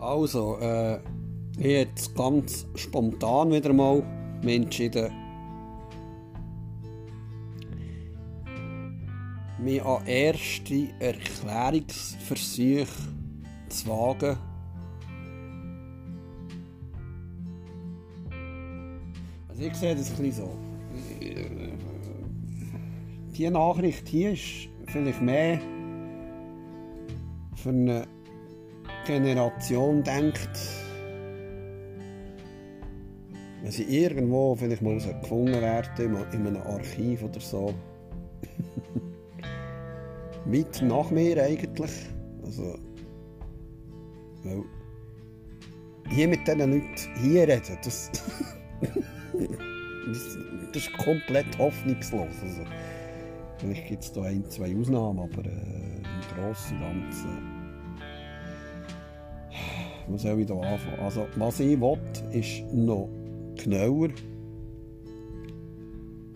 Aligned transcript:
Also, 0.00 0.58
äh, 0.60 0.98
ich 1.58 1.66
jetzt 1.66 2.14
ganz 2.16 2.66
spontan 2.74 3.52
wieder 3.52 3.74
mal 3.74 4.02
entschieden, 4.46 5.12
mich 9.58 9.84
an 9.84 10.06
erste 10.06 10.88
Erklärungsversuche 11.00 12.86
zu 13.68 13.86
wagen. 13.88 14.38
Also 19.50 19.62
ich 19.62 19.74
sehe 19.74 19.94
das 19.94 20.10
ein 20.12 20.16
bisschen 20.16 20.32
so. 20.32 20.56
Die 23.36 23.50
Nachricht 23.50 24.08
hier 24.08 24.32
ist 24.32 24.70
vielleicht 24.86 25.20
mehr 25.20 25.60
für 27.56 27.68
eine 27.68 28.06
Generation 29.06 30.02
denkt, 30.02 30.50
wenn 33.62 33.70
sie 33.70 33.84
irgendwo 33.84 34.54
vielleicht 34.54 34.82
mal 34.82 34.94
gefunden 34.94 35.60
werden, 35.60 36.16
in 36.32 36.46
einem 36.46 36.62
Archiv 36.62 37.22
oder 37.22 37.40
so. 37.40 37.74
Weit 40.46 40.82
nach 40.82 41.10
mir 41.10 41.42
eigentlich. 41.42 41.90
Also, 42.44 42.78
weil 44.42 44.64
hier 46.08 46.28
mit 46.28 46.46
diesen 46.46 46.58
Leuten 46.58 47.20
hier 47.20 47.46
reden, 47.46 47.78
das, 47.84 48.10
das, 48.80 50.38
das 50.72 50.82
ist 50.82 50.92
komplett 50.98 51.58
hoffnungslos. 51.58 52.34
Also, 52.42 52.62
vielleicht 53.58 53.86
gibt 53.86 54.02
es 54.02 54.12
da 54.12 54.22
ein, 54.22 54.44
zwei 54.48 54.74
Ausnahmen, 54.74 55.20
aber 55.20 55.44
äh, 55.44 55.50
im 55.50 56.36
Großen 56.36 56.76
und 56.82 57.10
Ganzen 57.10 57.49
wo 60.10 60.16
soll 60.16 60.40
ich 60.40 60.46
da 60.46 60.54
anfangen? 60.54 60.98
Also, 61.00 61.26
was 61.36 61.60
ich 61.60 61.80
will, 61.80 61.98
ist 62.32 62.62
noch 62.72 63.08
genauer, 63.56 64.08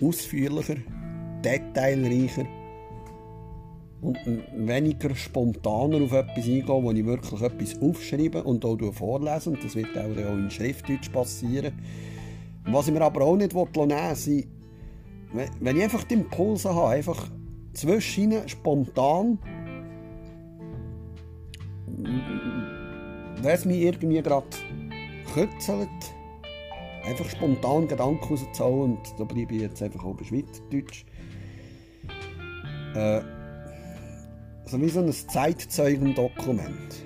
ausführlicher, 0.00 0.77
detailreicher 1.44 2.47
und 4.00 4.19
weniger 4.55 5.14
spontaner 5.14 6.02
auf 6.02 6.12
etwas 6.12 6.45
eingehen, 6.45 6.69
wo 6.69 6.91
ich 6.91 7.05
wirklich 7.05 7.41
etwas 7.41 7.80
aufschreibe 7.80 8.45
und 8.45 8.64
auch 8.64 8.78
vorlese. 8.92 9.50
Und 9.50 9.64
das 9.64 9.75
wird 9.75 9.97
auch 9.97 10.17
in 10.17 10.50
Schriftdeutsch 10.50 11.11
passieren. 11.11 11.72
Was 12.67 12.89
ich 12.89 12.95
mir 12.95 13.02
aber 13.02 13.22
auch 13.22 13.36
nicht 13.36 13.55
nehmen 13.55 13.75
will, 13.75 14.14
sind, 14.14 14.47
wenn 15.61 15.77
ich 15.77 15.83
einfach 15.83 16.05
die 16.05 16.14
Impulse 16.14 16.75
habe, 16.75 16.91
einfach 16.91 17.28
zwischen 17.72 18.48
spontan 18.48 19.39
wenn 23.45 23.55
es 23.55 23.64
mich 23.67 23.83
irgendwie 23.83 24.23
gerade 24.23 24.47
kürzelt, 25.34 25.89
einfach 27.05 27.28
spontan 27.28 27.86
Gedanken 27.86 28.25
rauszuhauen 28.25 28.97
und 28.97 29.14
da 29.19 29.25
bleibe 29.25 29.55
ich 29.55 29.62
jetzt 29.62 29.83
einfach 29.83 30.03
bei 30.03 30.25
Schweizerdeutsch. 30.25 31.05
Äh, 32.95 33.20
so 34.64 34.81
wie 34.81 34.89
so 34.89 35.01
ein 35.01 35.12
Zeitzeugendokument. 35.12 37.05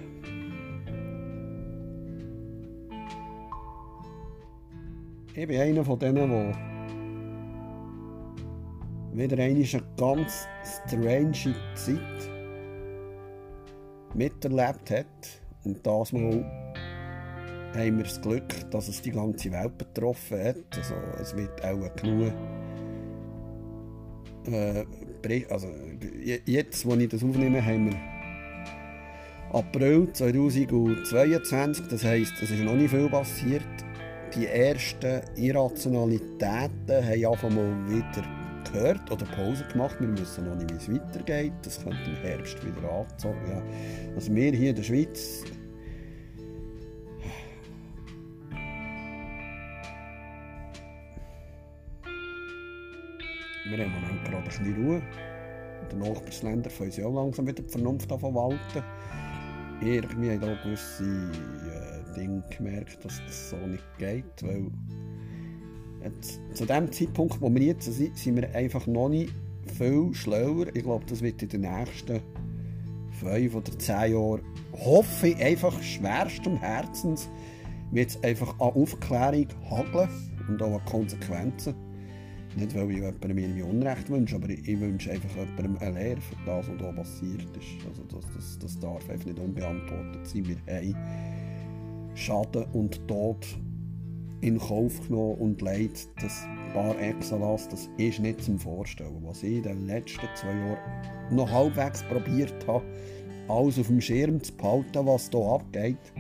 Ich 5.35 5.47
bin 5.47 5.61
einer 5.61 5.85
von 5.85 5.99
denen, 5.99 6.31
der 6.31 6.57
wieder 9.13 9.43
eine 9.43 9.65
ganz 9.97 10.47
strange 10.87 11.55
Zeit 11.75 12.31
miterlebt 14.15 14.91
hat 14.91 15.48
und 15.69 15.87
das 15.87 16.13
Mal 16.13 16.45
haben 17.75 17.97
wir 17.99 18.05
das 18.05 18.21
Glück, 18.21 18.71
dass 18.71 18.89
es 18.89 19.03
die 19.03 19.11
ganze 19.11 19.53
Welt 19.53 19.77
betroffen 19.79 20.43
hat. 20.43 20.57
Also 20.77 20.95
es 21.21 21.37
wird 21.37 21.65
auch 21.65 21.95
genug 21.97 22.33
äh, 24.47 24.85
also 25.51 25.69
jetzt, 26.47 26.87
wo 26.87 26.95
ich 26.95 27.09
das 27.09 27.23
aufnehme, 27.23 27.65
haben 27.65 27.87
wir 27.87 27.97
April 29.53 30.09
2022, 30.13 31.89
das 31.89 32.05
heisst, 32.05 32.35
es 32.43 32.51
ist 32.51 32.61
noch 32.61 32.75
nicht 32.75 32.91
viel 32.91 33.09
passiert. 33.09 33.63
Die 34.37 34.47
ersten 34.47 35.23
Irrationalitäten 35.37 36.71
haben 36.89 37.27
einfach 37.27 37.51
mal 37.51 37.89
wieder 37.89 38.25
gehört 38.71 39.11
oder 39.11 39.25
Pause 39.27 39.65
gemacht. 39.73 39.97
Wir 40.01 40.19
wissen 40.19 40.45
noch 40.45 40.57
nicht, 40.57 40.71
wie 40.71 40.77
es 40.77 41.01
weitergeht. 41.01 41.53
Das 41.63 41.83
könnte 41.83 41.99
im 42.07 42.17
Herbst 42.17 42.59
wieder 42.65 42.93
anzogen. 42.93 43.41
Ja. 43.49 43.63
Also 44.15 44.35
wir 44.35 44.53
hier 44.53 44.71
in 44.71 44.77
der 44.77 44.83
Schweiz 44.83 45.45
Wir 53.69 53.85
haben 53.85 53.93
im 53.95 54.01
Moment 54.01 54.25
gerade 54.25 54.37
ein 54.39 54.45
bisschen 54.45 54.83
Ruhe. 54.83 55.03
Die 55.93 55.97
Nachbarsländer 55.97 56.71
können 56.71 56.91
sich 56.91 57.05
auch 57.05 57.15
langsam 57.15 57.47
wieder 57.47 57.63
die 57.63 57.71
Vernunft 57.71 58.09
verwalten. 58.09 58.83
Irgendwie 59.83 60.31
haben 60.31 60.41
da 60.41 60.55
gewisse 60.65 61.05
äh, 61.05 62.15
Dinge 62.15 62.43
gemerkt, 62.57 63.05
dass 63.05 63.21
das 63.27 63.51
so 63.51 63.57
nicht 63.57 63.85
geht, 63.99 64.43
weil 64.43 64.71
jetzt, 66.03 66.41
zu 66.55 66.65
dem 66.65 66.91
Zeitpunkt, 66.91 67.41
wo 67.41 67.55
wir 67.55 67.63
jetzt 67.63 67.93
sind, 67.93 68.17
sind 68.17 68.37
wir 68.37 68.55
einfach 68.55 68.87
noch 68.87 69.11
nicht 69.11 69.33
viel 69.77 70.15
schlauer. 70.15 70.67
Ich 70.75 70.83
glaube, 70.83 71.05
das 71.07 71.21
wird 71.21 71.43
in 71.43 71.49
den 71.51 71.61
nächsten 71.61 72.21
fünf 73.21 73.55
oder 73.55 73.79
zehn 73.79 74.13
Jahren, 74.13 74.41
hoffe 74.73 75.29
ich 75.29 75.45
einfach 75.45 75.81
schwerstem 75.83 76.57
Herzens, 76.57 77.29
wird 77.91 78.11
es 78.11 78.23
einfach 78.23 78.55
an 78.61 78.71
Aufklärung 78.71 79.49
hageln 79.71 80.09
und 80.49 80.63
auch 80.63 80.79
an 80.79 80.85
Konsequenzen. 80.87 81.75
Nicht, 82.59 82.75
weil 82.75 82.91
ich 82.91 82.97
jemandem 82.97 83.39
irgendwie 83.39 83.63
Unrecht 83.63 84.11
wünsche, 84.11 84.35
aber 84.35 84.49
ich 84.51 84.81
wünsche 84.81 85.13
einfach 85.13 85.29
jemandem 85.37 85.79
eine 85.79 85.99
Lehre 85.99 86.21
für 86.21 86.35
das, 86.45 86.67
was 86.69 86.79
hier 86.79 86.93
passiert 86.93 87.57
ist. 87.57 87.87
Also 87.87 88.03
das, 88.11 88.25
das, 88.35 88.59
das 88.59 88.81
darf 88.81 89.09
einfach 89.09 89.27
nicht 89.27 89.39
unbeantwortet 89.39 90.27
sein. 90.27 90.45
Wir 90.49 90.75
haben 90.75 90.97
Schaden 92.17 92.65
und 92.73 93.07
Tod 93.07 93.47
in 94.41 94.59
Kauf 94.59 95.01
genommen 95.07 95.37
und 95.39 95.63
Leid, 95.63 96.09
das 96.21 96.47
Par 96.75 97.01
excellence, 97.01 97.69
das 97.69 97.89
ist 97.97 98.19
nicht 98.19 98.43
zum 98.43 98.59
Vorstellen. 98.59 99.23
Was 99.23 99.45
ich 99.45 99.59
in 99.59 99.63
den 99.63 99.87
letzten 99.87 100.27
zwei 100.35 100.53
Jahren 100.53 100.79
noch 101.31 101.51
halbwegs 101.51 102.03
probiert 102.05 102.67
habe, 102.67 102.85
alles 103.49 103.79
auf 103.79 103.87
dem 103.87 104.01
Schirm 104.01 104.43
zu 104.43 104.53
behalten, 104.57 105.07
was 105.07 105.31
hier 105.31 105.41
abgeht, 105.41 106.13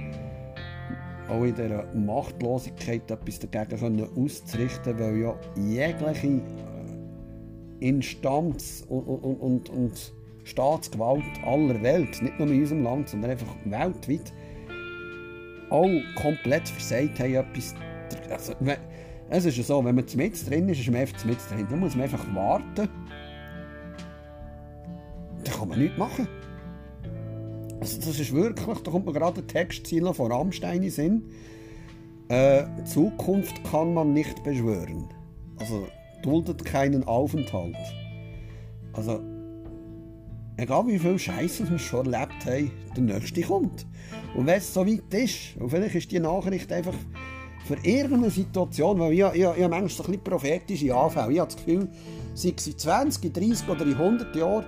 auch 1.28 1.44
in 1.44 1.54
dieser 1.54 1.84
Machtlosigkeit 1.94 3.10
etwas 3.10 3.38
dagegen 3.38 4.06
auszurichten, 4.16 4.98
weil 4.98 5.18
ja 5.18 5.38
jegliche 5.56 6.26
äh, 6.26 7.88
Instanz 7.88 8.84
und, 8.88 9.02
und, 9.02 9.34
und, 9.40 9.70
und 9.70 10.12
Staatsgewalt 10.44 11.22
aller 11.44 11.82
Welt, 11.82 12.22
nicht 12.22 12.38
nur 12.38 12.48
in 12.48 12.60
unserem 12.60 12.82
Land, 12.82 13.08
sondern 13.10 13.32
einfach 13.32 13.54
weltweit, 13.64 14.32
auch 15.70 15.90
komplett 16.16 16.68
versagt 16.68 17.20
haben, 17.20 17.34
etwas 17.34 17.74
also, 18.30 18.54
es 19.30 19.44
ist 19.44 19.58
ja 19.58 19.62
so, 19.62 19.84
wenn 19.84 19.94
man 19.94 20.04
mit 20.16 20.50
drin 20.50 20.68
ist, 20.68 20.80
ist 20.80 20.90
man 20.90 21.00
einfach 21.00 21.24
mit 21.24 21.38
drin. 21.50 21.66
Dann 21.68 21.80
muss 21.80 21.94
man 21.94 22.04
einfach 22.04 22.24
warten. 22.34 22.88
Dann 25.44 25.54
kann 25.54 25.68
man 25.68 25.78
nichts 25.78 25.98
machen. 25.98 26.26
Also 27.80 27.98
das 27.98 28.18
ist 28.18 28.32
wirklich, 28.32 28.78
da 28.78 28.90
kommt 28.90 29.06
mir 29.06 29.12
gerade 29.12 29.40
ein 29.40 29.46
Textziel 29.46 30.12
von 30.12 30.32
Rammstein 30.32 30.82
in 30.82 30.90
Sinn. 30.90 31.24
Äh, 32.28 32.64
Zukunft 32.84 33.62
kann 33.64 33.94
man 33.94 34.12
nicht 34.12 34.42
beschwören. 34.42 35.08
Also 35.58 35.86
duldet 36.22 36.64
keinen 36.64 37.04
Aufenthalt. 37.04 37.76
Also, 38.92 39.20
egal 40.56 40.86
wie 40.88 40.98
viel 40.98 41.18
Scheiße 41.18 41.70
wir 41.70 41.78
schon 41.78 42.12
erlebt 42.12 42.44
haben, 42.46 42.70
der 42.96 43.02
nächste 43.02 43.42
kommt. 43.42 43.86
Und 44.34 44.46
wenn 44.46 44.58
es 44.58 44.74
so 44.74 44.86
weit 44.86 45.14
ist, 45.14 45.56
und 45.58 45.70
vielleicht 45.70 45.94
ist 45.94 46.10
die 46.10 46.20
Nachricht 46.20 46.72
einfach 46.72 46.94
für 47.64 47.76
irgendeine 47.82 48.30
Situation, 48.30 48.98
weil 48.98 49.12
ich, 49.12 49.20
ich, 49.20 49.34
ich 49.34 49.44
habe 49.44 49.68
manchmal 49.68 49.88
so 49.88 50.02
ein 50.02 50.06
bisschen 50.06 50.24
prophetische 50.24 50.94
Anfälle. 50.94 51.32
Ich 51.32 51.38
habe 51.38 51.52
das 51.52 51.64
Gefühl, 51.64 51.88
sei 52.34 52.54
es 52.56 52.66
in 52.66 52.78
20, 52.78 53.32
30 53.32 53.68
oder 53.68 53.84
in 53.84 53.94
100 53.94 54.34
Jahren, 54.34 54.64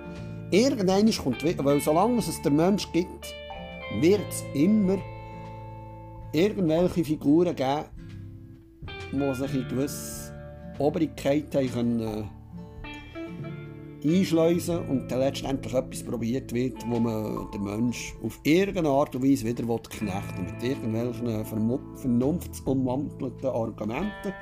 Irgendwann 0.51 1.09
kommt 1.11 1.43
wieder, 1.45 1.63
weil 1.63 1.79
solange 1.79 2.19
es 2.19 2.41
den 2.41 2.57
Mensch 2.57 2.91
gibt, 2.91 3.33
wird 4.01 4.27
es 4.29 4.43
immer. 4.53 4.97
Irgendwelche 6.33 7.05
Figuren 7.05 7.55
geben, 7.55 7.85
die 9.13 9.33
sich 9.33 9.53
in 9.53 9.67
gewisse 9.69 10.33
Obrigkeiten 10.77 11.71
können 11.71 12.29
einschleusen 14.03 14.79
und 14.89 15.09
dann 15.09 15.19
letztendlich 15.19 15.73
etwas 15.73 16.03
probiert 16.03 16.53
wird, 16.53 16.77
wo 16.89 16.99
man 16.99 17.49
den 17.51 17.63
Mensch 17.63 18.13
auf 18.23 18.39
irgendeine 18.43 18.89
Art 18.89 19.15
und 19.15 19.23
Weise 19.23 19.45
wieder 19.45 19.63
knechten. 19.63 20.45
Mit 20.45 20.63
irgendwelchen 20.63 21.45
vernunftsumwandelten 21.95 23.49
Argumenten, 23.49 24.33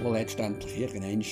die 0.00 0.10
letztendlich 0.10 0.80
irgendwann 0.80 1.24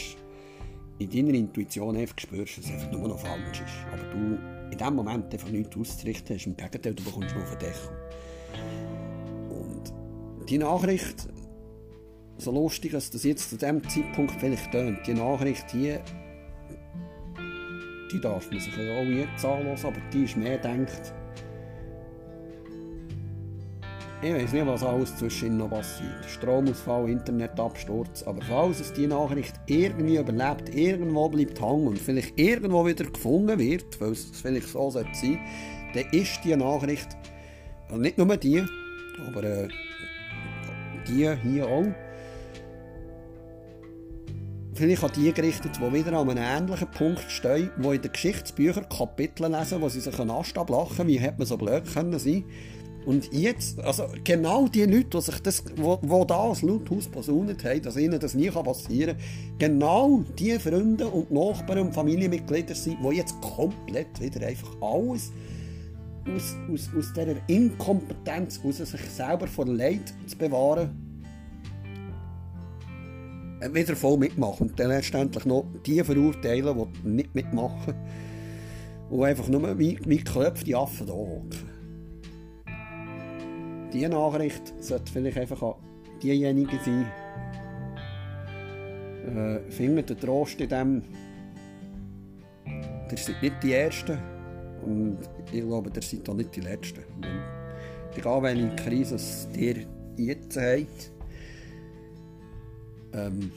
in 0.98 1.10
deiner 1.10 1.34
Intuition 1.34 1.96
einfach 1.96 2.19
spürst, 2.19 2.58
dass 2.58 2.66
es 2.66 2.72
einfach 2.72 2.90
nur 2.90 3.08
noch 3.08 3.19
falsch 3.19 3.60
ist. 3.60 3.93
Aber 3.93 4.02
du 4.10 4.38
in 4.70 4.78
dem 4.78 4.94
Moment 4.94 5.32
einfach 5.32 5.48
nichts 5.48 5.76
auszurichten 5.76 6.37
hast. 6.37 6.46
Im 6.46 6.56
Gegenteil, 6.56 6.94
du 6.94 7.04
bekommst 7.04 7.34
nur 7.34 7.44
auf 7.44 7.50
den 7.50 7.58
Deckel. 7.58 7.88
Und 9.50 10.48
die 10.48 10.58
Nachricht, 10.58 11.28
so 12.38 12.52
lustig, 12.52 12.94
als 12.94 13.10
das 13.10 13.25
jetzt 13.25 13.50
zu 13.50 13.56
diesem 13.56 13.87
Zeitpunkt 13.88 14.32
vielleicht 14.40 14.72
tönt, 14.72 15.06
die 15.06 15.14
Nachricht 15.14 15.70
hier, 15.70 16.02
die 18.12 18.20
darf 18.20 18.50
man 18.50 18.60
sich 18.60 18.72
auch 18.75 19.04
jetzt 19.04 19.44
anhören, 19.44 19.78
aber 19.82 20.00
die 20.12 20.25
ist 20.25 20.37
mehr 20.37 20.58
denkt, 20.58 21.12
ich 24.26 24.44
weiß 24.44 24.52
nicht, 24.52 24.67
was 24.67 24.82
alles 24.82 25.17
zwischen 25.17 25.56
noch 25.56 25.70
passiert. 25.70 26.25
Stromausfall, 26.26 27.11
Internetabsturz. 27.11 28.23
Aber 28.25 28.40
falls 28.43 28.81
es 28.81 28.93
die 28.93 29.06
Nachricht 29.06 29.55
irgendwie 29.67 30.17
überlebt, 30.17 30.75
irgendwo 30.75 31.28
bleibt 31.28 31.61
hängen 31.61 31.87
und 31.87 31.99
vielleicht 31.99 32.38
irgendwo 32.38 32.87
wieder 32.87 33.05
gefunden 33.05 33.58
wird, 33.58 34.00
weil 34.00 34.12
es 34.12 34.31
vielleicht 34.32 34.69
so 34.69 34.90
sein 34.90 35.06
sollte, 35.12 35.38
dann 35.94 36.12
ist 36.12 36.40
die 36.44 36.56
Nachricht, 36.56 37.08
also 37.88 38.00
nicht 38.00 38.19
nur 38.19 38.37
die, 38.37 38.64
aber 39.26 39.44
äh, 39.44 39.69
die 41.06 41.34
hier 41.43 41.67
auch, 41.67 41.87
vielleicht 44.75 45.05
an 45.05 45.11
die 45.17 45.32
gerichtet, 45.32 45.72
die 45.76 45.93
wieder 45.93 46.19
an 46.19 46.29
einem 46.31 46.43
ähnlichen 46.43 46.90
Punkt 46.90 47.31
stehen, 47.31 47.70
die 47.79 47.88
in 47.88 48.02
den 48.02 48.12
Geschichtsbüchern 48.12 48.88
Kapitel 48.88 49.50
lesen, 49.50 49.81
wo 49.81 49.88
sie 49.88 50.00
sich 50.00 50.19
einen 50.19 50.31
Ast 50.31 50.56
ablachen, 50.58 51.06
wie 51.06 51.19
hätte 51.19 51.38
man 51.38 51.46
so 51.46 51.56
blöd 51.56 51.84
können 51.93 52.19
sein 52.19 52.44
und 53.06 53.32
jetzt, 53.32 53.79
also 53.81 54.08
genau 54.25 54.67
die 54.67 54.85
Leute, 54.85 55.05
die 55.05 55.20
sich 55.20 55.41
das, 55.41 55.62
wo, 55.76 55.97
wo 56.03 56.25
das 56.25 56.62
lauthaus 56.62 57.06
posaunet 57.06 57.64
haben, 57.64 57.81
dass 57.81 57.97
ihnen 57.97 58.19
das 58.19 58.35
nie 58.35 58.50
passieren 58.50 59.17
kann, 59.17 59.58
genau 59.58 60.25
die 60.37 60.58
Freunde 60.58 61.06
und 61.06 61.31
Nachbarn 61.31 61.79
und 61.79 61.94
Familienmitglieder 61.94 62.75
sind, 62.75 62.99
die 63.00 63.17
jetzt 63.17 63.41
komplett 63.41 64.20
wieder 64.20 64.44
einfach 64.44 64.70
alles 64.81 65.31
aus, 66.35 66.56
aus, 66.69 66.91
aus 66.99 67.12
dieser 67.12 67.37
Inkompetenz, 67.47 68.61
aus 68.64 68.79
sich 68.79 69.00
selber 69.03 69.47
vor 69.47 69.67
Leid 69.67 70.12
zu 70.26 70.37
bewahren, 70.37 70.91
wieder 73.73 73.94
voll 73.94 74.19
mitmachen. 74.19 74.70
Und 74.70 74.81
dann 74.81 74.88
letztendlich 74.88 75.44
noch 75.44 75.64
die 75.87 76.03
verurteilen, 76.03 76.88
die 77.05 77.08
nicht 77.08 77.35
mitmachen. 77.37 77.94
Und 79.11 79.23
einfach 79.23 79.47
nur 79.47 79.79
wie, 79.79 79.97
wie 80.05 80.17
geklopfte 80.17 80.76
Affen 80.76 81.06
da 81.06 81.12
hocken 81.12 81.75
diese 83.92 84.08
Nachricht 84.08 84.74
sollte 84.82 85.12
vielleicht 85.12 85.38
einfach 85.38 85.62
an 85.62 85.74
diejenigen 86.22 86.78
sein, 86.84 87.06
äh, 89.26 89.70
findet 89.70 90.10
den 90.10 90.18
Trost 90.18 90.60
in 90.60 90.68
dem, 90.68 91.02
ihr 93.10 93.18
seid 93.18 93.42
nicht 93.42 93.62
die 93.62 93.72
Ersten 93.72 94.18
und 94.84 95.18
ich 95.52 95.62
glaube, 95.62 95.90
ihr 95.94 96.02
seid 96.02 96.28
auch 96.28 96.34
nicht 96.34 96.54
die 96.54 96.60
Letzten. 96.60 97.02
Egal 98.16 98.42
welche 98.42 98.74
Krise 98.76 99.16
ihr 99.56 99.86
jetzt 100.16 100.56
habt, 100.56 101.12
ähm, 103.12 103.50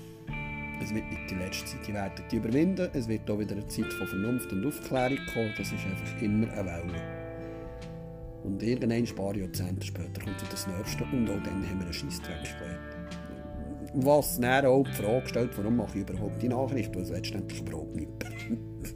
es 0.82 0.94
wird 0.94 1.10
nicht 1.10 1.30
die 1.30 1.36
letzte 1.36 1.68
sein. 1.68 1.80
Die 1.88 1.94
werden 1.94 2.24
die 2.32 2.36
überwinden. 2.38 2.90
Es 2.94 3.08
wird 3.08 3.30
auch 3.30 3.40
wieder 3.40 3.52
eine 3.52 3.68
Zeit 3.68 3.92
von 3.94 4.08
Vernunft 4.08 4.52
und 4.54 4.66
Aufklärung 4.66 5.20
kommen. 5.34 5.54
Das 5.58 5.72
ist 5.72 5.86
einfach 5.86 6.22
immer 6.22 6.52
eine 6.54 6.66
Welle. 6.66 7.19
Und 8.50 8.64
irgendwann, 8.64 8.92
ein 8.92 9.06
paar 9.16 9.36
Jahrzehnte 9.36 9.86
später, 9.86 10.22
kommt 10.24 10.42
das 10.52 10.66
Nächste 10.66 11.04
und 11.04 11.30
auch 11.30 11.44
dann 11.44 11.64
haben 11.70 11.78
wir 11.78 11.86
einen 11.86 11.94
Scheissdreck 11.94 12.44
gelernt. 12.60 12.80
Was 13.94 14.40
dann 14.40 14.66
auch 14.66 14.84
die 14.84 14.92
Frage 14.92 15.28
stellt, 15.28 15.58
warum 15.58 15.78
mache 15.78 16.00
ich 16.00 16.10
überhaupt 16.10 16.42
die 16.42 16.50
Nachricht, 16.50 16.96
weil 16.96 17.04
es 17.04 17.10
letztendlich 17.10 17.62
überhaupt 17.62 17.96
nicht 17.96 18.18
bringt. 18.18 18.96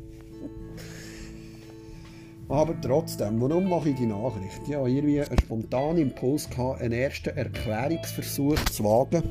Aber 2.50 2.80
trotzdem, 2.82 3.40
warum 3.42 3.70
mache 3.70 3.90
ich 3.90 3.96
die 3.96 4.08
Nachricht? 4.08 4.68
Ja, 4.68 4.86
irgendwie 4.86 5.22
einen 5.22 5.40
spontanen 5.40 5.98
Impuls 5.98 6.50
gehabt, 6.50 6.82
einen 6.82 6.94
ersten 6.94 7.38
Erklärungsversuch 7.38 8.60
zu 8.66 8.84
wagen, 8.84 9.24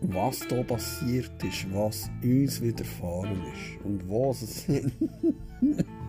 was 0.00 0.40
da 0.48 0.62
passiert 0.62 1.42
ist, 1.44 1.66
was 1.72 2.10
uns 2.22 2.62
widerfahren 2.62 3.42
ist 3.52 3.84
und 3.84 4.08
was 4.08 4.42
es 4.42 4.66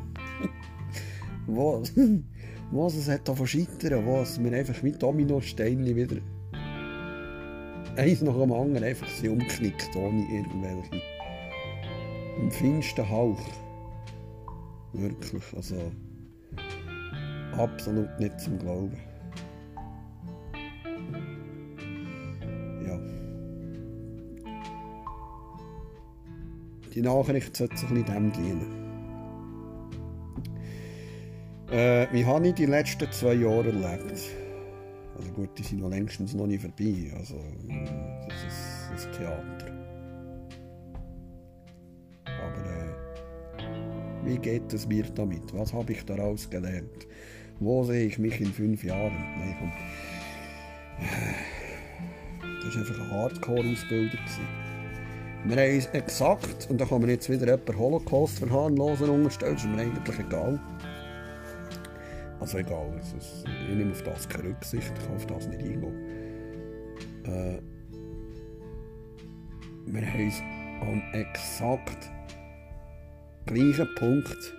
was, 1.56 1.94
was 2.72 2.96
es 2.96 3.10
hat 3.10 3.28
von 3.28 3.48
scheitern, 3.48 4.06
was 4.06 4.44
wir 4.44 4.54
einfach 4.54 4.84
wie 4.84 4.92
Dominosteinchen 4.92 5.96
wieder 5.96 6.18
eins 8.00 8.22
nach 8.22 8.38
dem 8.38 8.54
anderen 8.54 8.84
einfach 8.84 9.08
sie 9.08 9.30
umknickt, 9.30 9.96
ohne 9.96 10.22
irgendwelche 10.32 11.02
im 12.38 12.52
feinsten 12.52 13.10
Hauch. 13.10 13.42
Wirklich, 14.94 15.44
also 15.56 15.76
absolut 17.58 18.10
nicht 18.20 18.40
zum 18.40 18.58
Glauben. 18.58 18.98
Ja. 22.88 23.00
Die 26.94 27.02
Nachricht 27.02 27.56
sollte 27.56 27.78
sich 27.78 27.90
ein 27.90 28.06
dem 28.06 28.32
dienen. 28.32 28.79
Äh, 31.72 32.08
wie 32.12 32.26
habe 32.26 32.48
ich 32.48 32.56
die 32.56 32.66
letzten 32.66 33.12
zwei 33.12 33.34
Jahre 33.34 33.68
erlebt? 33.68 34.22
Also 35.16 35.32
gut, 35.34 35.50
die 35.58 35.64
sind 35.64 35.82
noch 35.82 35.90
längstens 35.90 36.34
noch 36.34 36.48
nicht 36.48 36.62
vorbei. 36.62 37.12
Also, 37.16 37.36
das 38.28 38.38
ist 38.44 39.08
das 39.08 39.18
Theater. 39.18 39.68
Aber 42.26 42.66
äh, 42.66 44.26
wie 44.26 44.38
geht 44.40 44.74
es 44.74 44.88
mir 44.88 45.04
damit? 45.14 45.54
Was 45.54 45.72
habe 45.74 45.92
ich 45.94 46.04
daraus 46.06 46.50
gelernt? 46.50 47.08
Wo 47.60 47.84
sehe 47.84 48.08
ich 48.08 48.18
mich 48.18 48.42
in 48.42 48.48
fünf 48.48 48.84
Jahren? 48.84 49.14
Nein, 49.38 49.56
komm. 49.60 49.72
Das 52.64 52.76
war 52.76 52.82
einfach 52.82 53.00
eine 53.00 53.12
Hardcore-Ausbildung. 53.12 54.20
Wir 55.46 55.56
haben 55.56 55.76
uns 55.76 55.86
exakt, 55.88 56.68
und 56.70 56.82
da 56.82 56.86
kann 56.86 57.02
man 57.02 57.10
jetzt 57.10 57.30
wieder 57.30 57.46
jemanden 57.46 57.78
Holocaust 57.78 58.40
verharmlosen 58.40 59.10
unterstellen, 59.10 59.56
das 59.56 59.64
ist 59.64 59.70
mir 59.70 59.82
eigentlich 59.82 60.20
egal. 60.20 60.60
Also 62.40 62.58
egal, 62.58 62.94
ist, 63.00 63.44
ich 63.46 63.76
nehme 63.76 63.92
auf 63.92 64.02
das 64.04 64.28
keine 64.28 64.50
Rücksicht, 64.50 64.92
ich 64.98 65.06
kann 65.06 65.16
auf 65.16 65.26
das 65.26 65.48
nicht 65.48 65.62
eingehen. 65.62 65.94
Äh, 67.26 67.60
wir 69.86 70.02
haben 70.02 70.26
uns 70.26 70.42
am 70.82 71.04
exakt 71.14 72.10
gleichen 73.46 73.88
Punkt 73.96 74.54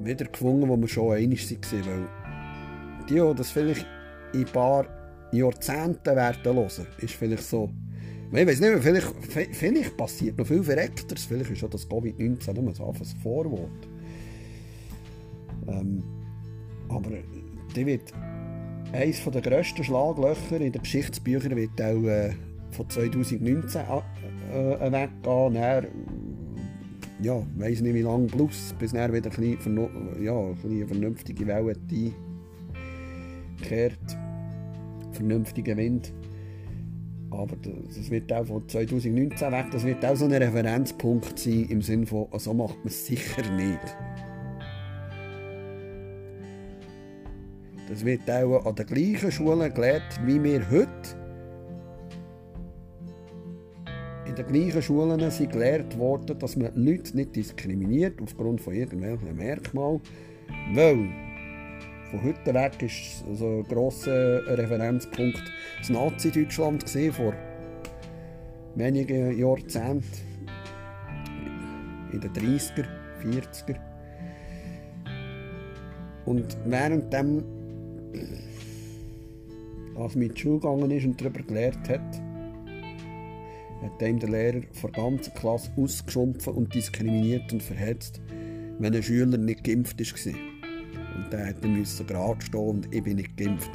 wieder 0.00 0.26
gefunden, 0.26 0.68
wo 0.68 0.76
wir 0.76 0.88
schon 0.88 1.16
einig 1.16 1.50
waren. 1.50 1.86
Weil 1.86 3.06
die, 3.08 3.14
die 3.14 3.34
das 3.34 3.50
vielleicht 3.50 3.86
in 4.32 4.40
ein 4.40 4.52
paar 4.52 4.86
Jahrzehnten 5.32 6.16
werden 6.16 6.54
hören, 6.54 6.86
ist 6.98 7.14
vielleicht 7.14 7.42
so 7.42 7.70
ich 8.32 8.46
weiß 8.46 8.60
nicht, 8.60 8.82
vielleicht, 8.82 9.56
vielleicht 9.56 9.96
passiert 9.96 10.38
noch 10.38 10.46
viel 10.46 10.62
Verreckteres. 10.62 11.24
Vielleicht 11.24 11.50
ist 11.50 11.58
schon 11.58 11.70
das 11.70 11.88
Covid-19 11.88 12.60
nur 12.60 12.74
so 12.74 12.84
ein 12.84 12.94
Vorwort. 13.22 13.88
Ähm, 15.66 16.02
aber 16.88 17.10
die 17.74 17.86
wird 17.86 18.12
eines 18.92 19.22
der 19.24 19.42
grössten 19.42 19.84
Schlaglöcher 19.84 20.60
in 20.60 20.72
den 20.72 20.82
Geschichtsbüchern 20.82 21.56
wird 21.56 21.80
auch 21.80 22.02
äh, 22.04 22.32
von 22.70 22.88
2019 22.88 23.80
äh, 24.52 24.72
äh, 24.72 24.92
weggehen. 24.92 25.54
Dann, 25.54 25.86
ja, 27.20 27.42
weiß 27.56 27.80
nicht 27.80 27.94
wie 27.94 28.02
lange 28.02 28.26
plus, 28.26 28.74
bis 28.78 28.92
dann 28.92 29.12
wieder 29.12 29.30
ein 29.30 29.56
bisschen, 29.56 30.22
ja, 30.22 30.38
eine 30.38 30.86
vernünftige 30.86 31.46
Welle 31.46 31.74
einkehrt. 33.60 33.98
Vernünftiger 35.12 35.76
Wind. 35.76 36.12
Aber 37.38 37.54
das 37.62 38.10
wird 38.10 38.32
auch 38.32 38.46
von 38.46 38.68
2019 38.68 39.52
weg, 39.52 39.66
das 39.70 39.84
wird 39.84 40.04
auch 40.04 40.16
so 40.16 40.24
ein 40.24 40.32
Referenzpunkt 40.32 41.38
sein 41.38 41.66
im 41.68 41.82
Sinne 41.82 42.04
von, 42.04 42.26
so 42.36 42.52
macht 42.52 42.78
man 42.78 42.88
es 42.88 43.06
sicher 43.06 43.48
nicht. 43.52 43.96
Das 47.88 48.04
wird 48.04 48.28
auch 48.28 48.66
an 48.66 48.74
den 48.74 48.86
gleichen 48.86 49.30
Schulen 49.30 49.72
gelehrt, 49.72 50.20
wie 50.26 50.42
wir 50.42 50.68
heute 50.68 50.90
in 54.26 54.34
den 54.34 54.46
gleichen 54.46 54.82
Schulen 54.82 55.30
sind 55.30 55.52
gelehrt 55.52 55.96
worden, 55.96 56.36
dass 56.40 56.56
man 56.56 56.74
Leute 56.74 57.16
nicht 57.16 57.36
diskriminiert 57.36 58.20
aufgrund 58.20 58.60
von 58.60 58.74
irgendwelchen 58.74 59.36
Merkmalen, 59.36 60.00
weil 60.74 61.08
von 62.10 62.22
heute 62.24 62.54
weg 62.54 62.82
ist 62.82 63.24
so 63.36 63.58
ein 63.58 63.64
grosser 63.64 64.46
Referenzpunkt 64.56 65.42
das 65.78 65.90
Nazi-Deutschland 65.90 66.88
vor 67.12 67.34
wenigen 68.74 69.38
Jahrzehnten, 69.38 70.04
in 72.12 72.20
den 72.20 72.32
30er, 72.32 72.86
40er. 73.22 73.76
Und 76.24 76.56
während 76.64 77.12
dem, 77.12 77.44
als 79.96 80.14
man 80.14 80.22
in 80.22 80.34
die 80.34 80.40
Schule 80.40 80.60
gegangen 80.60 80.90
ist 80.90 81.04
und 81.04 81.20
darüber 81.20 81.42
gelernt 81.42 81.88
hat, 81.88 82.22
hat 83.82 84.02
ihm 84.02 84.18
der 84.18 84.30
Lehrer 84.30 84.62
vor 84.72 84.90
der 84.92 85.04
ganzen 85.04 85.34
Klasse 85.34 85.70
ausgeschumpft 85.76 86.48
und 86.48 86.74
diskriminiert 86.74 87.52
und 87.52 87.62
verhetzt, 87.62 88.20
wenn 88.78 88.94
ein 88.94 89.02
Schüler 89.02 89.36
nicht 89.36 89.64
geimpft 89.64 89.98
war. 90.00 90.57
Und 91.18 91.32
der 91.32 91.46
hätte 91.46 91.66
müssen 91.66 92.06
gerade 92.06 92.40
stehen 92.40 92.60
und 92.60 92.94
ich 92.94 93.02
bin 93.02 93.16
nicht 93.16 93.36
geimpft. 93.36 93.70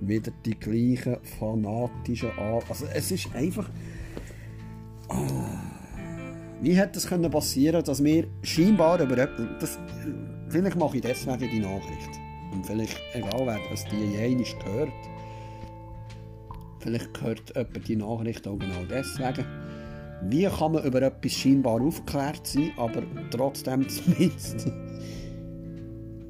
Wieder 0.00 0.32
die 0.44 0.58
gleichen 0.58 1.18
fanatischen 1.38 2.30
An 2.38 2.62
Also 2.68 2.86
es 2.92 3.10
ist 3.12 3.34
einfach... 3.34 3.68
Oh. 5.08 5.14
Wie 6.62 6.74
hätte 6.74 6.98
es 6.98 7.06
können 7.06 7.30
passieren, 7.30 7.84
dass 7.84 8.02
wir 8.02 8.26
scheinbar 8.42 9.00
über 9.00 9.18
etwas... 9.18 9.78
Vielleicht 10.48 10.76
mache 10.76 10.96
ich 10.96 11.02
deswegen 11.02 11.50
die 11.50 11.60
Nachricht. 11.60 12.10
Und 12.52 12.66
vielleicht, 12.66 13.00
egal 13.14 13.46
wer 13.46 13.60
das 13.70 13.84
die 13.84 14.16
jenisch 14.16 14.56
gehört, 14.58 14.92
vielleicht 16.80 17.14
gehört 17.14 17.52
jemand 17.54 17.88
die 17.88 17.96
Nachricht 17.96 18.48
auch 18.48 18.58
genau 18.58 18.84
deswegen. 18.90 19.44
Wie 20.22 20.44
kann 20.46 20.72
man 20.72 20.84
über 20.84 21.02
etwas 21.02 21.32
scheinbar 21.32 21.80
aufgeklärt 21.80 22.46
sein, 22.46 22.72
aber 22.76 23.02
trotzdem 23.30 23.88
zumindest 23.88 24.70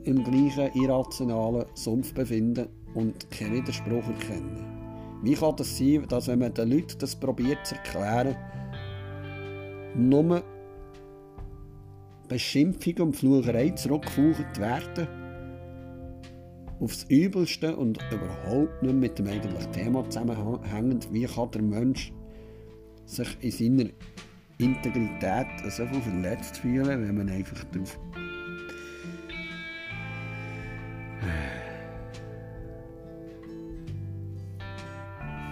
im 0.05 0.25
gleichen 0.25 0.73
irrationalen 0.75 1.67
Sumpf 1.75 2.15
befinden 2.15 2.69
und 2.95 3.31
keinen 3.31 3.55
Widerspruch 3.55 4.07
erkennen? 4.09 4.81
Wie 5.23 5.35
kann 5.35 5.57
das 5.57 5.77
sein, 5.77 6.07
dass 6.09 6.29
wenn 6.29 6.39
man 6.39 6.55
den 6.55 6.71
Leuten 6.71 6.99
das 6.99 7.15
probiert 7.15 7.67
zu 7.67 7.75
erklären, 7.75 8.37
nur 9.95 10.43
Beschimpfung 12.29 12.95
und 13.01 13.17
Flucherei 13.17 13.71
zurückgefucht 13.71 14.59
werden? 14.59 15.09
Aufs 16.81 17.05
Übelste 17.11 17.77
und 17.77 17.99
überhaupt 18.11 18.83
nicht 18.83 18.95
mit 18.95 19.19
dem 19.19 19.27
eigentlichen 19.27 19.73
Thema 19.73 20.09
zusammenhängend, 20.09 21.13
wie 21.13 21.27
kann 21.27 21.51
der 21.51 21.63
Mensch 21.63 22.13
sich 23.05 23.37
in 23.41 23.51
seiner 23.51 23.91
Integrität 24.57 25.47
so 25.69 25.85
viel 25.87 26.01
verletzt 26.01 26.59
fühlen, 26.59 27.07
wenn 27.07 27.17
man 27.17 27.29
einfach 27.29 27.65
darauf 27.65 27.99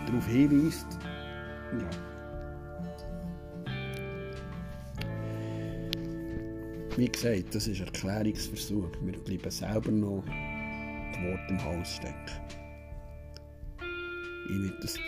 darauf 0.07 0.27
hinweist, 0.27 0.99
ja. 1.73 1.91
Wie 6.97 7.09
gesagt, 7.09 7.55
das 7.55 7.69
ist 7.69 7.81
ein 7.81 7.87
Erklärungsversuch. 7.87 8.91
Wir 9.03 9.13
bleiben 9.21 9.51
selber 9.51 9.93
noch 9.93 10.25
die 10.27 11.25
Worte 11.25 11.47
im 11.51 11.65
Hals 11.65 11.95
stecken. 11.95 12.15
Ich 14.49 14.63
werde 14.63 14.79
das, 14.81 14.99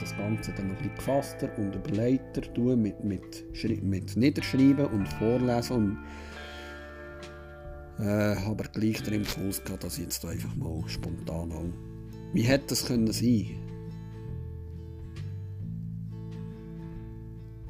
das 0.00 0.16
Ganze 0.16 0.52
dann 0.52 0.68
noch 0.68 0.76
bisschen 0.76 0.94
gefasster 0.94 1.50
und 1.58 1.74
überleiter 1.74 2.40
tun, 2.54 2.80
mit, 2.80 3.04
mit, 3.04 3.44
mit 3.82 4.16
Niederschreiben 4.16 4.86
und 4.86 5.06
Vorlesen. 5.14 5.76
Und, 5.76 5.98
äh, 7.98 8.36
aber 8.46 8.64
gleich 8.64 9.02
den 9.02 9.14
Impuls 9.14 9.62
gehabt, 9.64 9.84
dass 9.84 9.98
ich 9.98 10.04
jetzt 10.04 10.24
einfach 10.24 10.54
mal 10.56 10.82
spontan 10.86 11.52
auch. 11.52 11.64
Wie 12.32 12.42
hätte 12.42 12.68
das 12.68 12.86
können 12.86 13.12
sein? 13.12 13.50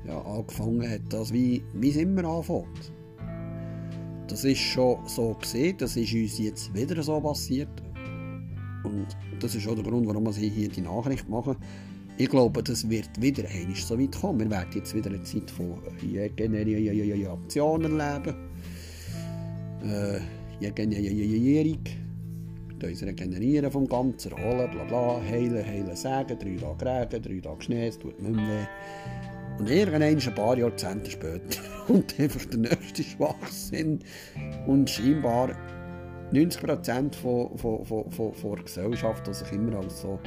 Ja, 0.07 0.21
angefangen 0.23 0.89
hat 0.89 1.03
das, 1.11 1.33
wie, 1.33 1.63
wie 1.75 1.91
es 1.91 1.97
immer 1.97 2.25
anfängt. 2.25 2.93
Das 4.29 4.45
ist 4.45 4.61
schon 4.61 4.99
so 5.07 5.35
gesehen, 5.35 5.77
das 5.79 5.97
ist 5.97 6.13
uns 6.13 6.39
jetzt 6.39 6.75
wieder 6.75 7.03
so 7.03 7.21
passiert. 7.21 7.69
Und 8.85 9.07
das 9.41 9.55
ist 9.55 9.69
auch 9.69 9.75
der 9.75 9.85
Grund, 9.85 10.07
warum 10.07 10.25
wir 10.25 10.33
hier 10.33 10.69
die 10.69 10.81
Nachricht 10.81 11.29
machen. 11.29 11.57
Ich 12.19 12.29
glaube, 12.29 12.63
das 12.63 12.89
wird 12.89 13.21
wieder 13.21 13.49
einmal 13.49 13.77
so 13.77 13.99
weit 13.99 14.21
kommen. 14.21 14.41
Wir 14.41 14.51
werden 14.51 14.71
jetzt 14.75 14.95
wieder 14.95 15.11
eine 15.11 15.23
Zeit 15.23 15.51
von 15.51 15.79
Reaktionen 16.03 18.01
erleben. 18.01 18.52
Äh, 19.85 20.21
Regenerierung. 20.63 21.85
Wir 22.79 22.89
uns 22.89 23.03
regenerieren 23.03 23.71
vom 23.71 23.89
Ganzen, 23.89 24.33
erholen, 24.33 24.71
bla 24.71 24.85
bla, 24.85 25.21
heilen, 25.23 25.65
heilen, 25.65 25.95
sagen, 25.97 26.39
drei 26.39 26.57
Tage 26.57 26.85
Regen, 26.87 27.23
drei 27.23 27.41
Tage 27.41 27.63
Schnee, 27.63 27.89
es 27.89 27.99
tut 27.99 28.21
nicht 28.21 28.35
mehr 28.35 28.47
weh. 28.47 29.59
Und 29.59 29.71
irgendwann, 29.71 30.03
ein 30.03 30.35
paar 30.35 30.59
Jahrzehnte 30.59 31.11
später, 31.11 31.63
kommt 31.87 32.19
einfach 32.19 32.45
der 32.47 32.59
nächste 32.59 33.03
Schwachsinn 33.03 34.01
und 34.67 34.89
scheinbar 34.89 35.51
90% 36.33 37.15
von, 37.15 37.57
von, 37.57 37.85
von, 37.85 38.11
von, 38.11 38.35
von 38.35 38.55
der 38.57 38.65
Gesellschaft, 38.65 39.27
die 39.27 39.35
sich 39.35 39.53
immer 39.53 39.79
als 39.79 40.01
so, 40.01 40.19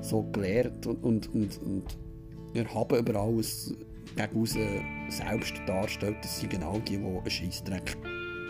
so 0.00 0.22
gelehrt 0.32 0.86
und, 0.86 1.04
und, 1.04 1.34
und, 1.34 1.62
und 1.62 1.98
erhaben 2.54 2.98
über 2.98 3.20
alles 3.20 3.74
gegen 4.16 4.46
selbst 5.10 5.54
darstellt, 5.66 6.16
das 6.22 6.40
sind 6.40 6.50
genau 6.50 6.78
die, 6.80 6.96
die 6.96 7.04
einen 7.04 7.30
Scheissdreck 7.30 7.96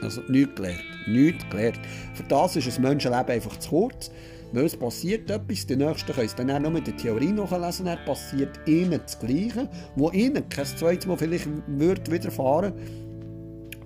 Also 0.03 0.23
nichts 0.29 0.55
gelernt. 0.55 0.85
Nichts 1.07 1.45
gelernt. 1.51 1.81
Für 2.15 2.23
das 2.25 2.57
ist 2.57 2.77
ein 2.77 2.83
Menschenleben 2.83 3.29
einfach 3.29 3.59
zu 3.59 3.71
kurz. 3.71 4.11
Weil 4.53 4.65
es 4.65 4.77
passiert 4.77 5.31
etwas, 5.31 5.67
die 5.67 5.77
Nächsten 5.77 6.13
können 6.13 6.27
es 6.27 6.35
dann 6.35 6.51
auch 6.51 6.59
noch 6.59 6.71
mit 6.71 6.87
der 6.87 6.97
Theorie 6.97 7.33
nachlesen, 7.33 7.85
dann 7.85 8.03
passiert 8.07 8.59
ihnen 8.67 8.99
das 9.03 9.19
Gleiche, 9.19 9.69
wo 9.95 10.11
ihnen 10.11 10.49
kein 10.49 10.65
zweites 10.65 11.07
Mal 11.07 11.19
vielleicht 11.19 11.47
wird 11.67 12.11
widerfahren 12.11 12.73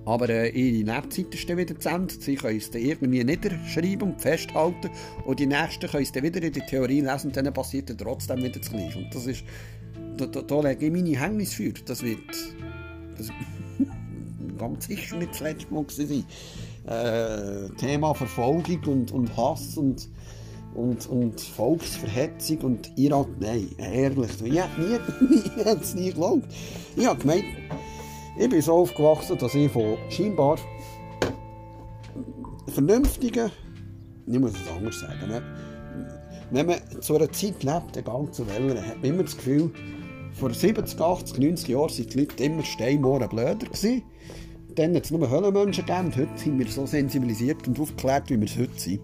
aber 0.04 0.28
äh, 0.28 0.48
ihre 0.48 0.84
Netzseite 0.84 1.36
ist 1.36 1.48
dann 1.48 1.58
wieder 1.58 1.78
zu 1.78 1.88
Ende. 1.88 2.14
Sie 2.14 2.34
können 2.34 2.56
es 2.56 2.70
dann 2.70 2.82
irgendwie 2.82 3.22
niederschreiben 3.22 4.12
und 4.12 4.20
festhalten. 4.20 4.90
Und 5.24 5.38
die 5.38 5.46
Nächsten 5.46 5.88
können 5.88 6.02
es 6.02 6.12
dann 6.12 6.24
wieder 6.24 6.42
in 6.42 6.52
der 6.52 6.66
Theorie 6.66 7.00
lesen 7.00 7.28
und 7.28 7.36
dann 7.36 7.52
passiert 7.52 7.88
dann 7.88 7.98
trotzdem 7.98 8.38
wieder 8.38 8.58
das 8.58 8.70
Gleiche. 8.70 8.98
Und 8.98 9.14
das 9.14 9.26
ist, 9.26 9.44
da, 10.16 10.26
da, 10.26 10.42
da 10.42 10.60
lege 10.60 10.86
ich 10.86 10.92
meine 10.92 11.20
Hängnis 11.20 11.54
für. 11.54 11.72
Das 11.72 12.02
wird 12.02 12.18
das 13.16 13.28
ganz 14.62 14.86
sicher 14.86 15.16
nicht 15.16 15.32
das 15.32 15.40
letzte 15.40 15.74
Mal 15.74 15.84
sein. 15.88 16.24
Äh, 16.86 17.68
Thema 17.76 18.14
Verfolgung 18.14 18.80
und, 18.86 19.12
und 19.12 19.36
Hass 19.36 19.76
und 19.76 20.08
und, 20.74 21.06
und 21.08 21.38
Volksverhetzung 21.38 22.58
und 22.60 22.92
Irak, 22.96 23.28
nein, 23.38 23.68
ehrlich, 23.76 24.30
ich 24.42 24.54
hätte 24.54 24.80
nie, 24.80 24.98
ich 25.56 25.66
es 25.66 25.94
nie 25.94 26.08
geglaubt. 26.08 26.46
Ich 26.96 27.06
habe 27.06 27.20
gemeint, 27.20 27.44
ich 28.38 28.48
bin 28.48 28.62
so 28.62 28.72
aufgewachsen, 28.72 29.36
dass 29.36 29.54
ich 29.54 29.70
von 29.70 29.98
scheinbar 30.08 30.56
vernünftigen, 32.68 33.50
ich 34.26 34.38
muss 34.38 34.52
es 34.52 34.70
anders 34.74 35.00
sagen, 35.00 35.28
ne? 35.28 35.42
wenn 36.50 36.66
man 36.66 36.78
zu 37.00 37.16
einer 37.16 37.30
Zeit 37.32 37.62
lebt, 37.62 37.96
egal 37.96 38.30
zu 38.30 38.46
welcher, 38.46 38.86
hat 38.86 38.96
man 38.96 39.10
immer 39.10 39.22
das 39.24 39.36
Gefühl, 39.36 39.70
vor 40.32 40.52
70, 40.52 41.00
80, 41.00 41.38
90 41.38 41.68
Jahren 41.68 41.90
waren 41.90 42.06
die 42.08 42.18
Leute 42.18 42.44
immer 42.44 42.62
steinmohren 42.62 43.28
blöder 43.28 43.54
gewesen. 43.56 44.02
Dann 44.74 44.94
hat 44.94 45.04
es 45.04 45.10
nur 45.10 45.30
Höllenmenschen 45.30 45.84
gegeben 45.84 46.06
und 46.06 46.16
heute 46.16 46.38
sind 46.38 46.58
wir 46.58 46.66
so 46.66 46.86
sensibilisiert 46.86 47.66
und 47.68 47.78
aufgeklärt, 47.78 48.30
wie 48.30 48.40
wir 48.40 48.46
es 48.46 48.56
heute 48.58 48.78
sind. 48.78 49.00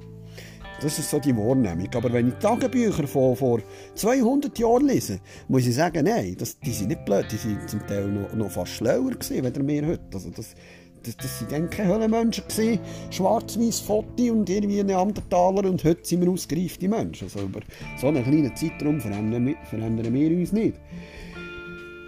Das 0.80 0.96
ist 0.96 1.10
so 1.10 1.18
die 1.18 1.36
Wahrnehmung. 1.36 1.88
Aber 1.94 2.12
wenn 2.12 2.28
ich 2.28 2.34
Tagebücher 2.34 3.06
von 3.08 3.34
vor 3.34 3.60
200 3.96 4.56
Jahren 4.58 4.86
lese, 4.86 5.18
muss 5.48 5.66
ich 5.66 5.74
sagen, 5.74 6.04
nein, 6.04 6.36
das, 6.38 6.58
die 6.60 6.70
sind 6.70 6.88
nicht 6.88 7.04
blöd, 7.04 7.26
die 7.32 7.36
sind 7.36 7.68
zum 7.68 7.84
Teil 7.86 8.06
noch, 8.06 8.32
noch 8.34 8.50
fast 8.50 8.72
schlauer 8.72 9.10
gewesen, 9.10 9.44
als 9.44 9.66
wir 9.66 9.86
heute. 9.86 10.04
Also 10.14 10.30
das, 10.30 10.54
das, 11.02 11.16
das 11.16 11.38
sind 11.40 11.50
dann 11.50 11.68
keine 11.68 11.94
Höhlenmenschen 11.94 12.44
gewesen, 12.46 12.78
schwarz-weiß 13.10 13.80
Foto 13.80 14.32
und 14.32 14.48
irgendwie 14.48 14.82
Neandertaler 14.84 15.68
und 15.68 15.82
heute 15.82 16.04
sind 16.04 16.20
wir 16.20 16.30
ausgereifte 16.30 16.88
Menschen. 16.88 17.24
Also 17.24 17.40
über 17.40 17.60
so 18.00 18.06
einen 18.06 18.22
kleinen 18.22 18.54
Zeitraum 18.54 19.00
verändern 19.00 19.46
wir, 19.46 19.56
verändern 19.68 20.14
wir 20.14 20.30
uns 20.30 20.52
nicht. 20.52 20.74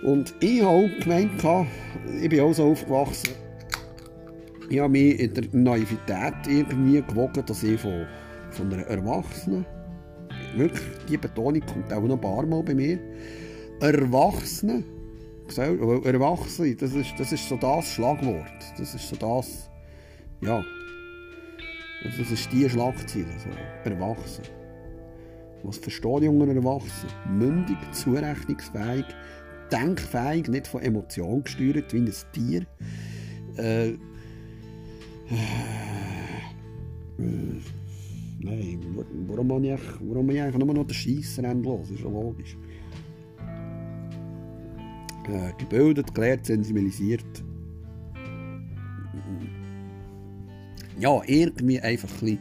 Und 0.05 0.33
ich 0.40 0.62
habe 0.62 0.87
auch 0.87 1.00
gemeint, 1.02 1.33
ich 2.23 2.29
bin 2.29 2.40
auch 2.40 2.52
so 2.52 2.71
aufgewachsen, 2.71 3.35
ich 4.71 4.79
habe 4.79 4.89
mich 4.89 5.21
in 5.21 5.35
der 5.35 5.45
Naivität 5.53 6.35
irgendwie 6.49 7.03
gewogen, 7.03 7.45
dass 7.45 7.62
ich 7.62 7.81
von 7.81 8.07
von 8.50 8.73
einer 8.73 8.83
Erwachsenen, 8.85 9.65
wirklich, 10.57 10.83
die 11.09 11.17
Betonung 11.17 11.61
kommt 11.61 11.93
auch 11.93 12.03
noch 12.03 12.17
ein 12.17 12.21
paar 12.21 12.47
Mal 12.47 12.62
bei 12.62 12.75
mir, 12.75 12.99
Erwachsene, 13.81 14.85
Erwachsene, 15.57 16.75
das 16.77 16.93
ist, 16.95 17.15
das 17.19 17.33
ist 17.33 17.49
so 17.49 17.57
das 17.57 17.87
Schlagwort, 17.87 18.47
das 18.79 18.95
ist 18.95 19.09
so 19.09 19.17
das, 19.17 19.71
ja, 20.43 20.62
das 22.05 22.31
ist 22.31 22.53
die 22.53 22.69
Schlagzeile, 22.69 23.27
so, 23.39 23.91
Erwachsene. 23.91 24.49
Was 25.62 25.77
versteht 25.77 26.23
junger 26.23 26.49
Erwachsene? 26.49 27.12
Mündig, 27.31 27.77
zurechnungsfähig, 27.93 29.05
denkfähig, 29.71 30.49
nicht 30.49 30.67
von 30.67 30.81
Emotionen 30.81 31.45
gesteuert 31.45 31.93
wie 31.93 31.99
ein 31.99 32.12
Tier. 32.33 32.67
Äh, 33.57 33.99
äh, 35.31 36.31
Nein, 38.43 38.81
warum 39.29 39.49
man 39.49 39.65
ich, 39.65 39.81
warum 40.01 40.31
eigentlich 40.31 40.57
nur 40.57 40.75
noch 40.75 40.87
den 40.87 40.95
Scheissrennen 40.95 41.63
los? 41.63 41.91
Ist 41.91 42.01
ja 42.01 42.09
logisch. 42.09 42.57
Äh, 45.29 45.53
gebildet, 45.59 46.15
gelehrt, 46.15 46.47
sensibilisiert. 46.47 47.45
Ja, 50.99 51.21
irgendwie 51.27 51.81
einfach 51.81 52.23
ein 52.23 52.39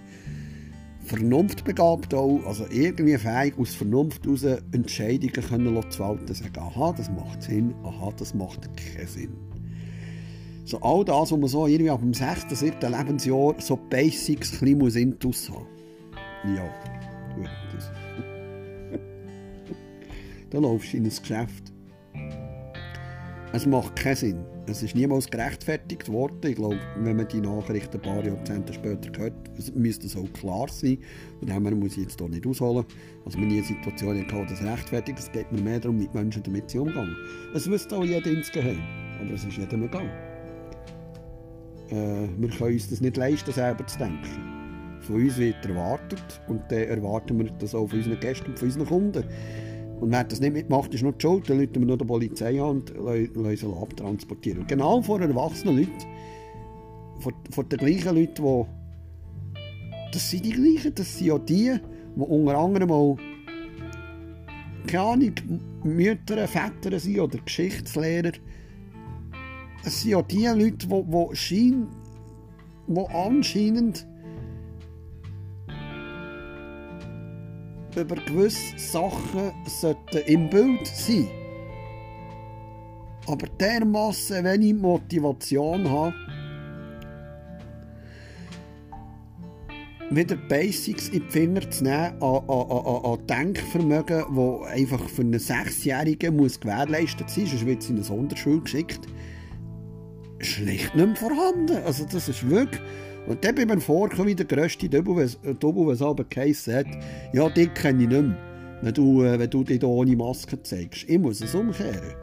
vernunftbegabt 1.03 2.13
auch, 2.13 2.45
also 2.45 2.65
irgendwie 2.69 3.17
fähig 3.17 3.57
aus 3.57 3.73
Vernunft 3.73 4.25
heraus 4.25 4.43
Entscheidungen 4.71 5.33
können 5.33 5.91
zu 5.91 5.99
walten, 5.99 6.33
sagen, 6.33 6.59
aha, 6.59 6.93
das 6.95 7.09
macht 7.09 7.43
Sinn, 7.43 7.73
aha, 7.83 8.13
das 8.17 8.33
macht 8.33 8.69
keinen 8.77 9.07
Sinn. 9.07 9.48
So 10.69 10.77
all 10.81 11.03
das, 11.03 11.31
was 11.31 11.39
man 11.39 11.49
so 11.49 11.65
irgendwie 11.65 11.89
ab 11.89 11.99
dem 11.99 12.13
6., 12.13 12.45
7. 12.59 12.79
Lebensjahr 12.79 13.55
so 13.57 13.75
Basics 13.75 14.61
ein 14.61 14.77
bisschen 14.77 15.13
intus 15.13 15.49
haben 15.49 15.65
Ja, 16.55 16.63
gut. 17.35 17.49
Das. 17.73 17.89
da 20.51 20.59
laufst 20.59 20.93
du 20.93 20.97
in 20.97 21.05
ein 21.05 21.09
Geschäft. 21.09 21.73
Es 23.51 23.65
macht 23.65 23.95
keinen 23.95 24.15
Sinn. 24.15 24.45
Es 24.67 24.83
ist 24.83 24.93
niemals 24.93 25.27
gerechtfertigt 25.31 26.07
worden. 26.07 26.37
Ich 26.43 26.57
glaube, 26.57 26.77
wenn 26.97 27.17
man 27.17 27.27
die 27.27 27.41
Nachrichten 27.41 27.97
ein 27.97 28.01
paar 28.03 28.23
Jahrzehnte 28.23 28.71
später 28.71 29.09
hört, 29.19 29.33
müsste 29.73 30.03
das 30.03 30.15
auch 30.15 30.31
klar 30.33 30.67
sein. 30.69 30.99
Und 31.41 31.49
dem 31.49 31.79
muss 31.79 31.93
ich 31.93 32.03
jetzt 32.03 32.19
hier 32.19 32.29
nicht 32.29 32.45
ausholen. 32.45 32.85
Also, 33.25 33.39
wenn 33.39 33.49
ich 33.49 33.57
eine 33.57 33.65
Situation 33.65 34.19
hatte, 34.19 34.53
das 34.53 34.61
rechtfertigt, 34.61 35.17
es 35.17 35.31
geht 35.31 35.51
mir 35.51 35.61
mehr 35.61 35.79
darum, 35.79 35.97
die 35.97 36.09
Menschen 36.13 36.43
damit 36.43 36.69
zu 36.69 36.83
umgehen. 36.83 37.15
Es 37.55 37.67
wüsste 37.67 37.97
auch 37.97 38.05
jeder 38.05 38.29
insgeheim. 38.29 38.83
Aber 39.19 39.33
es 39.33 39.43
ist 39.43 39.57
jedem 39.57 39.85
egal. 39.85 40.28
Äh, 41.91 42.27
wir 42.37 42.49
können 42.49 42.73
uns 42.73 42.89
das 42.89 43.01
nicht 43.01 43.17
leisten, 43.17 43.51
selber 43.51 43.85
zu 43.87 43.97
denken. 43.97 44.99
Von 45.01 45.15
uns 45.15 45.37
wird 45.37 45.65
erwartet 45.65 46.41
und 46.47 46.61
dann 46.69 46.79
erwarten 46.79 47.39
wir 47.39 47.49
das 47.59 47.73
auch 47.73 47.87
von 47.87 47.99
unseren 47.99 48.19
Gästen 48.19 48.47
und 48.51 48.59
von 48.59 48.67
unseren 48.67 48.85
Kunden. 48.85 49.23
Und 49.99 50.11
wer 50.11 50.23
das 50.23 50.39
nicht 50.39 50.53
mitmacht, 50.53 50.93
ist 50.93 51.03
nur 51.03 51.13
die 51.13 51.21
Schuld. 51.21 51.49
Dann 51.49 51.59
rufen 51.59 51.75
wir 51.75 51.85
nur 51.85 51.97
die 51.97 52.05
Polizei 52.05 52.61
an 52.61 52.69
und 52.69 52.93
lassen 53.35 53.57
sie 53.57 53.81
abtransportieren. 53.81 54.61
Und 54.61 54.67
genau 54.67 55.01
vor 55.01 55.19
erwachsenen 55.19 55.77
Leuten, 55.77 55.91
vor, 57.19 57.33
vor 57.51 57.63
den 57.65 57.79
gleichen 57.79 58.15
Leuten, 58.15 58.35
die. 58.35 58.65
Das 60.13 60.29
sind 60.29 60.45
die 60.45 60.51
gleichen, 60.51 60.95
das 60.95 61.17
sind 61.17 61.27
ja 61.27 61.37
die, 61.37 61.75
die 62.15 62.21
unter 62.21 62.57
anderem 62.57 62.91
auch. 62.91 63.17
keine 64.87 65.03
Ahnung, 65.03 65.33
Mütter, 65.83 66.47
Väter 66.47 66.99
sind 66.99 67.19
oder 67.19 67.37
Geschichtslehrer. 67.39 68.31
Es 69.83 70.01
sind 70.01 70.11
ja 70.11 70.21
die 70.21 70.45
Leute, 70.45 70.87
die, 70.87 71.03
die, 71.03 71.35
schein, 71.35 71.87
die 72.87 73.05
anscheinend 73.13 74.05
über 77.95 78.15
gewisse 78.15 78.77
Sachen 78.77 79.51
sollten 79.65 80.17
im 80.27 80.49
Bild 80.49 80.85
sein. 80.85 81.27
Aber 83.27 83.47
dermassen 83.59 84.43
wenig 84.43 84.73
Motivation 84.73 85.89
haben, 85.89 86.13
wieder 90.11 90.35
Basics 90.35 91.09
in 91.09 91.23
die 91.23 91.29
Finger 91.29 91.69
zu 91.69 91.83
nehmen 91.83 92.21
an, 92.21 92.43
an, 92.47 93.05
an, 93.05 93.27
Denkvermögen, 93.27 94.25
das 94.35 94.71
einfach 94.71 95.07
für 95.07 95.21
einen 95.21 95.39
Sechsjährigen 95.39 96.35
muss 96.35 96.59
gewährleistet 96.59 97.29
sein 97.29 97.43
muss, 97.43 97.51
sonst 97.51 97.65
wird 97.65 97.83
es 97.83 97.89
in 97.89 97.95
eine 97.97 98.05
Sonderschule 98.05 98.61
geschickt, 98.61 99.07
schlicht 100.39 100.95
nicht 100.95 101.05
mehr 101.05 101.15
vorhanden. 101.15 101.77
Also 101.85 102.05
das 102.05 102.29
ist 102.29 102.49
wirklich 102.49 102.81
und 103.29 103.45
dann 103.45 103.53
bin 103.53 103.69
ich 103.69 103.75
mir 103.75 103.81
vorgekommen 103.81 104.29
wie 104.29 104.35
der 104.35 104.47
grösste 104.47 104.89
Double, 104.89 105.15
was 105.17 106.01
aber 106.01 106.23
geheissen 106.23 106.73
hat, 106.73 106.87
ja, 107.31 107.47
dich 107.47 107.71
kenne 107.75 108.03
ich 108.03 108.09
nicht 108.09 108.21
mehr, 108.23 108.37
wenn 108.81 108.93
du, 108.93 109.23
äh, 109.23 109.37
wenn 109.37 109.49
du 109.49 109.63
dich 109.63 109.83
ohne 109.83 110.15
Maske 110.15 110.61
zeigst. 110.63 111.07
Ich 111.07 111.19
muss 111.19 111.39
es 111.39 111.53
umkehren. 111.53 112.15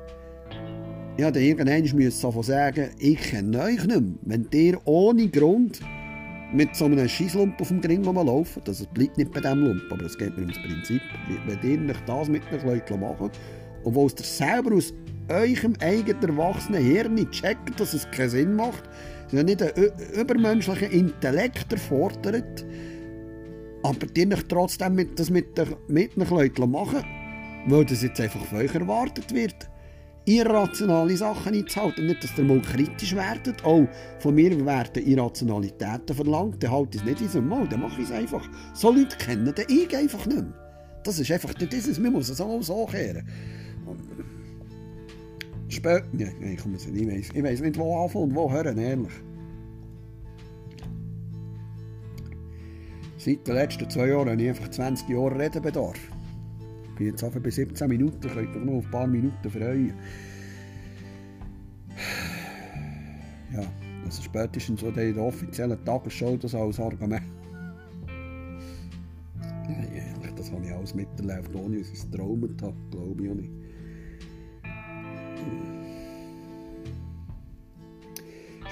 Ja, 1.17 1.31
dann 1.31 1.43
irgendwann 1.43 1.97
müssen 1.97 2.23
davon 2.23 2.43
sagen, 2.43 2.91
ich 2.99 3.21
kenne 3.21 3.61
euch 3.61 3.87
nicht 3.87 4.01
mehr. 4.01 4.03
Wenn 4.23 4.49
ihr 4.53 4.81
ohne 4.85 5.29
Grund 5.29 5.81
mit 6.53 6.75
so 6.75 6.87
einem 6.87 7.09
Scheisslump 7.09 7.61
auf 7.61 7.69
dem 7.69 7.81
Gring 7.81 8.03
laufen, 8.03 8.63
das 8.65 8.85
bleibt 8.87 9.17
nicht 9.17 9.33
bei 9.33 9.41
diesem 9.41 9.65
Lump, 9.65 9.83
aber 9.91 10.07
es 10.07 10.19
geht 10.19 10.37
mir 10.37 10.43
ums 10.43 10.61
Prinzip. 10.61 11.03
Wenn 11.47 11.71
ihr 11.71 11.79
nicht 11.79 12.03
das 12.07 12.29
mit 12.29 12.43
den 12.51 12.67
Leuten 12.67 13.01
machen 13.01 13.31
wo 13.85 14.07
es 14.07 14.37
selber 14.37 14.75
aus 14.75 14.93
eurem 15.29 15.75
eigenen 15.81 16.23
erwachsenen 16.23 16.83
Hirn 16.83 17.31
checkt, 17.31 17.79
dass 17.79 17.95
es 17.95 18.11
keinen 18.11 18.31
Sinn 18.31 18.55
macht, 18.55 18.85
haben 19.33 19.45
nicht 19.45 19.63
einen 19.63 19.91
übermenschlichen 20.15 20.91
Intellekt 20.91 21.73
erfordert, 21.73 22.65
aber 23.83 24.07
die 24.07 24.27
nicht 24.27 24.49
trotzdem 24.49 24.95
mit, 24.95 25.19
das 25.19 25.31
mit 25.31 25.57
den, 25.59 25.75
mit 25.89 26.17
den 26.17 26.29
Leuten 26.29 26.71
machen, 26.71 27.05
weil 27.69 27.85
das 27.85 28.03
jetzt 28.03 28.21
einfach 28.21 28.45
von 28.47 28.59
euch 28.59 28.75
erwartet 28.75 29.33
wird. 29.35 29.69
Irrationale 30.29 31.17
Sachen 31.17 31.55
einzuhalten, 31.55 32.07
nicht, 32.07 32.25
dass 32.25 32.37
ihr 32.37 32.43
mal 32.43 32.61
kritisch 32.61 33.15
werdet. 33.15 33.65
Oh, 33.65 33.87
von 34.19 34.35
mir 34.35 34.67
werden 34.67 35.07
Irrationalitäten 35.07 36.17
verlangt, 36.17 36.61
dann 36.65 36.73
halte 36.73 36.97
ich 36.97 37.03
es 37.03 37.09
nicht 37.09 37.21
in 37.21 37.29
so 37.29 37.41
Mal, 37.41 37.69
dann 37.69 37.81
mache 37.81 38.01
ich 38.01 38.09
es 38.09 38.13
einfach. 38.13 38.45
So 38.75 38.91
Leute 38.91 39.17
kennen 39.19 39.55
den 39.55 39.65
ich 39.69 39.97
einfach 39.97 40.27
nicht 40.27 40.43
mehr. 40.43 41.01
Das 41.05 41.21
ist 41.21 41.31
einfach 41.31 41.57
nicht 41.57 41.73
dieses, 41.73 42.01
man 42.01 42.11
muss 42.11 42.29
es 42.29 42.41
auch 42.41 42.61
so 42.61 42.87
kehren. 42.87 43.25
Ich 45.69 45.83
komme 45.83 46.03
nicht. 46.13 46.35
Ich 46.41 46.65
weiß, 46.65 47.31
ich 47.35 47.43
weiß 47.43 47.61
nicht, 47.61 47.79
wo 47.79 48.03
anfangen 48.03 48.31
und 48.31 48.35
wo 48.35 48.51
hören, 48.51 48.79
ehrlich. 48.79 49.13
Seit 53.19 53.47
den 53.47 53.55
letzten 53.55 53.91
zwei 53.91 54.09
Jahren 54.09 54.31
habe 54.31 54.41
ich 54.41 54.49
einfach 54.49 54.71
20 54.71 55.09
Jahre 55.09 55.37
Redebedarf. 55.39 55.99
Ich 56.85 56.95
bin 56.95 57.07
jetzt 57.09 57.25
einfach 57.25 57.41
bei 57.41 57.51
17 57.51 57.89
Minuten, 57.89 58.21
könnt 58.21 58.55
ihr 58.55 58.61
noch 58.61 58.75
auf 58.75 58.91
paar 58.91 59.07
Minuten 59.07 59.51
freuen. 59.51 59.95
Ja, 63.53 63.63
also 64.05 64.23
spätestens 64.23 64.81
so 64.81 64.91
der 64.91 65.17
offiziellen 65.17 65.85
Tagesschau 65.85 66.37
das 66.37 66.55
als 66.55 66.79
Argument. 66.79 67.23
Ja, 69.69 69.83
ehrlich, 69.93 70.35
das 70.37 70.53
habe 70.53 70.65
ich 70.65 70.73
alles 70.73 70.95
miterlebt, 70.95 71.55
ohne 71.55 71.79
dass 71.79 71.89
ich 71.89 71.95
es 71.95 72.11
geträumt 72.11 72.63
habe, 72.63 72.77
glaube 72.93 73.25
ich 73.25 73.31
auch 73.31 73.35
nicht. 73.35 73.51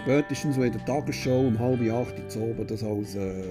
Spätestens, 0.04 0.58
in 0.58 0.70
der 0.70 0.84
Tagesschau 0.84 1.46
um 1.46 1.58
halb 1.58 1.80
acht 1.90 2.30
zu 2.30 2.40
oben 2.40 2.66
das 2.66 2.84
als 2.84 3.14
äh, 3.14 3.42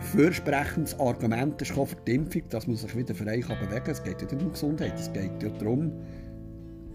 fürsprechendes 0.00 0.98
Argument 0.98 1.60
ist 1.62 1.70
für 1.70 1.86
die 2.06 2.14
Impfung, 2.14 2.42
dass 2.48 2.66
man 2.66 2.76
sich 2.76 2.96
wieder 2.96 3.14
frei 3.14 3.40
kann 3.40 3.58
bewegen 3.60 3.84
kann. 3.84 3.92
Es 3.92 4.02
geht 4.02 4.20
nicht 4.22 4.42
um 4.42 4.50
Gesundheit, 4.50 4.94
es 4.98 5.12
geht 5.12 5.40
ja 5.40 5.50
darum, 5.50 5.92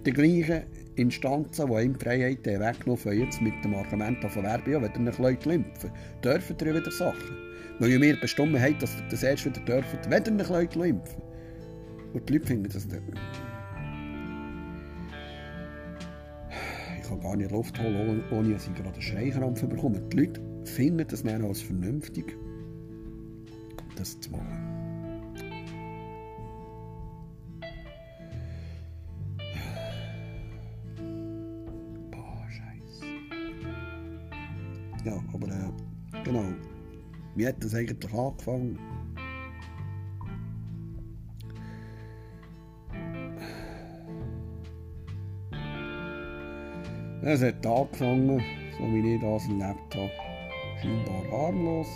die 0.06 0.12
gleichen 0.12 0.64
Instanzen, 0.96 1.70
die 1.70 1.84
ihm 1.84 1.96
Freiheit 1.96 2.46
weggenommen 2.46 3.06
haben, 3.06 3.20
jetzt 3.20 3.42
mit 3.42 3.54
dem 3.64 3.76
Argument 3.76 4.20
von 4.30 4.44
Werbung, 4.44 4.74
ja, 4.74 4.82
wenn 4.82 4.92
ihr 4.94 5.00
nicht 5.00 5.20
Leute 5.20 5.54
impfen 5.54 5.92
dürfen 6.24 6.56
ihr 6.60 6.76
wieder 6.76 6.92
Sachen. 6.92 7.38
Weil 7.80 8.02
wir 8.02 8.20
bestimmt 8.20 8.60
haben, 8.60 8.80
dass 8.80 8.96
ihr 8.96 9.08
das 9.10 9.24
erst 9.24 9.46
wieder 9.46 9.62
dürfen, 9.62 10.00
wenn 10.10 10.26
ihr 10.26 10.32
nicht 10.32 10.50
Leute 10.50 10.80
impfen 10.80 11.31
Und 12.14 12.28
die 12.28 12.34
Leute 12.34 12.48
finden 12.48 12.70
das 12.72 12.86
nicht. 12.86 13.02
Ich 17.00 17.08
kann 17.08 17.20
gar 17.22 17.36
nicht 17.36 17.52
Luft 17.52 17.80
holen, 17.80 18.24
ohne 18.32 18.54
dass 18.54 18.68
ich 18.68 18.76
gerade 18.76 18.94
einen 18.94 19.02
Schreikrampf 19.02 19.66
bekomme. 19.68 20.02
Die 20.12 20.18
Leute 20.18 20.42
finden 20.66 21.06
das 21.08 21.24
dann 21.24 21.44
als 21.44 21.62
vernünftig, 21.62 22.38
das 23.96 24.20
zu 24.20 24.32
machen. 24.32 24.68
Boah, 32.12 32.48
Scheiße. 32.50 33.06
Ja, 35.06 35.24
aber 35.34 35.48
äh, 35.48 36.24
genau. 36.24 36.44
Wie 37.36 37.48
hat 37.48 37.64
das 37.64 37.74
eigentlich 37.74 38.14
angefangen? 38.14 38.78
Es 47.24 47.44
hat 47.44 47.66
angefangen, 47.68 48.42
so 48.80 48.84
wie 48.86 49.14
ich 49.14 49.22
das 49.22 49.48
erlebt 49.48 49.96
habe, 49.96 50.12
scheinbar 50.82 51.32
harmlos. 51.32 51.88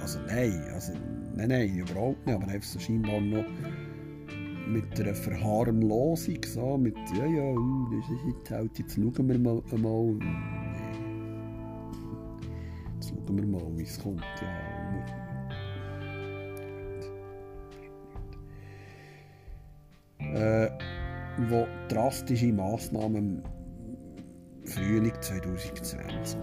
Also 0.00 0.18
nein, 0.20 0.64
also 0.72 0.94
nein, 1.36 1.48
nein, 1.48 1.76
überhaupt 1.76 2.26
nicht, 2.26 2.34
aber 2.34 2.48
einfach 2.48 2.66
so 2.66 2.78
scheinbar 2.78 3.20
noch 3.20 3.44
mit 4.66 4.98
einer 4.98 5.14
Verharmlosung, 5.14 6.38
so 6.46 6.78
mit, 6.78 6.96
ja, 7.18 7.26
ja, 7.26 7.52
uh, 7.52 7.88
das 7.90 8.10
ist 8.10 8.34
jetzt 8.34 8.50
halt, 8.50 8.78
jetzt 8.78 8.94
schauen 8.94 9.28
wir 9.28 9.38
mal, 9.38 9.62
mal 9.76 10.16
jetzt 12.94 13.10
schauen 13.10 13.36
wir 13.36 13.46
mal, 13.46 13.76
wie 13.76 13.82
es 13.82 14.00
kommt, 14.00 14.24
ja. 14.40 15.21
Äh, 20.42 20.70
wo 21.48 21.66
drastische 21.88 22.52
Massnahmen 22.52 23.42
im 24.62 24.68
Frühling 24.68 25.14
2020 25.20 26.38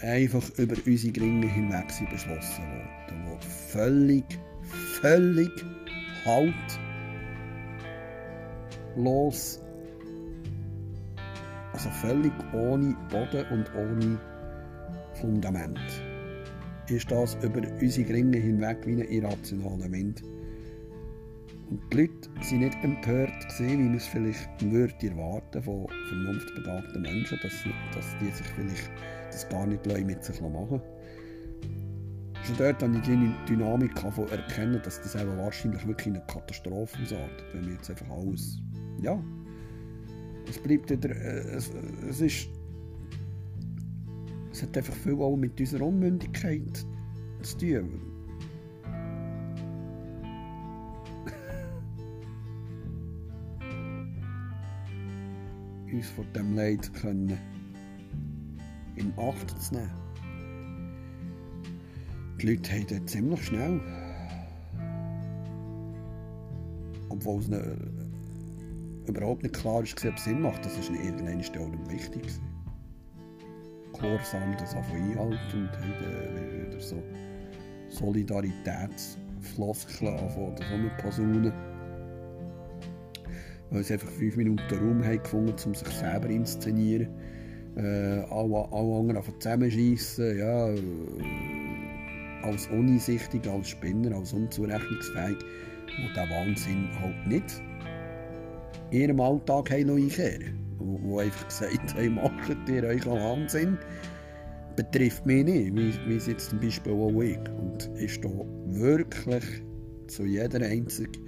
einfach 0.00 0.42
über 0.58 0.74
unsere 0.84 1.12
Gringe 1.12 1.46
hinweg 1.46 1.90
sind 1.90 2.10
beschlossen 2.10 2.64
worden, 2.64 3.24
wo 3.26 3.38
völlig, 3.40 4.24
völlig 5.00 5.50
Halt 6.24 6.54
bodenlos, 8.94 9.60
also 11.72 11.90
völlig 11.90 12.32
ohne 12.52 12.96
Boden 13.10 13.46
und 13.50 13.74
ohne 13.74 14.18
Fundament, 15.14 16.01
ist 16.88 17.10
das 17.10 17.36
über 17.42 17.60
unsere 17.80 18.08
Gringe 18.08 18.38
hinweg 18.38 18.78
wie 18.86 18.92
ein 18.92 19.08
irrationaler 19.08 19.90
Wind. 19.90 20.22
Und 21.70 21.80
die 21.92 22.02
Leute 22.02 22.28
waren 22.34 22.58
nicht 22.58 22.84
empört, 22.84 23.48
gewesen, 23.48 23.78
wie 23.78 23.84
man 23.84 23.94
es 23.94 24.06
vielleicht 24.06 24.70
würde 24.70 25.08
erwarten 25.08 25.62
von 25.62 25.86
vernunftbegabten 26.08 27.02
Menschen, 27.02 27.38
dass, 27.42 27.52
dass 27.94 28.06
die 28.20 28.30
sich 28.30 28.46
vielleicht 28.48 28.90
das 29.30 29.48
gar 29.48 29.66
nicht 29.66 29.86
mit 29.86 30.22
sich 30.22 30.40
machen 30.40 30.80
Schon 32.44 32.56
dort 32.56 32.82
habe 32.82 32.96
ich 32.96 33.02
die 33.02 33.32
Dynamik 33.48 33.92
erkennen, 34.30 34.80
dass 34.82 35.00
das 35.00 35.14
eben 35.14 35.38
wahrscheinlich 35.38 35.86
wirklich 35.86 36.08
eine 36.08 36.24
Katastrophe 36.26 36.98
ausartet, 37.00 37.44
wenn 37.52 37.66
wir 37.66 37.74
jetzt 37.74 37.88
einfach 37.88 38.10
alles... 38.10 38.58
Ja, 39.00 39.22
es 40.48 40.58
bleibt 40.58 40.90
wieder... 40.90 41.10
Äh, 41.10 41.56
es, 41.56 41.70
es 42.08 42.20
ist... 42.20 42.48
Es 44.62 44.68
hat 44.68 44.76
einfach 44.76 44.94
viel 44.94 45.14
auch 45.14 45.34
mit 45.34 45.58
unserer 45.58 45.86
Unmündigkeit 45.86 46.86
zu 47.42 47.58
tun. 47.58 48.00
uns 55.92 56.10
von 56.10 56.24
dem 56.32 56.54
Leid 56.54 56.94
können 56.94 57.36
in 58.94 59.12
Acht 59.18 59.60
zu 59.60 59.74
nehmen. 59.74 59.90
Die 62.40 62.46
Leute 62.46 62.72
haben 62.72 62.86
dort 62.88 63.10
ziemlich 63.10 63.44
schnell, 63.44 63.80
obwohl 67.08 67.40
es 67.40 67.48
nicht, 67.48 67.64
überhaupt 69.08 69.42
nicht 69.42 69.56
klar 69.56 69.82
ist, 69.82 70.06
ob 70.06 70.14
es 70.14 70.22
Sinn 70.22 70.42
macht, 70.42 70.64
das 70.64 70.78
ist 70.78 70.90
irgendeiner 70.90 71.42
Stelle 71.42 71.76
wichtig. 71.88 72.22
Gehorsam 74.02 74.54
das 74.58 74.74
einhalten 74.74 75.38
und 75.54 75.72
haben 75.72 76.68
wieder 76.68 76.80
so 76.80 77.02
Solidaritätsfloskeln 77.88 80.18
anfangen, 80.18 80.56
das 80.56 80.66
Posaunen 81.02 81.52
weil 83.72 83.82
sie 83.82 83.94
einfach 83.94 84.10
fünf 84.10 84.36
Minuten 84.36 84.62
Raum 84.70 85.04
haben 85.04 85.22
gefunden, 85.22 85.54
um 85.64 85.74
sich 85.74 85.88
selber 85.88 86.28
inszenieren. 86.28 87.08
Äh, 87.76 88.20
alle, 88.30 88.68
alle 88.70 88.98
anderen 88.98 89.22
zusammenschießen, 89.40 90.38
ja, 90.38 90.68
äh, 90.68 90.82
als 92.42 92.66
uneinsichtig, 92.66 93.48
als 93.48 93.70
Spinner, 93.70 94.14
als 94.14 94.34
unzurechnungsfähig, 94.34 95.38
wo 95.38 96.14
der 96.14 96.28
Wahnsinn 96.28 96.90
halt 97.00 97.26
nicht 97.26 97.62
in 98.90 99.00
ihrem 99.00 99.20
Alltag 99.20 99.70
haben 99.70 99.88
einkehren 99.88 100.61
wo 100.84 101.18
einfach 101.18 101.46
gesagt 101.48 101.94
haben, 101.94 102.14
macht 102.16 102.68
ihr 102.68 102.84
euch 102.84 103.06
an 103.06 103.18
Wahnsinn, 103.18 103.78
betrifft 104.76 105.26
mich 105.26 105.44
nicht, 105.44 105.74
wie, 105.76 105.92
wie 106.06 106.30
jetzt 106.30 106.50
zum 106.50 106.60
Beispiel 106.60 106.92
auch 106.92 107.20
ich. 107.20 107.38
Und 107.58 107.90
ist 107.98 108.24
da 108.24 108.30
wirklich 108.66 109.44
zu 110.08 110.24
jeder 110.24 110.64
einzigen 110.66 111.22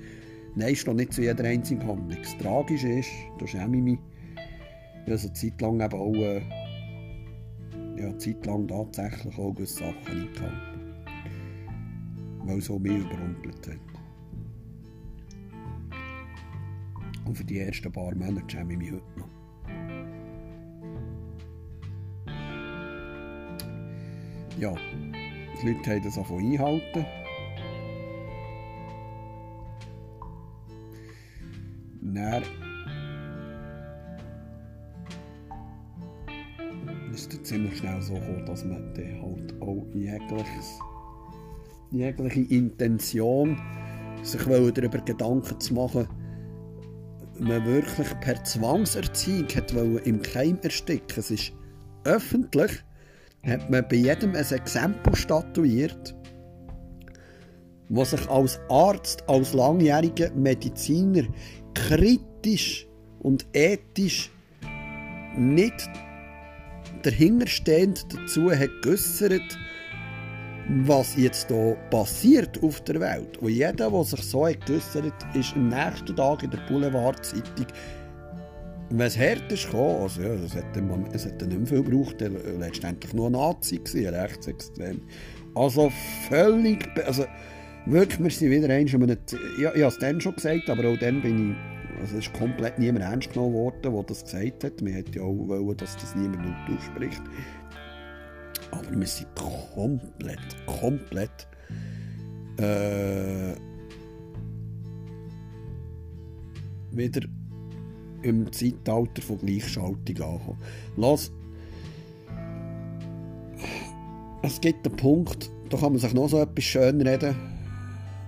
Nein, 0.56 0.72
ist 0.72 0.86
noch 0.86 0.94
nicht 0.94 1.12
zu 1.12 1.22
jeder 1.22 1.44
einzigen 1.44 1.84
Handlung. 1.84 2.16
Das 2.22 2.38
Tragische 2.38 2.88
ist, 2.88 3.10
da 3.40 3.46
schäme 3.46 3.76
ich 3.76 3.82
mich, 3.82 3.98
ich 5.06 5.20
so 5.20 5.28
Zeit 5.30 5.60
lang 5.60 5.80
eben 5.80 5.94
auch 5.94 6.14
äh, 6.14 6.42
ja, 7.96 8.16
Zeit 8.18 8.46
lang 8.46 8.68
tatsächlich 8.68 9.36
auch 9.36 9.52
gewisse 9.52 9.78
Sachen 9.80 10.06
eingehalten. 10.06 10.94
Weil 12.44 12.58
es 12.58 12.70
auch 12.70 12.78
mich 12.78 12.92
überrumpelt 12.92 13.66
hat. 13.66 13.78
Und 17.24 17.36
für 17.36 17.44
die 17.44 17.58
ersten 17.58 17.90
paar 17.90 18.14
Monate 18.14 18.44
schäme 18.46 18.74
ich 18.74 18.78
mich 18.78 18.92
heute 18.92 19.18
noch. 19.18 19.33
Ja, 24.58 24.74
die 25.62 25.68
Leute 25.68 25.90
haben 25.90 26.04
das 26.04 26.18
auch 26.18 26.30
einhalten. 26.30 27.04
dann 32.14 32.42
ist 37.12 37.32
es 37.32 37.42
ziemlich 37.42 37.78
schnell 37.78 38.00
so 38.00 38.14
gekommen, 38.14 38.46
dass 38.46 38.64
man 38.64 38.94
dann 38.94 39.22
halt 39.22 39.60
auch 39.60 39.84
jegliche 41.90 42.40
Intention 42.54 43.58
sich 44.22 44.42
darüber 44.42 44.98
Gedanken 44.98 45.60
zu 45.60 45.74
machen, 45.74 46.08
man 47.38 47.64
wirklich 47.66 48.08
per 48.20 48.42
Zwangserziehung 48.44 49.48
hat 49.48 49.72
im 49.72 50.22
Keim 50.22 50.58
ersticken. 50.62 51.18
Es 51.18 51.30
ist 51.30 51.52
öffentlich, 52.04 52.84
hat 53.46 53.70
man 53.70 53.86
bei 53.88 53.96
jedem 53.96 54.34
ein 54.34 54.50
Exempel 54.50 55.14
statuiert, 55.14 56.14
was 57.88 58.10
sich 58.10 58.28
als 58.28 58.58
Arzt, 58.68 59.28
als 59.28 59.52
langjähriger 59.52 60.30
Mediziner 60.32 61.24
kritisch 61.74 62.86
und 63.20 63.46
ethisch 63.52 64.30
nicht 65.36 65.88
dahinterstehend 67.02 68.06
dazu 68.14 68.50
hat 68.50 68.70
geäussert, 68.82 69.58
was 70.68 71.16
jetzt 71.16 71.48
hier 71.48 71.76
passiert 71.90 72.62
auf 72.62 72.80
der 72.82 73.00
Welt. 73.00 73.36
Und 73.38 73.50
jeder, 73.50 73.90
der 73.90 74.04
sich 74.04 74.22
so 74.22 74.46
hat 74.46 74.64
geäussert, 74.64 75.12
ist 75.34 75.54
am 75.54 75.68
nächsten 75.68 76.16
Tag 76.16 76.42
in 76.42 76.50
der 76.50 76.60
Boulevardzeitung 76.68 77.66
wenn 78.90 79.06
es 79.06 79.16
ist 79.16 79.66
gekommen, 79.66 80.02
also 80.02 80.22
ja, 80.22 80.28
es 80.34 80.54
hat, 80.54 80.76
es 81.12 81.26
hat 81.26 81.40
nicht 81.40 81.58
mehr 81.58 81.66
viel 81.66 81.82
gebraucht, 81.82 82.16
letztendlich 82.58 83.12
nur 83.14 83.26
ein 83.26 83.32
Nazi 83.32 83.78
gewesen, 83.78 84.14
rechtsextrem. 84.14 85.00
Also 85.54 85.90
völlig, 86.28 86.88
also 87.06 87.24
wirklich, 87.86 88.20
wir 88.22 88.30
sind 88.30 88.50
wieder 88.50 88.72
eins, 88.72 88.92
ja, 88.92 88.98
ich 88.98 89.66
habe 89.66 89.86
es 89.86 89.98
dann 89.98 90.20
schon 90.20 90.34
gesagt, 90.34 90.68
aber 90.68 90.88
auch 90.88 90.98
dann 90.98 91.22
bin 91.22 91.52
ich, 91.52 92.00
also 92.00 92.18
es 92.18 92.26
ist 92.26 92.34
komplett 92.34 92.78
niemand 92.78 93.04
ernst 93.04 93.32
genommen 93.32 93.54
worden, 93.54 93.82
der 93.82 94.02
das 94.02 94.24
gesagt 94.24 94.64
hat. 94.64 94.84
Wir 94.84 94.94
hätten 94.94 95.12
ja 95.12 95.22
auch 95.22 95.48
wollen, 95.48 95.76
dass 95.76 95.96
das 95.96 96.14
niemand 96.16 96.44
laut 96.44 96.76
ausspricht. 96.78 97.22
Aber 98.72 98.90
wir 98.90 99.06
sind 99.06 99.28
komplett, 99.36 100.66
komplett 100.66 101.46
äh, 102.58 103.54
wieder 106.90 107.20
im 108.24 108.52
Zeitalter 108.52 109.22
von 109.22 109.38
Gleichschaltung 109.38 109.96
angekommen. 110.20 110.58
Lass, 110.96 111.30
es 114.42 114.60
gibt 114.60 114.86
einen 114.86 114.96
Punkt, 114.96 115.50
da 115.70 115.76
kann 115.76 115.92
man 115.92 116.00
sich 116.00 116.14
noch 116.14 116.28
so 116.28 116.40
etwas 116.40 116.64
schön 116.64 117.00
reden 117.00 117.36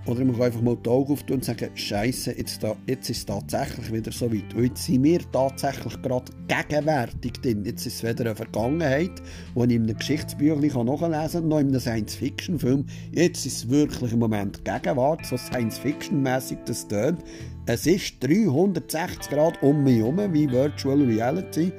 oder 0.07 0.23
man 0.23 0.35
kann 0.35 0.45
einfach 0.45 0.61
mal 0.61 0.77
die 0.77 0.89
Augen 0.89 1.13
auftun 1.13 1.37
und 1.37 1.45
sagen, 1.45 1.69
Scheiße, 1.75 2.37
jetzt, 2.37 2.63
da, 2.63 2.75
jetzt 2.87 3.09
ist 3.09 3.17
es 3.17 3.25
tatsächlich 3.25 3.91
wieder 3.91 4.11
so 4.11 4.31
weit. 4.31 4.53
Und 4.55 4.63
jetzt 4.63 4.85
sind 4.85 5.03
wir 5.03 5.19
tatsächlich 5.31 6.01
gerade 6.01 6.31
gegenwärtig 6.47 7.33
drin. 7.33 7.65
Jetzt 7.65 7.85
ist 7.85 7.95
es 7.95 8.03
wieder 8.03 8.25
eine 8.25 8.35
Vergangenheit, 8.35 9.11
die 9.55 9.59
ich 9.65 9.75
in 9.75 9.83
einem 9.83 9.97
Geschichtsbüchlein 9.97 10.85
nachlesen 10.85 11.41
kann, 11.41 11.47
noch 11.49 11.59
in 11.59 11.67
einem 11.67 11.79
Science-Fiction-Film. 11.79 12.85
Jetzt 13.11 13.45
ist 13.45 13.57
es 13.57 13.69
wirklich 13.69 14.13
im 14.13 14.19
Moment 14.19 14.63
Gegenwart, 14.63 15.25
so 15.25 15.35
Science-Fiction-mässig 15.35 16.59
das 16.65 16.87
tönt. 16.87 17.19
Es 17.65 17.85
ist 17.85 18.23
360 18.23 19.29
Grad 19.29 19.61
um 19.61 19.83
mich 19.83 19.97
herum, 19.97 20.19
wie 20.31 20.49
Virtual 20.49 21.01
Reality. 21.01 21.73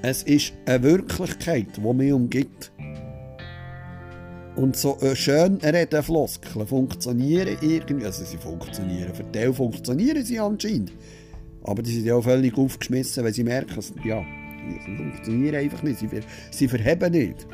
Es 0.00 0.22
ist 0.22 0.54
eine 0.64 0.82
Wirklichkeit, 0.82 1.76
die 1.76 1.92
mich 1.92 2.12
umgibt. 2.12 2.72
Und 4.58 4.76
so 4.76 4.98
äh, 5.02 5.14
schön 5.14 5.58
reden 5.58 6.02
Floskeln 6.02 6.66
funktionieren 6.66 7.56
irgendwie, 7.60 8.04
also 8.04 8.24
sie 8.24 8.38
funktionieren, 8.38 9.14
für 9.14 9.22
die 9.22 9.52
funktionieren 9.52 10.24
sie 10.24 10.40
anscheinend. 10.40 10.92
Aber 11.62 11.80
die 11.80 11.92
sind 11.92 12.06
ja 12.06 12.16
auch 12.16 12.24
völlig 12.24 12.58
aufgeschmissen, 12.58 13.22
weil 13.22 13.32
sie 13.32 13.44
merken, 13.44 13.80
ja, 14.04 14.20
sie 14.84 14.96
funktionieren 14.96 15.54
einfach 15.54 15.84
nicht, 15.84 16.00
sie, 16.00 16.08
sie 16.50 16.66
verheben 16.66 17.12
nicht. 17.12 17.46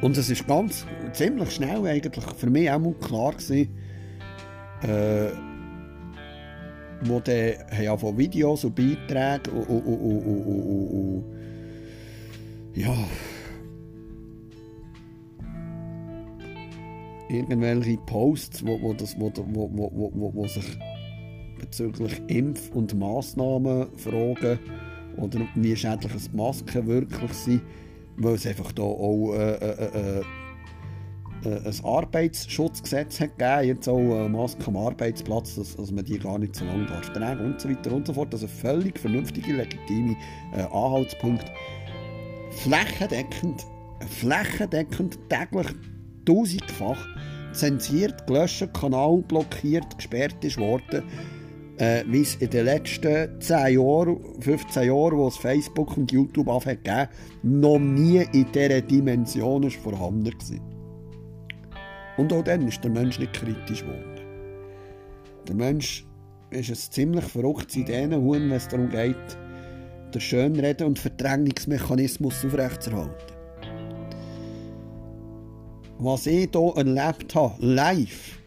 Und 0.00 0.16
es 0.16 0.28
ist 0.28 0.48
ganz, 0.48 0.84
ziemlich 1.12 1.52
schnell 1.52 1.86
eigentlich 1.86 2.24
für 2.36 2.50
mich 2.50 2.68
auch 2.68 2.80
mal 2.80 2.94
klar 2.94 3.34
gewesen, 3.34 3.68
äh, 4.82 5.28
wo 7.02 7.20
die 7.20 7.54
haben 7.86 8.00
von 8.00 8.18
Videos 8.18 8.64
und 8.64 8.74
Beiträgen 8.74 9.52
und, 9.52 9.68
und, 9.68 9.86
und, 9.86 10.88
und, 10.88 11.24
ja, 12.74 12.92
irgendwelche 17.32 17.96
Posts, 17.98 18.66
wo, 18.66 18.80
wo, 18.80 18.92
das, 18.94 19.18
wo, 19.18 19.32
wo, 19.34 19.70
wo, 19.72 20.12
wo, 20.14 20.34
wo 20.34 20.46
sich 20.46 20.78
bezüglich 21.58 22.20
Impf- 22.28 22.72
und 22.72 22.98
Massnahmenfragen 22.98 24.58
oder 25.16 25.40
wie 25.54 25.76
schädlich 25.76 26.12
Masken 26.32 26.86
wirklich 26.86 27.32
sind, 27.32 27.62
weil 28.16 28.34
es 28.34 28.46
einfach 28.46 28.72
da 28.72 28.82
auch 28.82 29.34
äh, 29.34 29.54
äh, 29.54 30.20
äh, 30.20 30.22
äh, 31.44 31.68
ein 31.68 31.84
Arbeitsschutzgesetz 31.84 33.20
hat 33.20 33.38
gegeben, 33.38 33.66
jetzt 33.66 33.88
auch 33.88 33.98
eine 33.98 34.28
Maske 34.28 34.66
am 34.68 34.76
Arbeitsplatz, 34.76 35.56
dass, 35.56 35.76
dass 35.76 35.90
man 35.90 36.04
die 36.04 36.18
gar 36.18 36.38
nicht 36.38 36.54
so 36.54 36.64
lange 36.64 36.86
darf 36.86 37.12
tragen 37.12 37.44
und 37.44 37.60
so 37.60 37.68
weiter 37.68 37.92
und 37.92 38.06
so 38.06 38.12
fort. 38.12 38.32
Also 38.32 38.46
völlig 38.46 38.98
vernünftige, 38.98 39.52
legitime 39.52 40.16
äh, 40.54 40.62
Anhaltspunkt. 40.62 41.44
Flächendeckend, 42.50 43.66
flächendeckend 44.08 45.18
täglich 45.28 45.68
tausendfach 46.24 47.06
zensiert, 47.52 48.26
gelöscht, 48.26 48.72
Kanal 48.72 49.22
blockiert, 49.28 49.96
gesperrt 49.96 50.44
ist 50.44 50.58
worden, 50.58 51.02
äh, 51.78 52.04
wie 52.06 52.22
es 52.22 52.36
in 52.36 52.50
den 52.50 52.64
letzten 52.64 53.40
10 53.40 53.74
Jahren, 53.74 54.18
15 54.40 54.84
Jahren, 54.84 55.18
wo 55.18 55.28
es 55.28 55.36
Facebook 55.36 55.96
und 55.96 56.12
YouTube 56.12 56.46
gegeben 56.64 57.08
noch 57.42 57.78
nie 57.78 58.24
in 58.32 58.50
dieser 58.52 58.80
Dimension 58.80 59.70
vorhanden 59.70 60.32
war. 60.32 60.72
Und 62.16 62.32
auch 62.32 62.44
dann 62.44 62.68
ist 62.68 62.82
der 62.84 62.90
Mensch 62.90 63.18
nicht 63.18 63.32
kritisch 63.32 63.82
geworden. 63.82 64.20
Der 65.48 65.54
Mensch 65.54 66.06
ist 66.50 66.70
es 66.70 66.90
ziemlich 66.90 67.24
verrückt 67.24 67.74
in 67.76 67.84
diesen 67.84 68.14
Hunden, 68.14 68.50
wenn 68.50 68.56
es 68.56 68.68
darum 68.68 68.88
geht, 68.88 69.16
den 70.14 70.20
Schönreden- 70.20 70.86
und 70.86 70.98
Verdrängungsmechanismus 70.98 72.44
aufrechtzuerhalten. 72.44 73.41
Was 76.04 76.26
ich 76.26 76.50
hier 76.50 76.72
erlebt 76.74 77.32
habe, 77.36 77.54
live, 77.64 78.40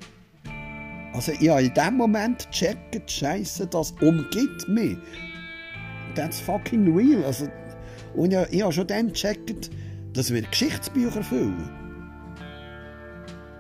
also 1.14 1.32
ich 1.40 1.48
habe 1.48 1.64
in 1.64 1.74
dem 1.74 1.96
Moment 1.96 2.52
gecheckt, 2.52 3.10
Scheiße, 3.10 3.68
das 3.68 3.94
umgibt 4.02 4.68
mich. 4.68 4.98
That's 6.16 6.42
fucking 6.42 6.94
real. 6.94 7.24
Also, 7.24 7.48
und 8.14 8.34
ich, 8.34 8.40
ich 8.52 8.62
habe 8.62 8.74
schon 8.74 8.88
dann 8.88 9.08
gecheckt, 9.08 9.70
dass 10.12 10.34
wir 10.34 10.42
Geschichtsbücher 10.42 11.24
füllen. 11.24 11.70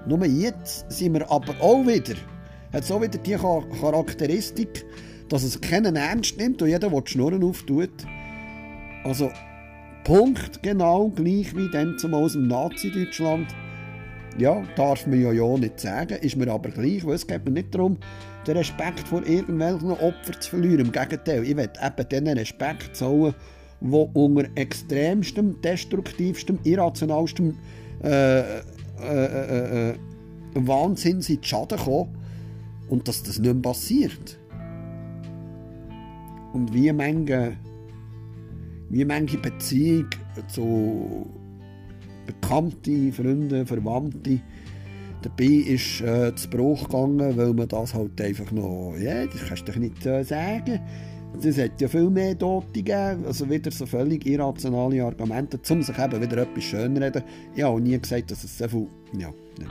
Nur 0.05 0.25
jetzt 0.25 0.91
sind 0.91 1.13
wir 1.13 1.31
aber 1.31 1.55
auch 1.61 1.87
wieder, 1.87 2.15
hat 2.73 2.83
so 2.83 3.01
wieder 3.01 3.17
die 3.17 3.31
Charakteristik, 3.31 4.85
dass 5.29 5.43
es 5.43 5.61
keinen 5.61 5.95
ernst 5.95 6.37
nimmt 6.37 6.61
und 6.61 6.67
jeder, 6.67 6.89
der 6.89 7.01
die 7.01 7.11
Schnurren 7.11 7.45
auftut. 7.45 8.05
Also, 9.05 9.31
Punkt 10.03 10.61
genau 10.61 11.07
gleich 11.07 11.55
wie 11.55 11.71
dann 11.71 11.97
zum 11.97 12.13
aus 12.13 12.33
dem 12.33 12.49
Nazi-Deutschland 12.49 13.47
ja, 14.37 14.63
darf 14.75 15.07
man 15.07 15.21
ja, 15.21 15.31
ja 15.31 15.57
nicht 15.57 15.79
sagen, 15.79 16.17
ist 16.21 16.35
mir 16.35 16.51
aber 16.51 16.69
gleich, 16.69 17.05
weil 17.05 17.15
es 17.15 17.25
geht 17.25 17.45
mir 17.45 17.51
nicht 17.51 17.73
darum, 17.73 17.97
den 18.45 18.57
Respekt 18.57 19.07
vor 19.07 19.25
irgendwelchen 19.25 19.91
Opfern 19.91 20.35
zu 20.39 20.49
verlieren. 20.49 20.87
Im 20.87 20.91
Gegenteil, 20.91 21.43
ich 21.43 21.55
will 21.55 21.69
eben 21.81 22.09
diesen 22.09 22.27
Respekt 22.27 22.95
zahlen, 22.95 23.33
der 23.81 24.15
unter 24.15 24.45
extremstem, 24.55 25.61
destruktivstem, 25.61 26.59
irrationalstem 26.63 27.57
äh, 28.03 28.39
äh, 28.39 28.65
äh, 29.01 29.89
äh, 29.91 29.95
Wahnsinn 30.55 31.19
in 31.19 31.41
die 31.41 31.47
Schaden 31.47 31.77
kommen 31.77 32.17
und 32.89 33.07
dass 33.07 33.23
das 33.23 33.39
nicht 33.39 33.53
mehr 33.53 33.61
passiert. 33.61 34.39
Und 36.53 36.73
wie 36.73 36.91
manche, 36.93 37.57
wie 38.89 39.03
manche 39.03 39.37
Beziehung 39.37 40.07
zu 40.47 41.27
Bekannte, 42.25 43.11
Freunde, 43.11 43.65
Verwandte. 43.65 44.39
Dabei 45.21 45.45
ist 45.45 46.01
äh, 46.01 46.35
zu 46.35 46.49
Bruch 46.49 46.83
gegangen, 46.83 47.35
weil 47.35 47.53
man 47.53 47.67
das 47.67 47.93
halt 47.93 48.19
einfach 48.21 48.51
noch, 48.51 48.95
ja, 48.99 49.25
das 49.25 49.45
kannst 49.47 49.67
du 49.67 49.71
doch 49.71 49.79
nicht 49.79 50.05
äh, 50.05 50.23
sagen. 50.23 50.79
Es 51.41 51.57
hat 51.57 51.81
ja 51.81 51.87
viel 51.87 52.09
mehr 52.09 52.37
Tote 52.37 52.67
gegeben, 52.71 53.25
also 53.25 53.49
wieder 53.49 53.71
so 53.71 53.85
völlig 53.85 54.25
irrationale 54.25 55.03
Argumente, 55.03 55.59
um 55.69 55.81
sich 55.81 55.97
eben 55.97 56.21
wieder 56.21 56.37
etwas 56.37 56.63
schönreden. 56.63 57.23
Ich 57.55 57.63
habe 57.63 57.81
nie 57.81 57.99
gesagt, 57.99 58.31
dass 58.31 58.43
es 58.43 58.57
so 58.57 58.67
viel, 58.67 58.87
ja, 59.17 59.33
ja. 59.59 59.67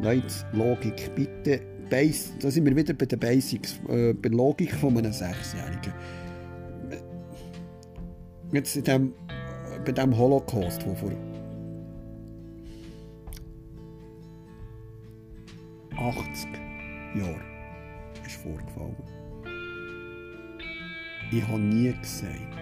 Leute, 0.00 0.26
Logik, 0.52 1.14
bitte, 1.14 1.60
Base, 1.90 2.30
da 2.40 2.50
sind 2.50 2.64
wir 2.64 2.74
wieder 2.74 2.94
bei 2.94 3.04
den 3.04 3.18
Basics, 3.18 3.80
äh, 3.88 4.14
bei 4.14 4.28
der 4.28 4.38
Logik 4.38 4.72
von 4.72 4.96
einem 4.96 5.12
Sechsjährigen. 5.12 5.92
Jetzt 8.52 8.76
in 8.76 8.84
dem 8.84 9.12
bei 9.84 9.92
dem 9.92 10.16
Holocaust, 10.16 10.82
der 10.84 10.96
vor 10.96 11.10
80 15.96 16.48
Jahren 17.14 17.40
ist 18.24 18.36
vorgefallen. 18.36 18.96
Ich 21.32 21.46
habe 21.46 21.60
nie 21.60 21.92
gesagt, 21.92 22.60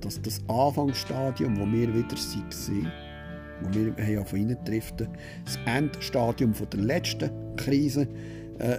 dass 0.00 0.20
das 0.20 0.40
Anfangsstadium, 0.48 1.58
wo 1.58 1.66
wir 1.66 1.94
wieder 1.94 2.16
waren, 2.16 2.92
wo 3.62 3.74
wir 3.74 4.20
auf 4.20 4.32
ihn 4.32 4.56
driften, 4.64 5.08
das 5.44 5.58
Endstadium 5.66 6.54
von 6.54 6.68
der 6.70 6.80
letzten 6.80 7.30
Krise, 7.56 8.08
äh, 8.58 8.78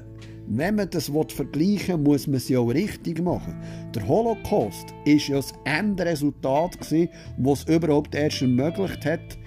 wenn 0.49 0.75
man 0.75 0.89
das 0.89 1.11
vergleichen 1.31 2.05
will, 2.05 2.13
muss 2.13 2.27
man 2.27 2.37
es 2.37 2.49
ja 2.49 2.59
auch 2.59 2.69
richtig 2.69 3.21
machen. 3.21 3.55
Der 3.93 4.07
Holocaust 4.07 4.91
war 5.05 5.13
ja 5.13 5.35
das 5.35 5.53
Endresultat, 5.63 6.77
das 6.79 6.91
es 6.91 7.63
überhaupt 7.75 8.15
erst 8.15 8.41
ermöglicht 8.41 9.05
hat, 9.05 9.37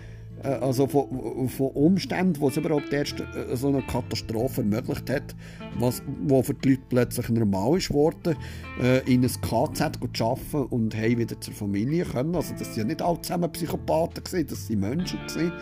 äh, 0.45 0.49
also 0.49 0.87
von, 0.87 1.49
von 1.49 1.69
Umständen, 1.71 2.41
wo 2.41 2.49
es 2.49 2.57
überhaupt 2.57 2.93
erst 2.93 3.21
äh, 3.21 3.57
so 3.57 3.69
eine 3.69 3.83
Katastrophe 3.83 4.61
ermöglicht 4.61 5.11
hat, 5.11 5.35
was, 5.79 6.03
wo 6.25 6.43
für 6.43 6.55
die 6.55 6.71
Leute 6.71 6.83
plötzlich 6.89 7.29
normal 7.31 7.79
ist 7.79 7.93
worden, 7.93 8.37
äh, 8.81 8.99
in 9.13 9.25
ein 9.25 9.31
KZ 9.43 9.99
zu 10.15 10.25
arbeiten 10.25 10.67
und 10.71 10.95
hey 10.95 11.19
wieder 11.19 11.41
zur 11.41 11.55
Familie 11.55 12.05
können. 12.05 12.37
Also 12.37 12.55
das 12.57 12.69
waren 12.71 12.79
ja 12.79 12.85
nicht 12.85 13.03
alle 13.03 13.21
zusammen 13.21 13.51
Psychopathen, 13.51 14.23
gewesen, 14.23 14.47
das 14.49 14.71
waren 14.71 14.81
Menschen. 14.81 15.19
Gewesen. 15.27 15.53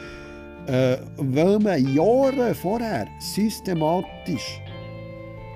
Äh, 0.66 0.98
weil 1.16 1.58
man 1.58 1.94
Jahre 1.94 2.54
vorher 2.54 3.08
systematisch 3.18 4.60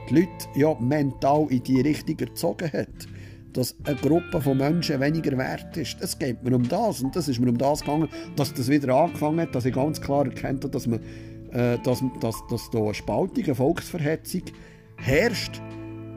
die 0.09 0.21
Leute 0.21 0.49
ja 0.55 0.75
mental 0.81 1.47
in 1.51 1.63
die 1.63 1.81
Richtung 1.81 2.19
erzogen 2.19 2.71
hat. 2.73 3.09
Dass 3.53 3.77
eine 3.85 3.97
Gruppe 3.97 4.41
von 4.41 4.59
Menschen 4.59 5.01
weniger 5.01 5.37
wert 5.39 5.77
ist. 5.77 5.97
Es 6.01 6.19
geht 6.19 6.43
mir 6.43 6.57
um 6.57 6.69
das. 6.69 7.03
Und 7.03 7.15
das 7.15 7.29
ist 7.29 7.41
mir 7.41 7.49
um 7.49 7.59
das 7.59 7.81
gegangen, 7.81 8.09
dass 8.35 8.53
das 8.53 8.69
wieder 8.69 8.95
angefangen 8.95 9.41
hat, 9.41 9.55
dass 9.55 9.65
ich 9.65 9.75
ganz 9.75 10.01
klar 10.01 10.25
erkennt 10.25 10.65
habe, 10.65 10.71
dass, 10.71 10.87
man, 10.87 11.01
äh, 11.53 11.79
dass, 11.85 12.03
dass, 12.21 12.43
dass 12.51 12.71
da 12.71 12.79
eine 12.79 12.95
Spaltung, 12.95 13.45
eine 13.45 13.55
Volksverhetzung 13.55 14.43
herrscht, 14.97 15.61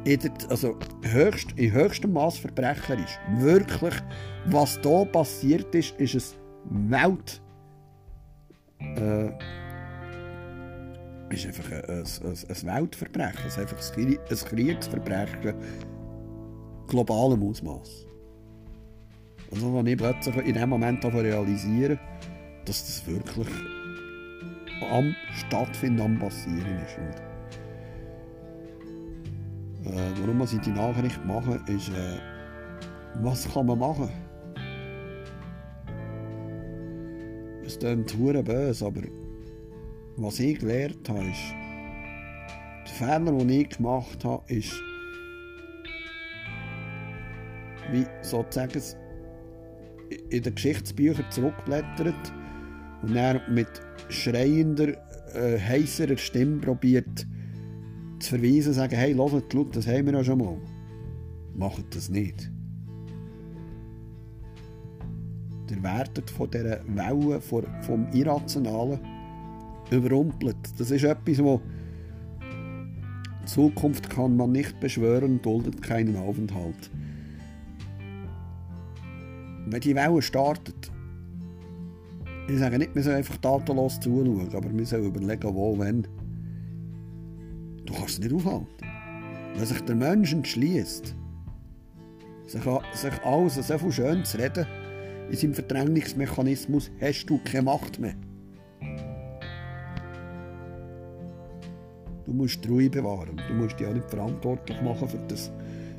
in 0.03 0.19
der, 0.19 0.31
also 0.49 0.77
höchst, 1.03 1.51
in 1.57 1.71
höchstem 1.71 2.13
Maß 2.13 2.37
verbrecherisch. 2.37 3.19
Wirklich, 3.37 3.93
was 4.45 4.79
da 4.81 5.05
passiert 5.05 5.75
ist, 5.75 5.99
ist 5.99 6.15
es 6.15 6.35
Welt. 6.69 7.41
Äh, 8.79 9.29
ist 11.29 11.45
einfach 11.45 11.71
ein, 11.71 11.83
ein, 11.89 12.05
ein 12.25 12.75
Weltverbrechen, 12.75 13.47
ist 13.47 13.59
einfach 13.59 13.77
ein 13.77 14.37
Kriegsverbrechen 14.49 15.53
globalem 16.87 17.43
Ausmaß. 17.43 18.05
Also, 19.51 19.75
wenn 19.75 19.87
ich 19.87 19.97
plötzlich 19.97 20.35
in 20.37 20.53
dem 20.53 20.69
Moment 20.69 21.03
realisieren 21.05 21.99
dass 22.67 22.85
das 22.85 23.07
wirklich 23.07 23.47
am 24.91 25.15
Stattfinden, 25.31 26.01
am 26.01 26.19
Passieren 26.19 26.79
ist. 26.85 26.97
Und, 29.85 29.93
äh, 29.93 30.11
warum 30.19 30.41
ich 30.41 30.59
die 30.59 30.71
Nachricht 30.71 31.25
mache, 31.25 31.61
ist, 31.67 31.89
äh, 31.89 32.19
was 33.21 33.51
kann 33.51 33.67
man 33.67 33.79
machen? 33.79 34.09
Es 37.65 37.79
klingt 37.79 38.17
böse, 38.17 38.85
aber 38.85 39.01
was 40.17 40.39
ich 40.39 40.59
gelernt 40.59 41.07
habe, 41.09 41.25
ist, 41.25 41.53
der 42.85 42.93
Fehler, 42.93 43.31
den 43.31 43.49
ich 43.49 43.69
gemacht 43.69 44.25
habe, 44.25 44.43
ist, 44.51 44.73
wie 47.91 48.05
sozusagen 48.21 48.81
in 50.29 50.41
den 50.41 50.55
Geschichtsbüchern 50.55 51.25
zurückblättert 51.29 52.33
und 53.03 53.13
dann 53.13 53.41
mit 53.53 53.69
schreiender, 54.09 54.93
äh, 55.35 55.59
heißerer 55.59 56.17
Stimme 56.17 56.61
probiert 56.61 57.27
zu 58.19 58.29
verweisen, 58.29 58.73
sagen, 58.73 58.95
hey, 58.95 59.13
hört, 59.13 59.53
schaut, 59.53 59.75
das 59.75 59.87
haben 59.87 60.07
wir 60.07 60.13
ja 60.13 60.23
schon 60.23 60.39
mal. 60.39 60.57
Macht 61.55 61.95
das 61.95 62.09
nicht. 62.09 62.51
Ihr 65.69 65.83
werdet 65.83 66.29
von 66.29 66.49
dieser 66.49 66.79
Welle 66.87 67.39
vom 67.41 68.07
Irrationalen 68.13 68.99
überrumpelt. 69.91 70.57
Das 70.77 70.91
ist 70.91 71.03
etwas, 71.03 71.43
wo 71.43 71.61
Zukunft 73.45 74.09
kann 74.09 74.35
man 74.35 74.51
nicht 74.51 74.79
beschwören, 74.79 75.41
duldet 75.41 75.81
keinen 75.81 76.17
Aufenthalt. 76.17 76.91
Wenn 79.65 79.81
die 79.81 79.95
Welle 79.95 80.21
startet, 80.21 80.91
ich 82.49 82.59
sage 82.59 82.77
nicht, 82.77 82.95
wir 82.95 83.03
sollen 83.03 83.17
einfach 83.17 83.37
tatenlos 83.37 83.99
zuschauen, 83.99 84.49
aber 84.53 84.71
wir 84.71 84.85
sollen 84.85 85.05
überlegen, 85.05 85.53
wo, 85.53 85.77
wenn. 85.77 86.07
Du 87.85 87.93
kannst 87.93 88.11
es 88.11 88.19
nicht 88.19 88.33
aufhalten. 88.33 88.67
Wenn 89.55 89.65
sich 89.65 89.81
der 89.81 89.95
Mensch 89.95 90.33
entschließt, 90.33 91.15
sich, 92.45 92.61
sich 92.93 93.25
alles 93.25 93.55
so 93.55 93.77
viel 93.77 93.91
schön 93.91 94.23
zu 94.23 94.37
reden, 94.37 94.65
in 95.29 95.35
seinem 95.35 95.53
Verdrängungsmechanismus 95.53 96.89
hast 97.01 97.25
du 97.25 97.39
keine 97.43 97.63
Macht 97.63 97.99
mehr. 97.99 98.15
Musst 102.37 102.63
die 102.63 102.69
Ruhe 102.69 102.89
bewahren. 102.89 103.41
Du 103.47 103.53
musst 103.53 103.79
dich 103.79 103.87
auch 103.87 103.93
nicht 103.93 104.09
verantwortlich 104.09 104.81
machen 104.81 105.07
für 105.07 105.19
das 105.27 105.51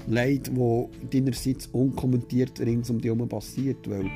Leid, 0.07 0.49
das 0.49 1.11
deinerseits 1.11 1.67
unkommentiert 1.69 2.59
rings 2.61 2.89
um 2.89 2.99
dich 2.99 3.11
herum 3.11 3.29
passiert, 3.29 3.89
weil 3.91 4.11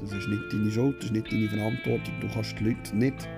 das 0.00 0.12
ist 0.12 0.28
nicht 0.28 0.52
deine 0.52 0.70
Schuld, 0.70 0.96
das 0.98 1.06
ist 1.06 1.12
nicht 1.12 1.30
deine 1.30 1.48
Verantwortung. 1.48 2.14
Du 2.20 2.28
kannst 2.28 2.58
die 2.58 2.64
Leute 2.64 2.96
nicht 2.96 3.28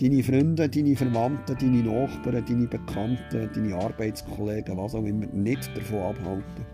deine 0.00 0.22
Freunde, 0.22 0.68
deine 0.68 0.96
Verwandten, 0.96 1.56
deine 1.58 1.82
Nachbarn, 1.82 2.44
deine 2.46 2.66
Bekannten, 2.66 3.50
deine 3.54 3.74
Arbeitskollegen, 3.74 4.76
was 4.76 4.94
auch 4.94 5.04
immer, 5.04 5.26
nicht 5.26 5.70
davon 5.76 5.98
abhalten. 5.98 6.66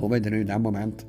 Auch 0.00 0.10
wenn 0.10 0.24
er 0.24 0.32
in 0.32 0.46
dem 0.46 0.62
Moment 0.62 1.06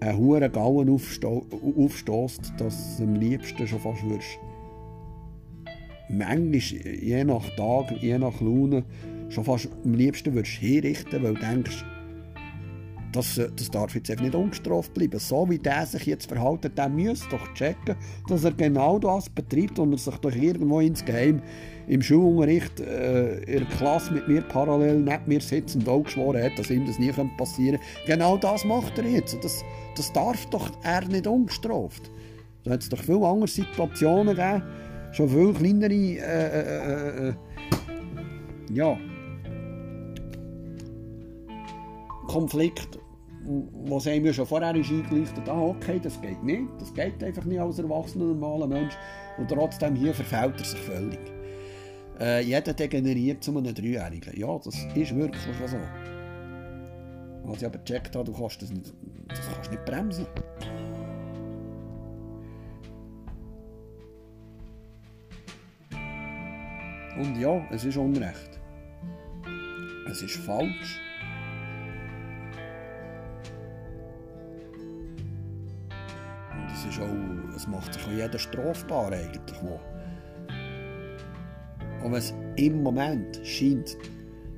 einen 0.00 0.18
hohen 0.18 0.52
Gauen 0.52 0.88
aufstößt, 0.88 2.52
dass 2.58 2.96
du 2.96 3.04
am 3.04 3.14
liebsten 3.14 3.66
schon 3.66 3.80
fast 3.80 4.02
würdest. 4.04 4.38
Manchmal, 6.08 6.94
je 6.94 7.24
nach 7.24 7.48
Tag, 7.56 7.92
je 8.00 8.18
nach 8.18 8.40
Laune, 8.40 8.84
schon 9.28 9.44
fast 9.44 9.68
am 9.84 9.94
liebsten 9.94 10.34
würdest 10.34 10.54
hinrichten, 10.54 11.22
weil 11.22 11.34
du 11.34 11.40
denkst, 11.40 11.84
das, 13.12 13.40
das 13.56 13.70
darf 13.70 13.94
jetzt 13.94 14.10
einfach 14.10 14.24
nicht 14.24 14.34
ungestraft 14.34 14.94
bleiben. 14.94 15.18
So 15.18 15.48
wie 15.48 15.58
der 15.58 15.86
sich 15.86 16.06
jetzt 16.06 16.28
verhält, 16.28 16.76
der 16.76 16.88
muss 16.88 17.26
doch 17.30 17.52
checken, 17.54 17.96
dass 18.28 18.44
er 18.44 18.52
genau 18.52 18.98
das 18.98 19.28
betreibt 19.28 19.78
und 19.78 19.92
er 19.92 19.98
sich 19.98 20.16
doch 20.16 20.34
irgendwo 20.34 20.80
insgeheim 20.80 21.42
im 21.86 22.02
Schulunterricht 22.02 22.80
äh, 22.80 23.38
in 23.44 23.66
der 23.66 23.76
Klasse 23.76 24.12
mit 24.12 24.28
mir 24.28 24.42
parallel 24.42 25.00
neben 25.00 25.24
mir 25.26 25.40
sitzend 25.40 25.88
auch 25.88 26.02
geschworen 26.02 26.42
hat, 26.42 26.58
dass 26.58 26.70
ihm 26.70 26.86
das 26.86 26.98
nie 26.98 27.12
passieren 27.38 27.78
könnte. 27.78 28.06
Genau 28.06 28.36
das 28.36 28.64
macht 28.64 28.98
er 28.98 29.06
jetzt. 29.06 29.42
Das, 29.42 29.64
das 29.96 30.12
darf 30.12 30.46
doch 30.46 30.70
er 30.82 31.06
nicht 31.06 31.26
ungestraft. 31.26 32.10
Da 32.64 32.72
hat 32.72 32.82
es 32.82 32.88
doch 32.88 33.02
viele 33.02 33.26
andere 33.26 33.48
Situationen 33.48 34.36
gegeben, 34.36 34.62
schon 35.12 35.28
viel 35.28 35.54
kleinere 35.54 35.94
äh, 35.94 36.18
äh, 36.18 37.28
äh, 37.28 37.28
äh 37.28 37.34
ja, 38.70 38.98
Konflikt, 42.28 42.98
was 43.86 44.06
einem 44.06 44.26
ja 44.26 44.32
schon 44.32 44.46
vorher 44.46 44.74
ist 44.76 44.90
eingeleuchtet, 44.90 45.48
ah, 45.48 45.62
okay, 45.62 45.98
das 46.00 46.20
geht 46.20 46.42
nicht, 46.44 46.68
das 46.78 46.92
geht 46.92 47.24
einfach 47.24 47.44
nicht 47.44 47.58
als 47.58 47.78
erwachsener, 47.78 48.26
normaler 48.26 48.66
Mensch 48.66 48.94
und 49.38 49.48
trotzdem 49.48 49.96
hier 49.96 50.14
verfällt 50.14 50.54
er 50.58 50.64
sich 50.64 50.78
völlig. 50.80 51.18
Äh, 52.20 52.42
jeder 52.42 52.74
degeneriert 52.74 53.42
zu 53.42 53.56
einem 53.56 53.74
Dreijährigen. 53.74 54.38
Ja, 54.38 54.58
das 54.58 54.74
ist 54.94 55.16
wirklich 55.16 55.42
so. 55.42 55.76
Was 57.44 57.62
ich 57.62 57.66
aber 57.66 57.78
gecheckt 57.78 58.14
habe, 58.14 58.30
du 58.30 58.38
kannst 58.38 58.60
das 58.60 58.70
nicht, 58.70 58.92
das 59.28 59.40
kannst 59.52 59.70
nicht 59.70 59.84
bremsen. 59.84 60.26
Und 67.18 67.40
ja, 67.40 67.66
es 67.70 67.84
ist 67.84 67.96
Unrecht. 67.96 68.60
Es 70.10 70.22
ist 70.22 70.36
falsch. 70.36 71.00
Es 76.78 76.94
ist 76.94 77.00
auch, 77.00 77.54
es 77.56 77.66
macht 77.66 77.94
sich 77.94 78.04
auch 78.04 78.10
jeder 78.10 78.38
strafbar 78.38 79.12
eigentlich. 79.12 79.58
Wo. 79.62 79.80
Und 82.04 82.14
es 82.14 82.32
im 82.56 82.82
Moment 82.82 83.40
scheint 83.44 83.96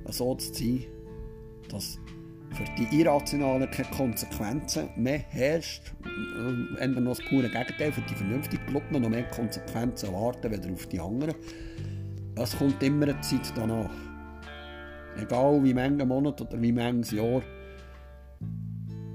so 0.09 0.35
zu 0.35 0.53
sein, 0.53 0.85
dass 1.71 1.99
für 2.53 2.65
die 2.77 3.01
Irrationalen 3.01 3.71
keine 3.71 3.89
Konsequenzen 3.91 4.91
mehr 4.97 5.21
herrscht, 5.31 5.93
ändern 6.79 7.05
noch 7.05 7.17
das 7.17 7.27
pure 7.29 7.49
Gegenteil, 7.49 7.93
für 7.93 8.03
die 8.03 8.15
vernünftigen 8.15 8.67
Gruppen 8.67 9.01
noch 9.01 9.09
mehr 9.09 9.29
Konsequenzen 9.31 10.13
erwarten, 10.13 10.51
weder 10.51 10.71
auf 10.73 10.87
die 10.87 11.01
anderen. 11.01 11.35
Es 12.35 12.57
kommt 12.59 12.83
immer 12.83 13.09
eine 13.09 13.21
Zeit 13.21 13.53
danach. 13.55 13.91
Egal 15.17 15.63
wie 15.63 15.75
viele 15.75 16.07
Monate 16.07 16.45
oder 16.45 16.61
wie 16.61 16.73
viele 16.73 17.03
Jahre. 17.23 17.60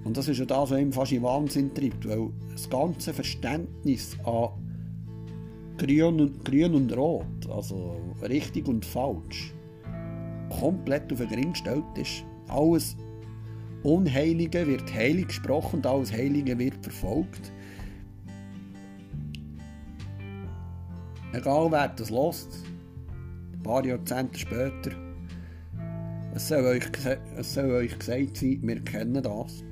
Und 0.06 0.16
das 0.16 0.28
ist 0.28 0.38
ja 0.38 0.46
das, 0.46 0.70
was 0.70 0.80
ihm 0.80 0.94
fast 0.94 1.12
in 1.12 1.24
Wahnsinn 1.24 1.74
treibt, 1.74 2.08
weil 2.08 2.30
das 2.52 2.70
ganze 2.70 3.12
Verständnis 3.12 4.16
an 4.24 4.50
Grün 5.78 6.22
und, 6.22 6.46
Grün 6.46 6.76
und 6.76 6.96
Rot, 6.96 7.50
also 7.50 7.98
richtig 8.22 8.68
und 8.68 8.86
falsch, 8.86 9.54
komplett 10.62 11.12
auf 11.12 11.20
den 11.20 11.30
Ring 11.30 11.52
gestellt 11.52 11.84
ist. 11.98 12.24
Alles 12.48 12.96
Unheilige 13.82 14.66
wird 14.66 14.94
heilig 14.94 15.28
gesprochen 15.28 15.78
und 15.78 15.88
alles 15.88 16.14
Heilige 16.14 16.58
wird 16.58 16.82
verfolgt. 16.82 17.52
Egal 21.34 21.72
wer 21.72 21.88
das 21.90 22.12
lässt, 22.12 22.64
ein 23.54 23.64
paar 23.64 23.86
Jahrzehnte 23.86 24.40
später, 24.40 24.92
es 26.36 26.48
soll, 26.48 26.64
euch, 26.66 26.86
es 27.38 27.54
soll 27.54 27.72
euch 27.72 27.98
gesagt 27.98 28.38
sein, 28.38 28.60
wir 28.62 28.80
kennen 28.82 29.22
das. 29.22 29.65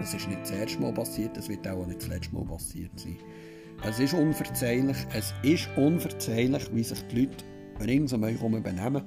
Es 0.00 0.12
ist 0.12 0.28
nicht 0.28 0.40
das 0.42 0.50
erste 0.50 0.80
Mal 0.80 0.92
passiert, 0.92 1.36
es 1.36 1.48
wird 1.48 1.66
auch 1.68 1.86
nicht 1.86 2.02
das 2.02 2.08
letzte 2.08 2.34
Mal 2.34 2.44
passiert 2.44 2.90
sein. 2.98 3.18
Es 3.86 3.98
ist 4.00 4.14
unverzeihlich, 4.14 4.96
es 5.14 5.34
ist 5.42 5.68
unverzeihlich, 5.76 6.74
wie 6.74 6.82
sich 6.82 7.00
die 7.08 7.20
Leute 7.20 7.44
rings 7.80 8.12
um 8.12 8.22
euch 8.22 8.36
herum 8.36 8.62
benehmen, 8.62 9.02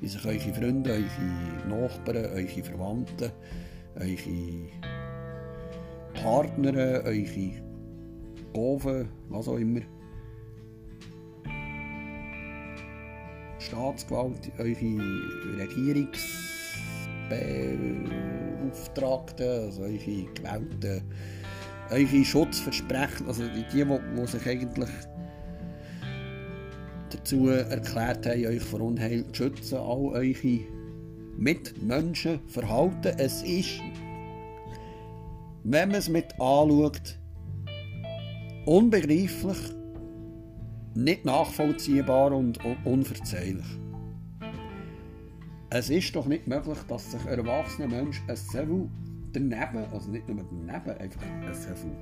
wie 0.00 0.08
sich 0.08 0.24
eure 0.24 0.54
Freunde, 0.54 0.92
eure 0.92 1.68
Nachbarn, 1.68 2.26
eure 2.26 2.62
Verwandten, 2.62 3.32
eure 3.96 4.68
Partner, 6.14 7.02
eure 7.04 7.62
Goven, 8.52 9.08
was 9.28 9.48
auch 9.48 9.58
immer, 9.58 9.80
Staatsgewalt, 13.58 14.50
eure 14.58 14.74
Regierungsbeauftragten, 17.30 19.46
also 19.46 19.82
eure 19.82 20.24
gewählten 20.34 21.02
eure 21.90 22.24
Schutzversprechen, 22.24 23.26
also 23.26 23.42
die, 23.48 23.64
die, 23.72 23.84
die 23.84 24.26
sich 24.26 24.46
eigentlich 24.46 24.90
dazu 27.10 27.48
erklärt 27.48 28.26
haben, 28.26 28.46
euch 28.46 28.62
vor 28.62 28.80
Unheil 28.80 29.24
zu 29.32 29.34
schützen, 29.34 29.78
all 29.78 30.12
eure 30.12 30.60
Mitmenschen 31.36 32.40
verhalten. 32.48 33.14
Es 33.18 33.42
ist, 33.42 33.80
wenn 35.64 35.88
man 35.88 35.98
es 35.98 36.08
mit 36.08 36.32
anschaut, 36.40 37.18
unbegreiflich, 38.66 39.58
nicht 40.94 41.24
nachvollziehbar 41.24 42.32
und 42.32 42.58
unverzeihlich. 42.84 43.66
Es 45.72 45.88
ist 45.88 46.16
doch 46.16 46.26
nicht 46.26 46.48
möglich, 46.48 46.78
dass 46.88 47.12
sich 47.12 47.20
ein 47.28 47.38
erwachsener 47.38 47.86
Mensch 47.86 48.20
ein 48.26 48.34
so 48.34 48.90
daneben, 49.32 49.84
also 49.92 50.10
nicht 50.10 50.28
nur 50.28 50.44
daneben, 50.50 50.98
einfach 50.98 51.22
ein 51.22 51.54
so 51.54 51.96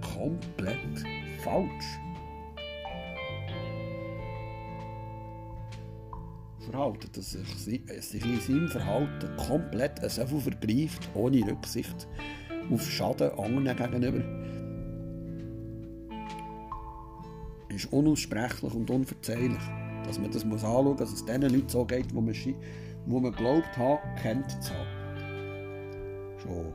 komplett 0.00 1.04
falsch 1.44 1.84
verhalten, 6.70 7.10
dass 7.12 7.32
sich, 7.32 7.82
sich 8.00 8.24
in 8.24 8.40
seinem 8.40 8.68
Verhalten 8.68 9.36
komplett 9.36 10.00
so 10.10 10.40
vergreift, 10.40 11.06
ohne 11.12 11.46
Rücksicht 11.46 12.08
auf 12.70 12.90
Schaden 12.90 13.30
anderen 13.38 13.76
gegenüber, 13.76 14.24
ist 17.68 17.92
unaussprechlich 17.92 18.72
und 18.72 18.90
unverzeihlich. 18.90 19.77
Dass 20.08 20.18
man 20.18 20.30
das 20.32 20.42
muss 20.42 20.64
anschauen 20.64 20.86
muss, 20.86 20.96
dass 20.96 21.12
es 21.12 21.24
den 21.24 21.42
Leuten 21.42 21.68
so 21.68 21.84
geht, 21.84 22.14
wo 22.14 22.22
man, 22.22 22.34
wo 23.06 23.20
man 23.20 23.32
glaubt 23.32 23.76
hat, 23.76 24.00
kennt 24.20 24.50
zu 24.62 24.72
haben. 24.72 26.38
Schon 26.38 26.72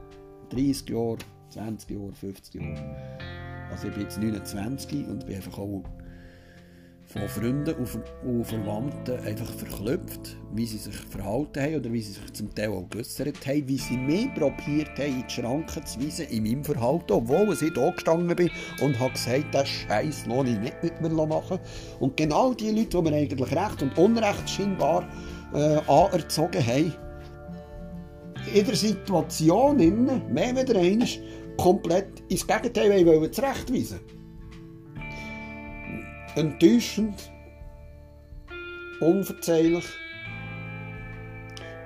30 0.50 0.88
Jahre, 0.90 1.18
20 1.50 1.90
Jahre, 1.90 2.14
50 2.14 2.62
Jahre. 2.62 2.96
Also 3.72 3.88
ich 3.88 3.94
bin 3.96 4.04
jetzt 4.04 4.20
29 4.20 5.08
und 5.08 5.26
bin 5.26 5.36
einfach 5.36 5.58
auch 5.58 5.84
von 7.14 7.30
Freunden 7.30 7.76
und, 7.76 8.46
Verwandten 8.48 9.20
einfach 9.24 9.52
verklüpft, 9.54 10.36
wie 10.54 10.66
sie 10.66 10.80
sich 10.80 10.96
verhalten 10.96 11.62
haben 11.62 11.76
oder 11.76 11.94
wie 11.94 12.02
sie 12.02 12.14
sich 12.14 12.34
zum 12.34 12.54
Teil 12.56 12.70
auch 12.70 12.90
geäussert 12.90 13.46
haben, 13.46 13.68
wie 13.68 13.78
sie 13.78 13.98
mich 13.98 14.34
probiert 14.34 14.98
haben, 14.98 15.22
in 15.22 15.24
die 15.28 15.34
Schranken 15.34 15.86
zu 15.86 16.02
weisen 16.02 16.26
in 16.30 16.44
meinem 16.44 16.64
Verhalten, 16.64 17.14
obwohl 17.14 17.54
ich 17.54 17.74
da 17.74 17.92
gestanden 17.92 18.36
bin 18.36 18.50
und 18.82 19.00
habe 19.00 19.14
gesagt, 19.14 19.46
das 19.54 19.68
Scheiß 19.68 20.26
lohne 20.26 20.54
ich 20.54 20.60
nicht 20.60 20.82
mit 20.82 21.02
mir 21.02 21.10
machen. 21.28 21.60
Und 22.00 22.18
genau 22.18 22.54
die 22.56 22.72
Leute, 22.72 22.98
die 22.98 23.02
mir 23.04 23.16
eigentlich 23.16 23.52
Recht 23.52 23.82
und 23.84 23.96
Unrecht 23.96 24.50
scheinbar 24.50 25.08
äh, 25.54 25.78
anerzogen 25.88 26.66
haben, 26.66 26.94
in 28.56 28.66
der 28.66 28.76
Situation 28.76 29.80
innen, 29.80 30.34
mehr 30.34 30.56
wieder 30.56 30.80
einmal, 30.80 31.08
komplett 31.58 32.24
ins 32.30 32.48
Gegenteil 32.48 33.06
wollen 33.06 33.32
zurechtweisen. 33.32 34.00
Enttäuschend 36.36 37.32
unverzeihlich, 39.00 39.86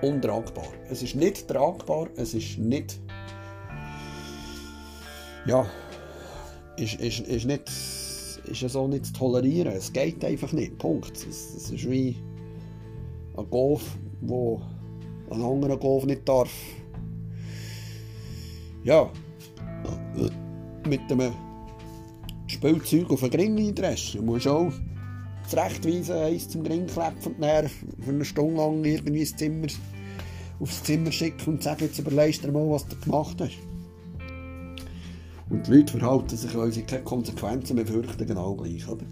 untragbar. 0.02 0.68
Es 0.90 1.04
ist 1.04 1.16
nicht 1.16 1.48
tragbar, 1.48 2.08
es 2.16 2.34
ist 2.34 2.58
nicht. 2.58 3.00
Ja, 5.46 5.66
ist, 6.78 6.96
ist, 6.96 7.20
ist 7.22 7.46
nicht. 7.46 7.70
Ist 7.70 8.62
ja 8.62 8.70
so 8.70 8.88
nicht 8.88 9.08
zu 9.08 9.14
tolerieren. 9.14 9.74
Es 9.74 9.92
geht 9.92 10.24
einfach 10.24 10.54
nicht. 10.54 10.78
Punkt. 10.78 11.18
Es, 11.18 11.56
es 11.56 11.70
ist 11.70 11.90
wie 11.90 12.16
ein 13.36 13.50
Golf, 13.50 13.98
wo 14.22 14.62
ein 15.30 15.42
anderer 15.42 15.78
Golf 15.78 16.06
nicht 16.06 16.28
darf. 16.28 16.52
Ja, 18.86 19.12
mit 20.88 21.02
einem 21.12 21.34
Spielzeug 22.48 23.10
auf 23.12 23.20
den 23.22 23.30
Gring 23.30 23.58
eindreschen. 23.58 24.22
Du 24.22 24.26
musst 24.26 24.48
auch 24.48 24.72
zurechtweisen, 25.48 26.16
eins 26.16 26.50
zum 26.50 26.64
Gring 26.64 26.88
klepfen 26.88 27.34
und 27.34 27.42
dann 27.42 27.70
für 27.70 28.10
eine 28.10 28.26
Stunde 28.26 28.58
lang 28.58 28.84
irgendwie 28.84 29.22
ins 29.22 29.36
Zimmer, 29.36 29.68
aufs 30.60 30.84
Zimmer 30.84 31.12
schicken 31.12 31.54
und 31.54 31.64
sagen, 31.64 31.86
jetzt 31.86 32.00
überlegst 32.00 32.44
dir 32.44 32.52
mal, 32.52 32.70
was 32.70 32.88
du 32.88 32.96
gemacht 32.98 33.38
hast. 33.40 33.58
Und 35.50 35.66
die 35.68 35.72
Leute 35.72 35.98
verhalten 35.98 36.36
sich, 36.36 36.56
weil 36.58 36.72
sie 36.72 36.84
keine 36.84 37.04
Konsequenzen 37.04 37.76
mehr 37.76 37.88
fürchten, 37.88 38.26
genau 38.26 38.56
gleich. 38.56 38.88
Oder? 38.88 39.06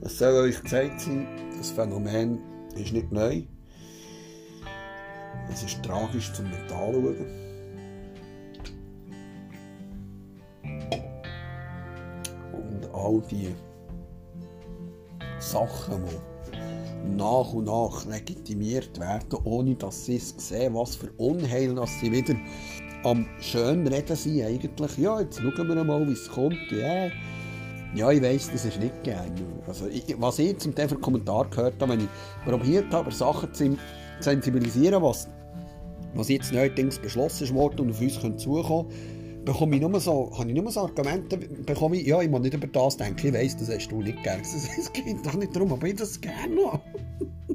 Es 0.00 0.18
soll 0.18 0.34
euch 0.34 0.62
gesagt 0.62 1.00
sein, 1.00 1.26
das 1.56 1.70
Phänomen 1.70 2.38
ist 2.74 2.92
nicht 2.92 3.12
neu. 3.12 3.42
Es 5.52 5.62
ist 5.62 5.82
tragisch 5.82 6.32
zum 6.32 6.46
mit 6.46 6.70
all 13.06 13.22
die 13.30 13.54
Sachen, 15.38 16.02
die 16.04 17.16
nach 17.16 17.52
und 17.52 17.66
nach 17.66 18.04
legitimiert 18.06 18.98
werden, 18.98 19.38
ohne 19.44 19.74
dass 19.76 20.06
sie 20.06 20.16
es 20.16 20.34
sehen, 20.36 20.74
was 20.74 20.96
für 20.96 21.10
Unheil 21.18 21.74
dass 21.74 22.00
sie 22.00 22.10
wieder 22.10 22.34
am 23.04 23.26
schön 23.40 23.86
reden 23.86 24.16
sind 24.16 24.42
eigentlich. 24.42 24.98
Ja, 24.98 25.20
jetzt 25.20 25.40
schauen 25.40 25.68
wir 25.68 25.84
mal, 25.84 26.06
wie 26.08 26.12
es 26.12 26.28
kommt. 26.28 26.58
Ja, 26.72 27.08
ja 27.94 28.10
ich 28.10 28.22
weiss, 28.22 28.50
das 28.50 28.64
ist 28.64 28.80
nicht 28.80 29.04
geil. 29.04 29.30
Also, 29.66 29.86
was 30.18 30.38
ich 30.40 30.58
zum 30.58 30.74
Teil 30.74 30.88
für 30.88 30.98
Kommentar 30.98 31.48
gehört 31.48 31.80
habe, 31.80 31.92
wenn 31.92 32.00
ich 32.00 32.08
probiert 32.44 32.92
habe, 32.92 33.12
Sachen 33.12 33.54
zu 33.54 33.76
sensibilisieren, 34.18 35.00
was, 35.02 35.28
was 36.14 36.28
jetzt 36.28 36.52
neuerdings 36.52 36.98
beschlossen 36.98 37.54
wurde 37.54 37.82
und 37.82 37.90
auf 37.90 38.00
uns 38.00 38.42
zukommen 38.42 38.86
bekomme 39.46 39.76
ich 39.76 39.80
nur 39.80 39.98
so, 40.00 40.32
habe 40.36 40.50
ich 40.50 40.60
nur 40.60 40.70
so 40.70 40.80
Argumente, 40.80 41.38
bekomme 41.38 41.96
ich, 41.96 42.06
ja, 42.06 42.20
ich 42.20 42.28
muss 42.28 42.42
nicht 42.42 42.54
über 42.54 42.66
das 42.66 42.96
denken, 42.96 43.28
ich 43.28 43.32
weiss, 43.32 43.56
das 43.56 43.70
hast 43.70 43.88
du 43.88 44.02
nicht 44.02 44.22
gern. 44.22 44.40
Es 44.78 44.92
geht 44.92 45.24
doch 45.24 45.34
nicht 45.34 45.56
darum, 45.56 45.72
aber 45.72 45.86
ich 45.86 45.94
das 45.94 46.20
gerne 46.20 46.54
noch. 46.54 46.80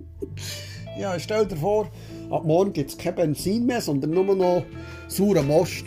ja, 0.98 1.20
stell 1.20 1.46
dir 1.46 1.58
vor, 1.58 1.92
ab 2.32 2.46
morgen 2.46 2.74
gibt 2.74 2.90
es 2.90 2.98
kein 2.98 3.14
Benzin 3.14 3.66
mehr, 3.66 3.82
sondern 3.82 4.12
nur 4.12 4.24
noch 4.36 4.64
sauren 5.08 5.46
Most. 5.48 5.86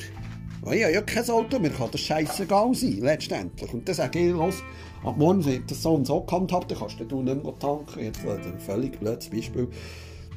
Ja, 0.67 0.73
ich 0.73 0.85
habe 0.85 0.95
ja 0.95 1.03
kein 1.03 1.29
Auto 1.31 1.59
mehr, 1.59 1.71
kann 1.71 1.89
das 1.91 2.03
scheißegal 2.03 2.75
sein, 2.75 2.99
letztendlich. 3.01 3.73
Und 3.73 3.89
dann 3.89 3.95
sage 3.95 4.19
ich, 4.19 4.33
los, 4.33 4.63
ab 5.05 5.17
morgen 5.17 5.45
wird 5.45 5.71
das 5.71 5.83
so 5.83 5.95
und 5.95 6.07
so 6.07 6.21
gehandhabt, 6.21 6.71
dann 6.71 6.79
kannst 6.79 7.01
du 7.01 7.23
nicht 7.23 7.45
mehr 7.45 7.59
tanken. 7.59 8.01
Jetzt 8.01 8.21
ein 8.27 8.61
völlig 8.61 9.01
blödes 9.01 9.29
Beispiel. 9.31 9.69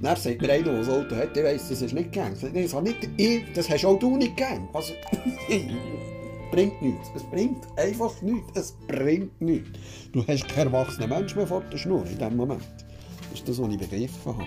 Dann 0.02 0.16
sagt 0.16 0.42
mir 0.42 0.52
einer, 0.52 0.64
der 0.64 0.74
ein 0.74 0.90
Auto 0.90 1.16
hat, 1.16 1.36
ich 1.36 1.44
weiss, 1.44 1.70
das 1.70 1.82
ist 1.82 1.94
nicht 1.94 2.12
gern. 2.12 2.34
Ich 2.34 2.70
sage, 2.70 2.84
nicht 2.84 3.10
ich, 3.18 3.44
das 3.54 3.70
hast 3.70 3.86
auch 3.86 3.98
du 3.98 4.18
nicht 4.18 4.38
gern. 4.38 4.68
Also, 4.74 4.94
bringt 6.52 6.82
nichts. 6.82 7.10
Es 7.16 7.24
bringt 7.24 7.66
einfach 7.78 8.22
nichts. 8.22 8.52
Es 8.54 8.76
bringt 8.88 9.42
nichts. 9.42 9.72
Du 10.12 10.26
hast 10.28 10.48
keinen 10.48 10.74
erwachsenen 10.74 11.10
Menschen 11.10 11.38
mehr 11.38 11.48
vor 11.48 11.62
der 11.62 11.78
Schnur 11.78 12.06
in 12.06 12.20
dem 12.20 12.36
Moment. 12.36 12.62
Das 13.30 13.40
ist 13.40 13.50
das, 13.50 13.60
was 13.60 13.70
ich 13.70 13.80
begriffen 13.80 14.38
habe. 14.38 14.46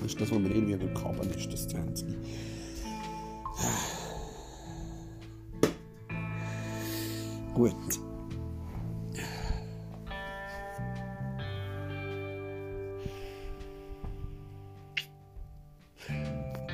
Das 0.00 0.06
ist 0.06 0.20
das, 0.20 0.30
was 0.30 0.38
mir 0.38 0.48
irgendwie 0.48 0.72
überkommen 0.72 1.30
ist, 1.30 1.52
das 1.52 1.68
20. 1.68 2.08
Gut. 7.54 8.09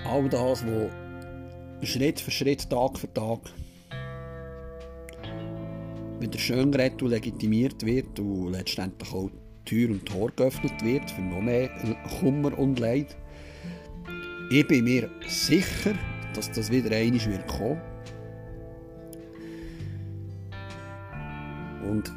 All 0.08 0.28
das, 0.28 0.64
was 0.64 1.88
Schritt 1.88 2.20
für 2.20 2.30
Schritt, 2.30 2.70
Tag 2.70 2.96
für 2.98 3.12
Tag 3.12 3.40
wieder 6.20 6.38
schön 6.38 6.70
geredet 6.70 7.02
und 7.02 7.10
legitimiert 7.10 7.84
wird 7.84 8.18
und 8.20 8.52
letztendlich 8.52 9.12
auch 9.12 9.30
Tür 9.64 9.90
und 9.90 10.06
Tor 10.06 10.30
geöffnet 10.36 10.82
wird 10.82 11.10
für 11.10 11.20
noch 11.20 11.40
mehr 11.40 11.68
Kummer 12.20 12.56
und 12.56 12.78
Leid. 12.78 13.16
Ich 14.50 14.66
bin 14.66 14.84
mir 14.84 15.10
sicher, 15.26 15.94
dass 16.34 16.50
das 16.52 16.70
wieder 16.70 16.94
einmal 16.94 17.26
wird 17.26 17.46
kommen. 17.48 17.80
Und 21.82 22.12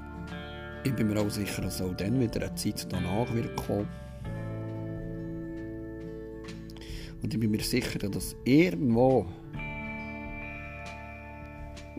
ich 0.83 0.93
bin 0.93 1.07
mir 1.07 1.19
auch 1.19 1.29
sicher, 1.29 1.63
dass 1.63 1.81
auch 1.81 1.95
dann 1.95 2.19
wieder 2.19 2.45
eine 2.45 2.55
Zeit 2.55 2.87
danach 2.91 3.33
wird 3.33 3.55
kommen. 3.55 3.87
Und 7.21 7.33
ich 7.33 7.39
bin 7.39 7.51
mir 7.51 7.61
sicher, 7.61 7.99
dass 7.99 8.35
irgendwo 8.45 9.25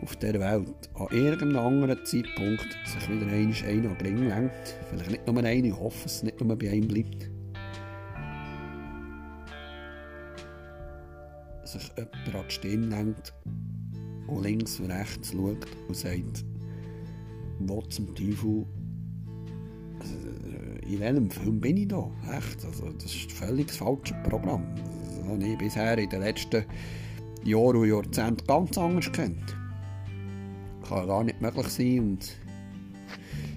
auf 0.01 0.15
der 0.15 0.39
Welt 0.39 0.89
an 0.95 1.07
irgendeinem 1.11 1.57
anderen 1.57 2.05
Zeitpunkt 2.05 2.75
sich 2.85 3.09
wieder 3.09 3.27
einmal 3.27 3.63
einer 3.65 3.89
an 3.91 3.97
den 3.97 4.07
Ring 4.07 4.27
lenkt. 4.27 4.75
Vielleicht 4.89 5.11
nicht 5.11 5.27
nur 5.27 5.37
einer, 5.37 5.67
ich 5.67 5.79
hoffe, 5.79 6.05
es 6.05 6.23
nicht 6.23 6.41
nur 6.41 6.57
bei 6.57 6.71
einem 6.71 6.87
bleibt. 6.87 7.29
Sich 11.63 11.91
jemand 11.95 12.35
an 12.35 12.43
die 12.47 12.53
Stirn 12.53 12.89
lenkt 12.89 13.33
und 14.27 14.43
links 14.43 14.79
und 14.79 14.91
rechts 14.91 15.31
schaut 15.31 15.67
und 15.87 15.95
sagt, 15.95 16.45
wo 17.59 17.81
zum 17.83 18.13
Teufel 18.15 18.65
also, 19.99 20.15
in 20.87 20.99
welchem 20.99 21.29
Film 21.29 21.61
bin 21.61 21.77
ich 21.77 21.87
da? 21.87 22.09
Echt? 22.35 22.65
Also, 22.65 22.91
das 22.91 23.05
ist 23.05 23.31
völlig 23.31 23.67
das 23.67 23.77
falsche 23.77 24.15
Programm. 24.23 24.65
Das 25.21 25.29
habe 25.29 25.43
ich 25.43 25.57
bisher 25.57 25.97
in 25.97 26.09
den 26.09 26.21
letzten 26.21 26.65
Jahren 27.43 27.77
und 27.77 27.89
Jahrzehnten 27.89 28.45
ganz 28.47 28.77
anders 28.77 29.11
kennt 29.11 29.61
kann 30.91 31.07
gar 31.07 31.23
nicht 31.23 31.41
möglich 31.41 31.67
sein. 31.67 31.99
Und 31.99 32.37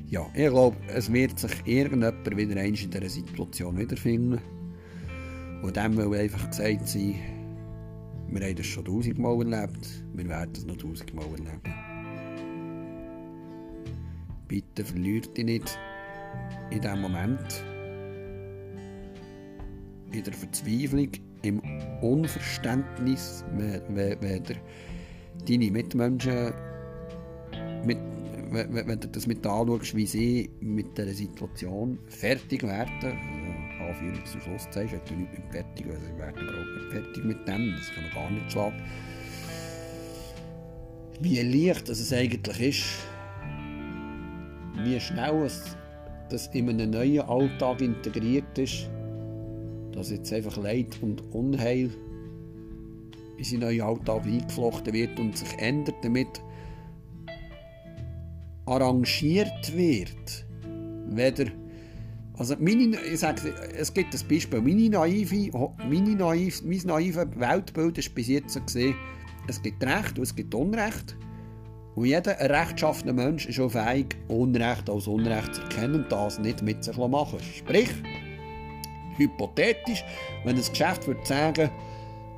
ja, 0.09 0.27
ich 0.35 0.49
glaube, 0.49 0.77
es 0.89 1.13
wird 1.13 1.39
sich 1.39 1.53
irgendjemand 1.65 2.37
wieder 2.37 2.63
in 2.63 2.75
dieser 2.75 3.09
Situation 3.09 3.77
wiederfinden. 3.77 4.41
Und 5.63 5.77
dem 5.77 5.97
will 5.97 6.15
einfach 6.15 6.49
gesagt 6.51 6.89
sein, 6.89 7.15
wir 8.29 8.47
haben 8.47 8.57
das 8.57 8.67
schon 8.67 8.85
tausendmal 8.85 9.53
erlebt, 9.53 10.05
wir 10.15 10.29
werden 10.29 10.53
es 10.55 10.65
noch 10.65 10.77
tausendmal 10.77 11.27
erleben. 11.27 11.61
Bitte 14.47 14.85
verliert 14.85 15.37
dich 15.37 15.45
nicht 15.45 15.79
in 16.71 16.81
diesem 16.81 17.01
Moment, 17.01 17.65
in 20.13 20.23
der 20.23 20.33
Verzweiflung, 20.33 21.09
im 21.45 21.61
Unverständnis, 22.01 23.45
wenn, 23.57 24.21
wenn 24.21 24.43
deine 25.47 25.71
Mitmenschen 25.71 26.53
mit, 27.85 27.99
wenn, 28.51 28.87
wenn 28.87 29.01
du 29.01 29.09
das 29.09 29.27
mit 29.27 29.47
anschaust, 29.47 29.95
wie 29.95 30.07
sie 30.07 30.51
mit 30.61 30.97
dieser 30.97 31.13
Situation 31.13 31.99
fertig 32.09 32.63
werden, 32.63 33.19
also 33.81 34.05
Anführungs- 34.05 34.35
und 34.35 34.43
Schlusszeichen, 34.43 35.01
ich 35.05 35.11
nicht 35.11 35.33
mit 35.33 35.51
fertig, 35.51 35.87
also 35.87 36.01
sie 36.07 36.19
werden 36.19 36.43
überhaupt 36.43 36.77
nicht 36.77 36.93
fertig 36.93 37.25
mit 37.25 37.49
dem, 37.49 37.75
das 37.77 37.93
kann 37.95 38.05
man 38.05 38.13
gar 38.13 38.31
nicht 38.31 38.53
schlagen. 38.53 38.83
Wie 41.21 41.41
leicht 41.41 41.89
es 41.89 42.13
eigentlich 42.13 42.61
ist, 42.61 42.85
wie 44.85 44.99
schnell 45.01 45.43
es 45.45 45.77
das 46.31 46.49
in 46.49 46.69
einen 46.69 46.91
neuen 46.91 47.21
Alltag 47.21 47.81
integriert 47.81 48.59
ist, 48.59 48.89
dass 49.95 50.11
jetzt 50.11 50.33
einfach 50.33 50.57
Leid 50.57 50.99
und 51.01 51.23
Unheil 51.33 51.91
in 53.37 53.45
seinen 53.45 53.61
neuen 53.61 53.81
Alltag 53.81 54.25
eingeflochten 54.25 54.93
wird 54.93 55.19
und 55.19 55.37
sich 55.37 55.59
ändert 55.59 55.97
damit 56.03 56.41
arrangiert 58.67 59.77
wird, 59.77 60.47
weder 61.09 61.47
also 62.37 62.57
meine, 62.59 62.97
ich 63.01 63.21
sage, 63.21 63.55
es 63.79 63.95
gibt 63.95 64.13
ein 64.13 64.29
Beispiel, 64.29 64.61
meine 64.61 64.89
naive, 64.89 65.51
meine 65.89 66.17
naiv, 66.17 66.63
mein 66.65 66.81
naives 66.85 67.27
Weltbild 67.37 67.99
ist 67.99 68.13
bis 68.13 68.27
jetzt 68.27 68.67
gesehen, 68.67 68.97
es 69.47 69.63
gibt 69.63 69.85
Recht 69.85 70.19
und 70.19 70.25
es 70.25 70.35
gibt 70.35 70.53
Unrecht. 70.55 71.17
Und 71.95 72.07
jeder 72.07 72.37
rechtschaffene 72.41 73.13
Mensch 73.13 73.47
ist 73.47 73.61
auch 73.61 73.71
fähig, 73.71 74.17
Unrecht 74.27 74.91
als 74.91 75.07
Unrecht 75.07 75.55
zu 75.55 75.63
erkennen 75.63 76.03
und 76.03 76.11
das 76.11 76.41
nicht 76.41 76.61
mit 76.61 76.83
sich 76.83 76.97
machen. 76.97 77.39
Sprich, 77.39 77.91
hypothetisch, 79.17 80.05
wenn 80.45 80.57
ein 80.57 80.63
Geschäft 80.63 81.07
würde 81.07 81.25
sagen, 81.25 81.71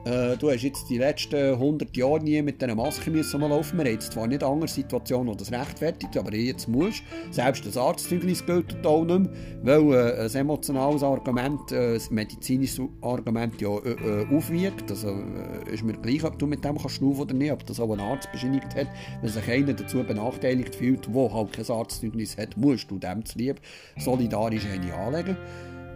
äh, 0.06 0.36
du 0.36 0.50
hast 0.50 0.62
jetzt 0.62 0.88
die 0.88 0.98
letzten 0.98 1.54
100 1.54 1.96
Jahre 1.96 2.22
nie 2.22 2.40
mit 2.40 2.62
dieser 2.62 2.76
Maske 2.76 3.10
müssen 3.10 3.40
mal 3.40 3.50
laufen. 3.50 3.76
Wir 3.76 3.86
haben 3.86 3.92
jetzt 3.92 4.12
zwar 4.12 4.28
nicht 4.28 4.44
andere 4.44 4.68
Situationen, 4.68 5.26
wo 5.26 5.34
das 5.34 5.50
rechtfertigt, 5.50 6.16
aber 6.16 6.32
jetzt 6.32 6.68
musst 6.68 7.02
Selbst 7.32 7.66
das 7.66 7.76
Arztzeugnis 7.76 8.46
gilt 8.46 8.86
auch 8.86 9.04
nicht 9.04 9.30
mehr, 9.64 9.84
weil 9.84 9.94
äh, 9.94 10.24
ein 10.24 10.34
emotionales 10.34 11.02
Argument, 11.02 11.72
äh, 11.72 11.96
ein 11.96 12.00
medizinisches 12.10 12.80
Argument 13.00 13.60
ja 13.60 13.76
äh, 13.78 13.90
äh 13.90 14.36
aufwiegt. 14.36 14.88
Also 14.88 15.08
äh, 15.08 15.74
ist 15.74 15.82
mir 15.82 15.94
gleich, 15.94 16.22
ob 16.22 16.38
du 16.38 16.46
mit 16.46 16.64
dem 16.64 16.78
kannst 16.78 16.96
schnaufen 16.96 17.22
oder 17.22 17.34
nicht, 17.34 17.50
ob 17.50 17.66
das 17.66 17.80
auch 17.80 17.90
ein 17.92 17.98
Arzt 17.98 18.30
bescheinigt 18.30 18.76
hat. 18.76 18.86
Wenn 19.22 19.30
sich 19.30 19.48
einer 19.50 19.72
dazu 19.72 20.04
benachteiligt 20.04 20.76
fühlt, 20.76 21.12
der 21.12 21.34
halt 21.34 21.52
kein 21.52 21.68
Arztzeugnis 21.68 22.38
hat, 22.38 22.56
musst 22.56 22.88
du 22.92 22.98
dem 23.00 23.24
zuliebe 23.24 23.60
solidarisch 23.98 24.66
eine 24.66 24.94
anlegen. 24.94 25.36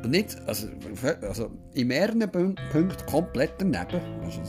Und 0.03 0.11
nicht, 0.11 0.37
also, 0.47 0.69
also 1.23 1.51
in 1.75 1.89
mehreren 1.89 2.31
Punkten 2.31 3.07
komplett 3.07 3.53
daneben. 3.59 4.01
Also, 4.25 4.41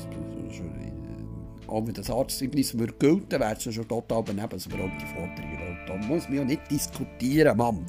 auch 1.67 1.87
wenn 1.87 1.93
das 1.93 2.09
Arztzeugnis 2.09 2.77
würde 2.77 2.93
gelten, 2.99 3.39
wäre 3.39 3.53
es 3.53 3.63
schon 3.63 3.87
total 3.87 4.23
daneben, 4.25 4.51
also 4.51 4.69
überhaupt 4.69 5.01
die 5.01 5.05
Forderung. 5.05 5.77
Da 5.87 5.95
muss 6.07 6.27
man 6.27 6.37
ja 6.37 6.43
nicht 6.43 6.69
diskutieren, 6.69 7.57
Mann. 7.57 7.85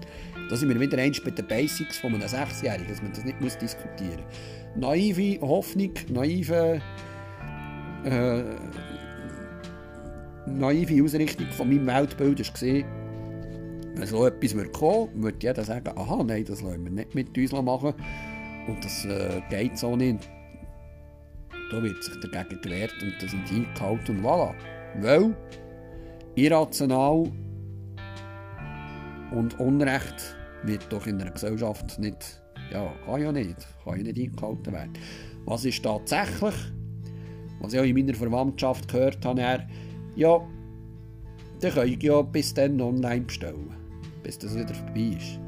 Da 0.48 0.56
sind 0.56 0.68
wir 0.68 0.78
wieder 0.78 0.98
eins 0.98 1.20
bei 1.22 1.30
den 1.30 1.46
Basics 1.46 1.98
von 1.98 2.14
einem 2.14 2.28
Sechsjährigen, 2.28 2.88
dass 2.88 3.02
man 3.02 3.12
das 3.12 3.24
nicht 3.24 3.40
muss 3.40 3.58
diskutieren 3.58 4.22
muss. 4.76 4.76
Naive 4.76 5.40
Hoffnung, 5.40 5.92
naive, 6.08 6.80
äh, 8.04 8.42
naive 10.46 11.04
Ausrichtung 11.04 11.46
von 11.52 11.68
meinem 11.68 11.86
Weltbild 11.86 12.38
war 12.38 13.01
wenn 13.94 14.06
so 14.06 14.26
etwas 14.26 14.54
würde 14.54 14.70
kommen 14.70 15.22
würde, 15.22 15.38
jeder 15.40 15.64
sagen, 15.64 15.96
aha, 15.96 16.22
nein, 16.24 16.44
das 16.44 16.62
lassen 16.62 16.84
wir 16.84 16.90
nicht 16.90 17.14
mit 17.14 17.36
uns 17.36 17.52
machen. 17.52 17.94
Und 18.66 18.84
das 18.84 19.04
äh, 19.04 19.40
geht 19.50 19.76
so 19.76 19.96
nicht. 19.96 20.28
Da 21.70 21.82
wird 21.82 22.02
sich 22.02 22.14
dagegen 22.20 22.60
gewehrt 22.60 22.94
und 23.02 23.14
das 23.20 23.30
sind 23.30 23.50
eingehalten 23.50 24.18
und 24.18 24.24
voilà. 24.24 24.54
Weil 25.00 25.34
irrational 26.34 27.30
und 29.32 29.58
Unrecht 29.58 30.36
wird 30.64 30.84
doch 30.90 31.06
in 31.06 31.20
einer 31.20 31.30
Gesellschaft 31.30 31.98
nicht, 31.98 32.42
ja, 32.70 32.92
kann 33.06 33.20
ja 33.20 33.32
nicht, 33.32 33.66
kann 33.84 33.96
ja 33.96 34.02
nicht 34.02 34.18
eingehalten 34.18 34.72
werden. 34.72 34.92
Was 35.44 35.64
ist 35.64 35.82
tatsächlich, 35.82 36.54
was 37.60 37.72
ich 37.72 37.80
auch 37.80 37.84
in 37.84 37.96
meiner 37.96 38.14
Verwandtschaft 38.14 38.88
gehört 38.88 39.24
habe, 39.24 39.66
ja, 40.14 40.40
dann 41.60 41.72
kann 41.72 41.88
ich 41.88 42.02
ja 42.02 42.22
bis 42.22 42.54
dann 42.54 42.80
online 42.80 43.22
bestellen 43.22 43.81
bis 44.22 44.38
das 44.38 44.54
wieder 44.54 44.74
vorbei 44.74 45.16
ist. 45.18 45.38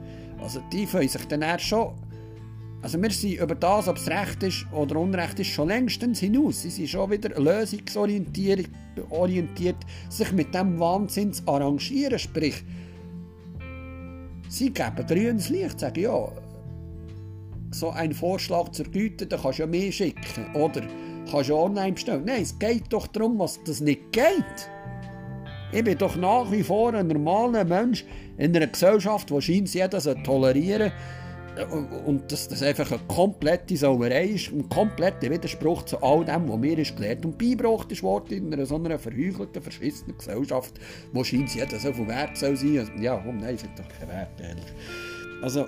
Also 0.42 0.60
die 0.72 0.86
freuen 0.86 1.08
sich 1.08 1.24
dann 1.26 1.42
eher 1.42 1.58
schon. 1.58 1.94
Also 2.82 3.00
wir 3.00 3.10
sind 3.10 3.40
über 3.40 3.54
das, 3.54 3.88
ob 3.88 3.96
es 3.96 4.08
recht 4.08 4.42
ist 4.42 4.66
oder 4.70 4.96
unrecht 4.96 5.40
ist, 5.40 5.48
schon 5.48 5.68
längstens 5.68 6.20
hinaus. 6.20 6.62
Sie 6.62 6.70
sind 6.70 6.90
schon 6.90 7.10
wieder 7.10 7.30
lösungsorientiert, 7.40 8.68
orientiert, 9.08 9.76
sich 10.10 10.30
mit 10.32 10.54
dem 10.54 10.78
Wahnsinn 10.78 11.32
zu 11.32 11.48
arrangieren. 11.48 12.18
Sprich, 12.18 12.62
sie 14.50 14.70
geben 14.70 15.06
grünes 15.06 15.48
Licht, 15.48 15.80
sagen 15.80 16.00
ja, 16.02 16.28
so 17.70 17.90
ein 17.90 18.12
Vorschlag 18.12 18.70
zur 18.72 18.86
Güte, 18.86 19.26
da 19.26 19.38
kannst 19.38 19.58
du 19.58 19.62
ja 19.62 19.66
mehr 19.66 19.90
schicken. 19.90 20.54
Oder 20.54 20.82
kannst 21.30 21.48
du 21.48 21.56
online 21.56 21.92
bestellen. 21.92 22.24
Nein, 22.26 22.42
es 22.42 22.58
geht 22.58 22.84
doch 22.90 23.06
darum, 23.06 23.38
was 23.38 23.58
das 23.64 23.80
nicht 23.80 24.12
geht. 24.12 24.70
Ich 25.74 25.82
bin 25.82 25.98
doch 25.98 26.14
nach 26.14 26.52
wie 26.52 26.62
vor 26.62 26.94
ein 26.94 27.08
normaler 27.08 27.64
Mensch 27.64 28.04
in 28.38 28.54
einer 28.54 28.68
Gesellschaft, 28.68 29.28
die 29.28 29.42
scheint 29.42 29.74
jeder 29.74 30.00
tolerieren 30.22 30.92
und 32.06 32.30
dass 32.30 32.46
das 32.46 32.62
einfach 32.62 32.92
eine 32.92 33.00
komplette 33.08 33.76
Sauerei 33.76 34.26
ist, 34.26 34.52
ein 34.52 34.68
kompletter 34.68 35.28
Widerspruch 35.30 35.84
zu 35.84 36.00
all 36.00 36.24
dem, 36.24 36.48
was 36.48 36.58
mir 36.58 36.78
ist 36.78 36.96
gelernt 36.96 37.24
und 37.24 37.36
beigebracht 37.36 37.90
ist 37.90 38.04
in 38.30 38.52
einer 38.52 38.66
so 38.66 38.76
einer 38.76 39.00
verheuchelten, 39.00 39.60
verschissenen 39.60 40.16
Gesellschaft, 40.16 40.74
wo 41.12 41.24
scheint 41.24 41.52
jeder 41.52 41.76
so 41.76 41.92
viel 41.92 42.06
wert 42.06 42.36
soll 42.36 42.56
sein. 42.56 42.88
Ja, 43.00 43.20
komm, 43.24 43.38
nein, 43.38 43.56
ist 43.56 43.66
doch 43.76 43.98
kein 43.98 44.08
Wert, 44.08 44.40
ehrlich. 44.40 44.64
Also, 45.42 45.66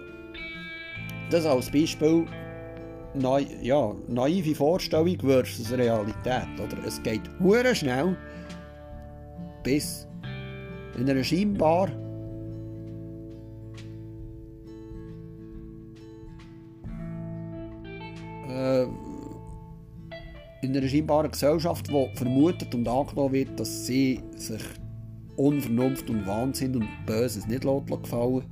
das 1.30 1.46
als 1.46 1.68
Beispiel 1.70 2.26
neu, 3.14 3.44
ja, 3.60 3.92
naive 4.06 4.54
Vorstellung 4.54 5.18
versus 5.20 5.72
Realität. 5.72 6.48
Oder? 6.58 6.86
Es 6.86 7.02
geht 7.02 7.22
hure 7.40 7.74
schnell, 7.74 8.16
bis 9.66 10.06
in 10.96 11.10
einer 11.10 11.24
scheinbar 11.24 11.88
äh, 18.48 18.84
in 20.62 20.76
einer 20.76 20.86
scheinbaren 20.86 21.32
Gesellschaft, 21.32 21.88
die 21.88 22.10
vermutet 22.14 22.72
und 22.76 22.86
angenommen 22.86 23.32
wird, 23.32 23.58
dass 23.58 23.86
sie 23.86 24.22
sich 24.36 24.62
Unvernunft 25.34 26.08
und 26.10 26.24
Wahnsinn 26.28 26.76
und 26.76 26.88
Böses 27.04 27.48
nicht 27.48 27.62
gefallen 27.62 28.44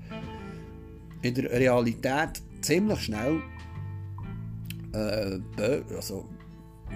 in 1.22 1.34
der 1.34 1.48
Realität 1.52 2.42
ziemlich 2.60 2.98
schnell 2.98 3.40
äh, 4.92 5.38
also 5.94 6.24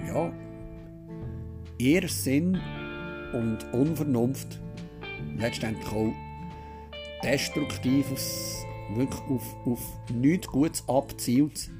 ja 0.08 0.32
Irrsinn 1.78 2.60
und 3.32 3.72
Unvernunft. 3.72 4.60
Letztendlich 5.36 5.90
auch 5.92 6.12
destruktives, 7.22 8.64
wirklich 8.94 9.20
auf, 9.28 9.56
auf 9.66 9.80
nichts 10.12 10.46
Gutes 10.48 10.84
abzielt, 10.88 11.70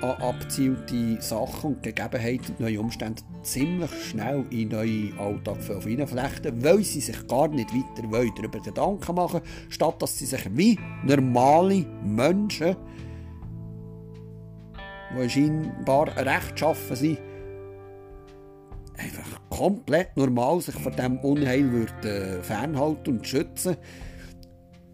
abzielte 0.00 1.20
Sachen 1.20 1.74
und 1.74 1.82
Gegebenheiten 1.82 2.50
und 2.50 2.60
neue 2.60 2.80
Umstände 2.80 3.22
ziemlich 3.42 3.90
schnell 4.04 4.44
in 4.50 4.68
neue 4.68 5.12
Alltag 5.18 5.58
hineinflechten, 5.82 6.62
weil 6.62 6.82
sie 6.82 7.00
sich 7.00 7.26
gar 7.26 7.48
nicht 7.48 7.72
weiter 7.72 8.32
darüber 8.36 8.60
Gedanken 8.60 9.14
machen 9.14 9.40
statt 9.68 10.00
dass 10.00 10.18
sie 10.18 10.26
sich 10.26 10.44
wie 10.56 10.78
normale 11.04 11.86
Menschen, 12.04 12.76
die 15.16 15.30
scheinbar 15.30 16.08
rechtschaffen 16.16 16.96
sind, 16.96 17.18
einfach 18.98 19.40
komplett 19.50 20.16
normal 20.16 20.60
sich 20.60 20.74
von 20.74 20.92
diesem 20.92 21.18
Unheil 21.18 21.70
würde, 21.70 22.38
äh, 22.38 22.42
fernhalten 22.42 23.18
und 23.18 23.26
schützen. 23.26 23.76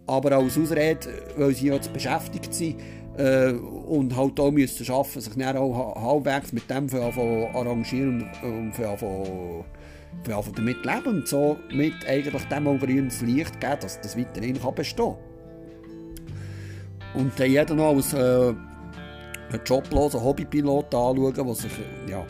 Aber 0.07 0.31
als 0.33 0.57
Ausrede, 0.57 1.07
weil 1.37 1.53
sie 1.53 1.67
jetzt 1.67 1.93
beschäftigt 1.93 2.53
sind 2.53 2.77
äh, 3.17 3.51
und 3.51 4.15
halt 4.15 4.39
auch 4.39 4.51
müssen 4.51 4.85
schaffen, 4.85 5.21
sich 5.21 5.33
dann 5.35 5.57
auch 5.57 5.95
halbwegs 5.95 6.51
mit 6.51 6.69
dem 6.69 6.89
arrangieren 6.93 8.29
und 8.43 8.73
für, 8.73 8.97
für, 8.97 9.65
für 10.23 10.51
damit 10.55 10.85
leben 10.85 11.19
und 11.19 11.27
so 11.27 11.57
mit 11.71 11.93
eigentlich 12.07 12.43
dem 12.47 12.67
auch 12.67 12.79
grünes 12.79 13.21
Licht 13.21 13.59
geben, 13.61 13.77
dass 13.81 14.01
das 14.01 14.17
weiterhin 14.17 14.59
kann 14.59 14.75
bestehen 14.75 15.15
Und 17.13 17.39
dann 17.39 17.49
jeder 17.49 17.75
noch 17.75 17.95
als 17.95 18.13
äh, 18.13 18.53
jobloser 19.65 20.23
Hobbypilot 20.23 20.93
anschauen, 20.93 21.33
der 21.33 21.53
sich, 21.53 21.71
ja, 22.09 22.25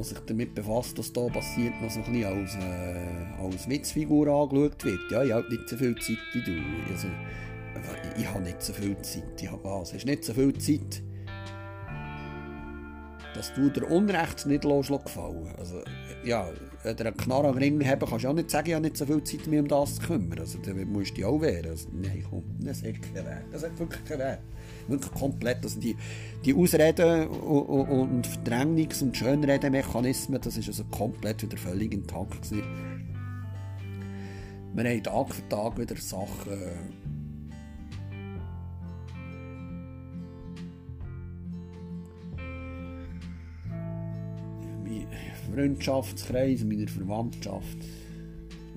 der 0.00 0.04
sich 0.04 0.18
damit 0.20 0.54
befasst, 0.54 0.96
was 0.98 1.12
da 1.12 1.26
passiert, 1.26 1.74
noch 1.80 1.90
so 1.90 2.00
ein 2.00 2.12
bisschen 2.12 2.24
als, 2.24 2.54
äh, 2.54 3.44
als 3.44 3.68
Witzfigur 3.68 4.28
angeschaut 4.28 4.84
wird. 4.84 5.00
Ja, 5.10 5.22
ich 5.22 5.32
habe 5.32 5.48
nicht 5.48 5.68
so 5.68 5.76
viel 5.76 5.94
Zeit 5.96 6.18
wie 6.32 6.42
du. 6.42 6.56
Also, 6.90 7.08
ich, 8.16 8.26
habe 8.26 8.42
nicht 8.42 8.62
so 8.62 8.72
viel 8.72 8.96
Zeit. 9.02 9.40
Ich 9.40 9.50
habe 9.50 9.62
was? 9.62 9.92
Hast 9.92 10.06
nicht 10.06 10.24
so 10.24 10.32
viel 10.32 10.56
Zeit, 10.56 11.02
dass 13.34 13.52
du 13.54 13.68
der 13.68 13.90
Unrecht 13.90 14.46
nicht 14.46 14.62
gefallen 14.62 15.54
Also, 15.58 15.82
ja, 16.24 16.48
wenn 16.82 16.96
du 16.96 17.06
einen 17.06 17.16
Knarre 17.16 17.48
am 17.48 17.56
Ring 17.56 17.84
haben, 17.86 18.08
kannst 18.08 18.24
du 18.24 18.28
auch 18.28 18.34
nicht 18.34 18.50
sagen, 18.50 18.68
ich 18.68 18.74
habe 18.74 18.84
nicht 18.84 18.96
so 18.96 19.04
viel 19.04 19.22
Zeit, 19.22 19.46
mich 19.46 19.60
um 19.60 19.68
das 19.68 19.96
zu 19.96 20.02
kümmern. 20.02 20.38
Also, 20.38 20.58
dann 20.58 20.90
musst 20.90 21.10
du 21.10 21.14
dich 21.16 21.24
auch 21.24 21.40
wehren. 21.40 21.70
Also, 21.70 21.88
nein, 21.92 22.24
komm, 22.28 22.44
das 22.60 22.82
hat 22.82 23.02
keinen 23.02 23.26
Wert. 23.26 23.44
Das 23.52 23.64
hat 23.64 23.78
wirklich 23.78 24.04
keinen 24.04 24.18
Wert 24.20 24.40
wirklich 24.88 25.12
komplett. 25.12 25.62
Also 25.62 25.80
die, 25.80 25.96
die 26.44 26.54
Ausreden 26.54 27.28
und 27.28 28.26
Verdrängungs- 28.26 29.02
und 29.02 29.16
Schönredemechanismen, 29.16 30.40
das 30.40 30.56
ist 30.56 30.68
also 30.68 30.84
komplett 30.84 31.42
wieder 31.42 31.56
völlig 31.56 31.92
intakt 31.92 32.42
gewesen. 32.42 32.62
Wir 34.72 34.84
haben 34.84 35.02
Tag 35.02 35.34
für 35.34 35.48
Tag 35.48 35.78
wieder 35.78 35.96
Sachen 35.96 36.58
Freundschaftskreis, 45.54 46.64
meiner 46.64 46.88
Verwandtschaft, 46.88 47.78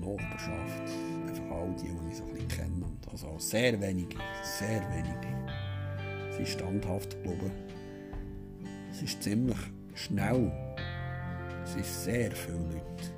Nachbarschaft, 0.00 0.90
einfach 1.28 1.50
all 1.50 1.74
die, 1.76 1.88
die 1.88 2.10
ich 2.10 2.16
so 2.16 2.24
ein 2.24 2.32
bisschen 2.32 2.48
kenne. 2.48 2.86
Also 3.10 3.38
sehr 3.38 3.80
wenige, 3.80 4.16
sehr 4.42 4.82
wenige 4.90 5.33
sind 6.36 6.48
standhaft 6.48 7.10
geblieben. 7.22 7.50
Es 8.90 9.02
ist 9.02 9.22
ziemlich 9.22 9.58
schnell. 9.94 10.52
Es 11.64 11.72
sind 11.72 11.84
sehr 11.84 12.32
viele 12.32 12.58
Leute 12.58 13.14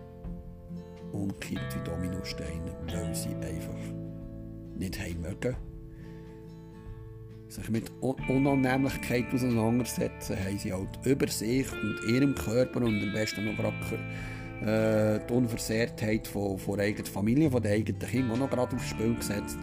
umgekippt 1.12 1.76
wie 1.76 1.84
Dominosteine, 1.84 2.76
weil 2.86 3.14
sie 3.14 3.34
einfach 3.34 3.74
nicht 4.76 4.98
haben 5.00 5.20
mögen. 5.20 5.56
sich 7.48 7.70
mit 7.70 7.90
Unannehmlichkeit 8.00 9.32
auseinandersetzen, 9.32 10.36
haben 10.36 10.58
sie 10.58 10.72
halt 10.72 10.98
über 11.04 11.28
sich 11.28 11.66
und 11.72 12.00
ihrem 12.08 12.34
Körper 12.34 12.82
und 12.82 13.02
am 13.02 13.12
besten 13.12 13.44
noch 13.44 13.56
gerade 13.56 13.76
äh, 14.62 15.26
die 15.26 15.32
Unversehrtheit 15.32 16.26
von, 16.26 16.58
von 16.58 16.76
der 16.76 16.86
eigenen 16.86 17.06
Familie, 17.06 17.50
von 17.50 17.62
den 17.62 17.72
eigenen 17.72 18.00
Kindern 18.00 18.32
auch 18.32 18.38
noch 18.38 18.50
gerade 18.50 18.76
aufs 18.76 18.88
Spiel 18.88 19.14
gesetzt. 19.14 19.58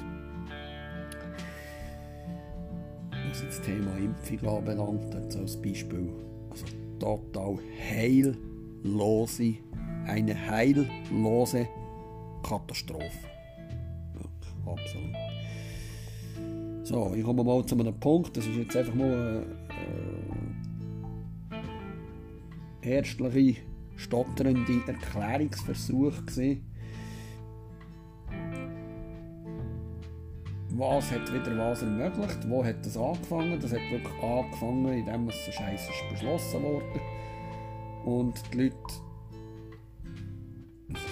Was 3.34 3.44
das 3.44 3.62
Thema 3.62 3.98
Impfung 3.98 4.48
anbelangt, 4.48 5.12
jetzt 5.12 5.36
als 5.36 5.60
Beispiel, 5.60 6.08
also 6.52 6.66
total 7.00 7.58
heillose, 7.90 9.56
eine 10.06 10.36
heillose 10.36 11.68
Katastrophe. 12.44 13.10
Ja, 14.14 14.72
absolut. 14.72 15.16
So, 16.84 17.12
ich 17.16 17.24
komme 17.24 17.44
mal 17.44 17.66
zu 17.66 17.74
einem 17.74 18.00
Punkt, 18.00 18.38
das 18.38 18.46
ist 18.46 18.56
jetzt 18.56 18.78
einfach 18.78 18.94
mal 18.94 19.44
ein 21.52 21.64
äh, 22.84 22.98
ärztliche, 22.98 23.62
stotternde 23.96 24.80
Erklärungsversuch 24.86 26.24
gewesen. 26.28 26.62
Was 30.76 31.12
hat 31.12 31.32
wieder 31.32 31.56
was 31.56 31.84
ermöglicht? 31.84 32.50
Wo 32.50 32.66
hat 32.66 32.84
das 32.84 32.98
angefangen? 32.98 33.60
Das 33.60 33.72
hat 33.72 33.82
wirklich 33.92 34.24
angefangen, 34.24 34.92
indem 34.92 35.30
es 35.30 35.46
so 35.46 35.52
scheiße 35.52 35.92
beschlossen 36.10 36.64
wurde. 36.64 37.00
Und 38.06 38.42
die 38.52 38.64
Leute 38.64 38.78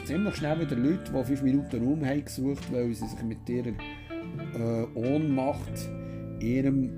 ziemlich 0.05 0.35
schnell 0.35 0.59
wieder 0.59 0.75
Leute, 0.75 1.11
die 1.11 1.23
fünf 1.23 1.43
Minuten 1.43 1.85
Raum 1.87 2.03
haben 2.03 2.25
gesucht, 2.25 2.73
weil 2.73 2.91
sie 2.91 3.07
sich 3.07 3.21
mit 3.21 3.47
ihrer 3.47 3.73
äh, 4.55 4.87
Ohnmacht 4.95 5.89
ihrem 6.39 6.89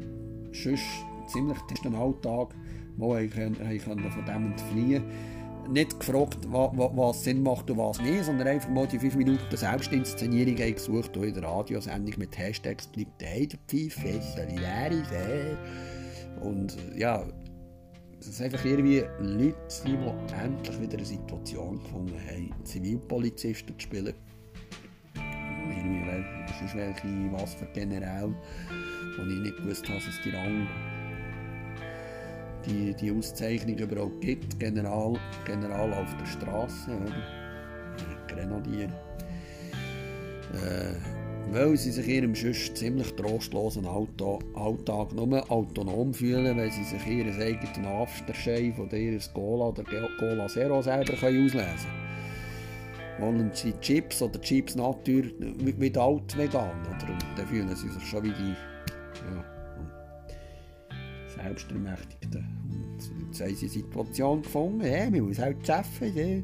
sonst 0.53 1.05
ziemlich 1.27 1.57
testen 1.67 1.95
Alltag 1.95 2.55
mal 2.95 3.27
können, 3.27 3.55
können 3.55 4.09
von 4.09 4.25
dem 4.25 4.51
entfliehen 4.51 5.03
nicht 5.69 5.99
gefragt, 5.99 6.39
was 6.49 7.23
Sinn 7.23 7.41
macht 7.43 7.69
und 7.69 7.77
was 7.77 8.01
nicht, 8.01 8.25
sondern 8.25 8.47
einfach 8.47 8.69
mal 8.69 8.87
die 8.87 8.99
5 8.99 9.15
Minuten 9.15 9.55
Selbstinszenierung 9.55 10.55
gesucht 10.55 11.15
in 11.17 11.33
der 11.33 11.43
Radiosendung 11.43 12.15
mit 12.17 12.37
Hashtags 12.37 12.87
bleibt 12.87 13.21
der 13.21 13.47
Pfeife, 13.67 14.21
Solidarität. 14.35 15.57
Und 16.41 16.77
ja, 16.95 17.23
es 18.19 18.27
ist 18.27 18.41
einfach 18.41 18.63
irgendwie 18.65 19.03
Leute, 19.19 19.55
die 19.85 19.97
endlich 20.43 20.81
wieder 20.81 20.97
eine 20.97 21.05
Situation 21.05 21.79
gefunden 21.79 22.19
haben, 22.29 22.65
Zivilpolizisten 22.65 23.77
zu 23.77 23.83
spielen 23.83 24.13
irgendwie 25.83 26.25
sonst 26.59 26.75
welche, 26.75 27.31
was 27.31 27.53
für 27.55 27.65
General, 27.67 28.33
wo 29.17 29.23
ich 29.23 29.39
nicht 29.39 29.57
gewusst 29.57 29.87
habe, 29.87 29.97
dass 29.97 30.07
es 30.07 30.21
die 30.21 30.29
Rang, 30.29 30.67
die, 32.65 32.93
die 32.93 33.11
Auszeichnung 33.11 33.77
überhaupt 33.77 34.21
gibt. 34.21 34.59
General, 34.59 35.13
General 35.45 35.93
auf 35.93 36.15
der 36.19 36.25
Straße, 36.25 36.91
Grenadier. 38.27 38.89
Äh, 40.53 40.93
weil 41.51 41.75
sie 41.77 41.91
sich 41.91 42.07
ihrem 42.07 42.35
sonst 42.35 42.77
ziemlich 42.77 43.13
trostlosen 43.15 43.85
Alltag 43.85 45.13
nur 45.13 45.51
autonom 45.51 46.13
fühlen, 46.13 46.57
weil 46.57 46.71
sie 46.71 46.83
sich 46.83 47.05
ihren 47.05 47.39
eigenen 47.41 47.85
Aftershave 47.85 48.81
oder 48.81 48.97
ihr 48.97 49.19
Cola 49.33 49.65
oder 49.65 49.83
Cola 50.19 50.47
Zero 50.47 50.81
selber 50.81 51.13
können 51.13 51.45
auslesen 51.45 51.89
können 51.89 52.03
wollen 53.19 53.51
sie 53.53 53.73
Chips 53.79 54.21
oder 54.21 54.39
Chips 54.41 54.75
Natur 54.75 55.23
wie 55.39 55.97
alt 55.97 56.37
vegan. 56.37 56.71
Oder? 56.81 57.13
Und 57.13 57.25
dann 57.37 57.47
fühlen 57.47 57.75
sie 57.75 57.89
sich 57.89 58.03
schon 58.03 58.23
wie 58.23 58.31
die 58.31 58.55
ja, 59.29 59.62
Selbstermächtigten. 61.35 62.45
Und 62.69 62.99
jetzt 62.99 63.41
haben 63.41 63.55
sie 63.55 63.65
eine 63.65 63.69
Situation 63.69 64.41
gefunden, 64.41 64.85
ja, 64.85 65.09
man 65.09 65.21
muss 65.21 65.39
halt 65.39 65.69
arbeiten. 65.69 66.43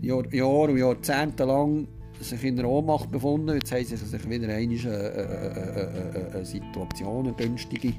Ja. 0.00 0.14
Jahr, 0.16 0.34
Jahr 0.34 0.68
und 0.68 0.78
Jahrzehnte 0.78 1.44
lang 1.44 1.88
sich 2.20 2.44
in 2.44 2.56
der 2.56 2.68
Ohnmacht 2.68 3.10
befunden. 3.10 3.54
Jetzt 3.54 3.72
haben 3.72 3.84
sie 3.84 3.96
sich 3.96 4.28
wieder 4.28 4.48
eine, 4.48 4.54
eine, 4.54 6.30
eine, 6.32 6.44
Situation, 6.44 7.26
eine 7.26 7.36
günstige, 7.36 7.94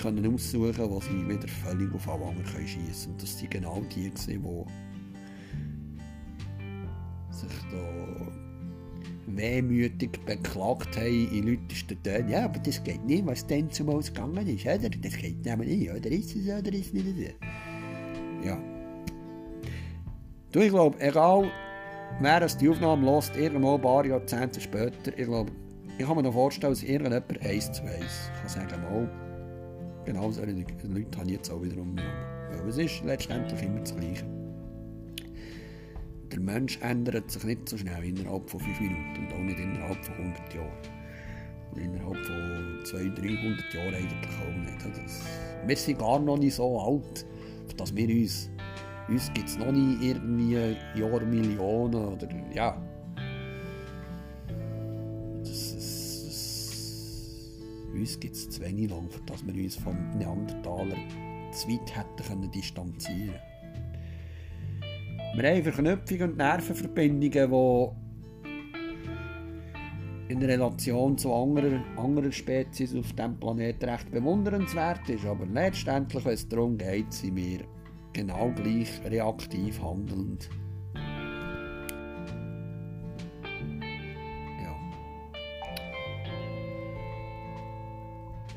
können 0.00 0.34
aussuchen, 0.34 0.90
wo 0.90 1.00
sie 1.00 1.28
wieder 1.28 1.48
völlig 1.48 1.94
auf 1.94 2.08
Anwanger 2.08 2.44
schiessen 2.66 3.16
können. 3.16 3.18
Das 3.18 3.40
waren 3.40 3.50
genau 3.50 3.82
die, 3.94 4.10
die 4.10 4.40
sich 7.30 7.58
da 7.70 8.32
wehmütig 9.26 10.24
beklagt 10.24 10.96
haben 10.96 11.30
in 11.32 11.48
lautesten 11.48 12.02
Tönen. 12.02 12.28
Ja, 12.28 12.44
aber 12.44 12.58
das 12.60 12.82
geht 12.82 13.04
nicht, 13.04 13.26
was 13.26 13.46
dann 13.46 13.70
zumal 13.70 14.00
gegangen 14.00 14.46
ist. 14.46 14.64
Oder? 14.64 14.88
Das 14.88 15.16
geht 15.16 15.44
nämlich 15.44 15.78
nicht. 15.78 15.90
Oder 15.90 16.10
ist 16.10 16.36
es 16.36 16.48
oder 16.48 16.72
ist 16.72 16.86
es 16.86 16.92
nicht? 16.92 17.34
Ja. 18.44 18.58
Du, 20.52 20.60
ich 20.60 20.70
glaube, 20.70 20.98
egal 21.00 21.50
wer 22.20 22.42
es 22.42 22.56
die 22.56 22.68
Aufnahme 22.68 23.10
lässt, 23.10 23.36
irgendwo 23.36 23.74
ein 23.74 23.80
paar 23.80 24.06
Jahrzehnte 24.06 24.60
später, 24.60 25.16
ich 25.16 25.26
glaube, 25.26 25.52
ich 25.98 26.06
kann 26.06 26.16
mir 26.16 26.22
noch 26.22 26.32
vorstellen, 26.32 26.72
dass 26.72 26.82
irgendjemand 26.82 27.42
eins 27.42 27.72
zu 27.72 27.82
eins 27.82 28.30
kann 28.40 28.48
sagen, 28.48 28.82
mal, 28.82 29.10
genau 30.04 30.30
solche 30.30 30.52
Leute 30.52 31.18
habe 31.18 31.26
ich 31.26 31.36
jetzt 31.36 31.50
auch 31.50 31.62
wiederum 31.62 31.96
Weil 31.96 32.68
es 32.68 32.78
ist 32.78 33.04
letztendlich 33.04 33.62
immer 33.62 33.80
das 33.80 33.96
Gleiche 33.96 34.35
der 36.32 36.40
Mensch 36.40 36.78
ändert 36.80 37.30
sich 37.30 37.44
nicht 37.44 37.68
so 37.68 37.76
schnell 37.76 38.04
innerhalb 38.04 38.48
von 38.50 38.60
5 38.60 38.80
Minuten 38.80 39.26
und 39.26 39.32
auch 39.32 39.38
nicht 39.38 39.58
innerhalb 39.58 40.04
von 40.04 40.14
100 40.14 40.54
Jahren. 40.54 40.70
Und 41.72 41.80
innerhalb 41.80 42.16
von 42.24 42.80
200, 42.84 43.18
300 43.18 43.74
Jahren 43.74 43.94
eigentlich 43.94 44.36
auch 44.40 44.56
nicht. 44.56 44.84
Also 44.84 45.00
wir 45.66 45.76
sind 45.76 45.98
gar 45.98 46.18
noch 46.18 46.38
nicht 46.38 46.54
so 46.54 46.80
alt, 46.80 47.26
dass 47.76 47.94
wir 47.94 48.08
uns, 48.08 48.50
uns 49.08 49.32
gibt 49.34 49.48
es 49.48 49.58
noch 49.58 49.72
nicht 49.72 50.02
irgendwie 50.02 50.76
Jahrmillionen 50.98 52.04
oder 52.04 52.28
ja. 52.54 52.82
Uns 57.94 58.20
gibt 58.20 58.34
es 58.36 58.50
zu 58.50 58.60
wenig 58.60 58.90
lang, 58.90 59.08
dass 59.26 59.46
wir 59.46 59.54
uns 59.54 59.76
vom 59.76 59.96
Neandertaler 60.18 60.96
zu 61.52 61.68
weit 61.68 61.96
hätten 61.96 62.50
distanzieren 62.50 63.28
können. 63.28 63.55
Wir 65.36 65.50
haben 65.50 65.62
Verknüpfungen 65.64 66.30
und 66.30 66.38
Nervenverbindungen, 66.38 67.28
die 67.28 67.88
in 70.32 70.42
Relation 70.42 71.18
zu 71.18 71.30
anderen, 71.30 71.84
anderen 71.98 72.32
Spezies 72.32 72.94
auf 72.94 73.12
diesem 73.12 73.38
Planeten 73.38 73.86
recht 73.86 74.10
bewundernswert 74.10 75.06
ist. 75.10 75.26
Aber 75.26 75.44
letztendlich, 75.44 76.24
wenn 76.24 76.32
es 76.32 76.48
darum 76.48 76.78
geht, 76.78 77.12
sind 77.12 77.36
wir 77.36 77.58
genau 78.14 78.50
gleich 78.56 78.98
reaktiv 79.04 79.78
handelnd. 79.82 80.48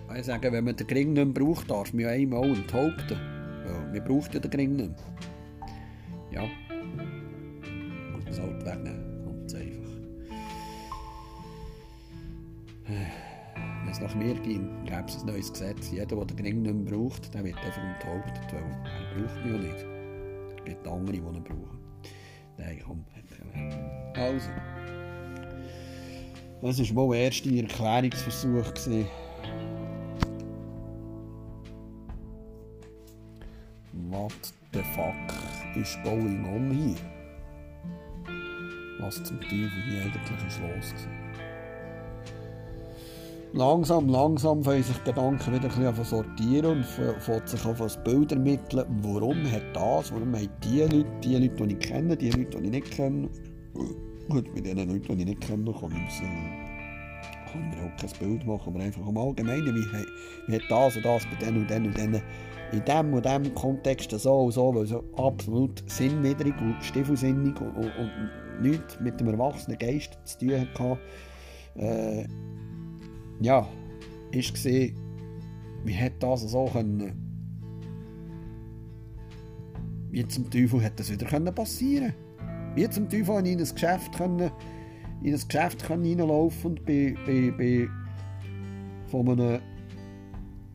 Ja. 0.07 0.15
Ich 0.15 0.25
sage, 0.25 0.49
wenn 0.49 0.63
man 0.63 0.77
den 0.77 0.88
Gring 0.88 1.11
nicht 1.11 1.25
mehr 1.25 1.45
braucht, 1.45 1.69
darf 1.69 1.91
man 1.91 2.03
ja 2.03 2.09
einmal 2.11 2.45
enthaupten. 2.45 3.17
Ja, 3.67 3.91
wir 3.91 3.99
brauchen 3.99 4.32
ja 4.32 4.39
den 4.39 4.49
Gring 4.49 4.77
nicht 4.77 4.91
mehr. 4.91 4.97
Ja 6.32 6.47
es 14.00 14.16
nach 14.16 14.16
mir 14.16 14.34
ging, 14.36 14.70
gäbe 14.86 15.04
es 15.08 15.20
ein 15.20 15.26
neues 15.28 15.52
Gesetz. 15.52 15.91
Jeder, 15.91 16.16
der 16.16 16.26
den 16.26 16.38
Gring 16.38 16.62
nicht 16.62 16.74
mehr 16.74 16.97
braucht, 16.97 17.34
der 17.34 17.43
wird 17.43 17.58
einfach 17.58 17.82
enthauptet, 17.82 18.54
weil 18.54 18.64
er 18.64 19.28
braucht 19.28 19.45
ihn 19.45 19.54
ja 19.54 19.60
nicht. 19.60 19.86
Es 20.58 20.66
gibt 20.66 20.88
andere, 20.88 21.12
die 21.12 21.18
ihn 21.18 21.43
brauchen. 21.43 21.80
Nein, 22.58 22.80
komm. 22.86 23.06
Also. 24.16 24.50
Das 26.62 26.95
war 26.95 27.08
wohl 27.08 27.16
der 27.16 27.26
erste 27.26 27.56
Erklärungsversuch. 27.56 28.74
Gewesen. 28.74 29.06
What 34.10 34.34
the 34.74 34.82
fuck 34.95 35.78
is 35.78 35.97
going 36.04 36.45
on 36.45 36.72
hier? 36.72 36.95
was 39.00 39.24
zum 39.24 39.39
Teufel 39.41 39.72
hier 39.88 40.02
eigentlich 40.02 40.47
ist 40.47 40.60
los 40.60 40.93
war. 40.93 41.28
Langsam, 43.54 44.08
langsam 44.10 44.64
fangen 44.64 44.84
sich 44.84 45.04
Gedanken 45.04 45.54
wieder 45.54 45.70
ein 45.70 45.95
bisschen 45.95 46.06
sortieren 46.06 46.78
und 46.78 46.86
fangen 46.86 47.47
sich 47.47 47.66
auf 47.66 47.82
ein 47.82 48.04
Bild 48.04 48.32
ermitteln, 48.32 48.86
warum 49.02 49.43
hat 49.52 49.64
das, 49.74 50.12
warum 50.14 50.36
haben 50.36 50.50
die 50.64 50.82
Leute, 50.82 51.06
die 51.24 51.36
Leute, 51.36 51.66
die 51.66 51.74
ich 51.74 51.80
kenne, 51.80 52.16
die 52.16 52.30
Leute, 52.30 52.60
die 52.60 52.66
ich 52.66 52.72
nicht 52.72 52.91
kenne, 52.91 53.28
gut, 54.30 54.54
mit 54.54 54.68
den 54.68 54.78
Leuten, 54.78 55.02
die 55.02 55.14
ich 55.14 55.26
nicht 55.26 55.41
kenne, 55.41 55.74
kann 55.74 55.91
ich, 55.91 56.20
kann 57.52 57.72
ich 57.72 57.76
mir 57.76 57.86
auch 57.86 57.97
kein 57.97 58.20
Bild 58.20 58.45
machen, 58.45 58.74
aber 58.76 58.84
einfach 58.84 59.08
im 59.08 59.18
Allgemeinen, 59.18 59.76
wie, 59.76 60.52
wie 60.52 60.56
hat 60.56 60.70
das 60.70 60.95
und 60.97 61.06
das 61.06 61.24
bei 61.26 61.43
denen 61.43 61.62
und 61.62 61.70
denen 61.72 61.88
und 61.88 61.97
denen 61.97 62.22
in 62.72 62.86
dem 62.86 63.14
und 63.16 63.26
dem 63.26 63.56
Kontext 63.56 64.12
so 64.12 64.41
und 64.41 64.52
so, 64.52 64.76
weil 64.76 64.86
so 64.86 65.04
absolut 65.18 65.84
sinnwidrig 65.89 66.54
und 66.62 66.76
stiefelsinnig 66.84 67.60
und, 67.60 67.76
und, 67.76 67.91
und 67.97 68.62
nichts 68.62 69.00
mit 69.00 69.20
dem 69.20 69.30
erwachsenen 69.30 69.80
Geist 69.80 70.20
zu 70.26 70.38
tun 70.38 70.68
hatte. 70.76 71.00
Äh, 71.76 72.28
ja, 73.42 73.68
war, 74.32 74.90
wie 75.86 75.96
hat 75.96 76.14
das 76.20 76.42
so 76.42 76.66
können, 76.66 77.30
wie 80.12 80.28
zum 80.28 80.50
Teufel 80.50 80.82
hätte 80.82 80.98
das 80.98 81.12
wieder 81.12 81.28
können 81.28 81.54
passieren 81.54 82.14
Wie 82.76 82.90
zum 82.90 83.08
Teufel 83.10 83.46
in 83.46 83.60
ein 83.60 83.70
Geschäft, 83.74 84.16
können, 84.18 84.52
in 85.22 85.34
ein 85.34 85.42
Geschäft 85.48 85.86
können 85.86 86.20
und 86.22 86.86
bei, 86.86 87.16
bei, 87.26 87.54
bei 87.58 87.88
von 89.08 89.30
einem 89.30 89.60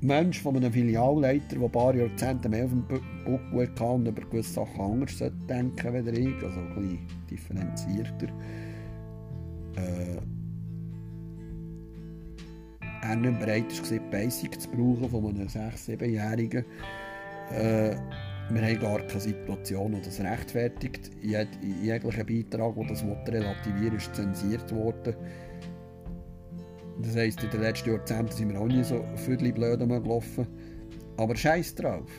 Mensch, 0.01 0.43
von 0.43 0.57
einem 0.57 0.73
Filialleiter, 0.73 1.57
der 1.57 1.63
ein 1.63 1.73
paar 1.73 1.95
Jahrzehnte 1.95 2.49
mehr 2.49 2.67
auf 2.67 2.71
dem 2.71 2.87
Buckel 2.87 3.63
hatte 3.63 3.85
und 3.85 4.07
über 4.07 4.23
gewisse 4.23 4.53
Sachen 4.53 4.81
anders 4.81 5.19
denken 5.49 5.95
als 5.95 6.07
ich, 6.07 6.35
also 6.43 6.61
ein 6.61 6.75
bisschen 6.75 6.99
differenzierter. 7.31 8.29
Äh, 9.77 10.34
er 13.05 13.17
nicht 13.17 13.39
bereit 13.39 13.91
war, 13.91 13.99
Basic 14.11 14.61
zu 14.61 14.69
brauchen 14.71 15.09
von 15.09 15.27
einem 15.27 15.47
6-, 15.47 15.91
7-Jährigen. 15.91 16.65
Äh, 17.53 17.97
wir 18.51 18.63
haben 18.63 18.81
gar 18.81 18.99
keine 19.01 19.21
Situation, 19.21 19.93
die 19.93 20.03
das 20.03 20.21
rechtfertigt. 20.21 21.11
Jeg 21.23 21.49
jeglicher 21.83 22.25
Beitrag, 22.25 22.75
der 22.75 22.87
das 22.89 23.05
relativieren 23.05 23.97
ist 23.97 24.15
zensiert 24.15 24.75
worden. 24.75 25.15
Das 27.01 27.17
heisst, 27.17 27.43
in 27.43 27.51
den 27.51 27.61
letzten 27.61 27.91
Jahrzehnten 27.91 28.33
sind 28.33 28.53
wir 28.53 28.61
auch 28.61 28.67
nie 28.67 28.85
so 28.85 29.05
viertel 29.17 29.53
blöd 29.53 29.81
gelaufen. 29.81 30.47
Aber 31.17 31.35
scheiß 31.35 31.75
drauf. 31.75 32.11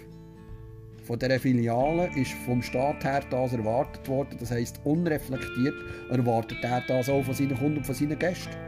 Von 1.04 1.20
dieser 1.20 1.40
Filiale 1.40 2.10
ist 2.16 2.32
vom 2.46 2.62
Staat 2.64 3.04
her 3.04 3.22
das 3.30 3.54
erwartet 3.54 4.08
worden. 4.10 4.38
Das 4.40 4.50
heisst, 4.52 4.82
unreflektiert 4.84 5.76
erwartet 6.10 6.58
er 6.64 6.82
das 6.88 7.10
auch 7.10 7.24
von 7.24 7.34
seinen 7.36 7.56
Kunden 7.58 7.78
und 7.78 7.86
von 7.86 7.94
seinen 7.94 8.18
Gästen. 8.18 8.65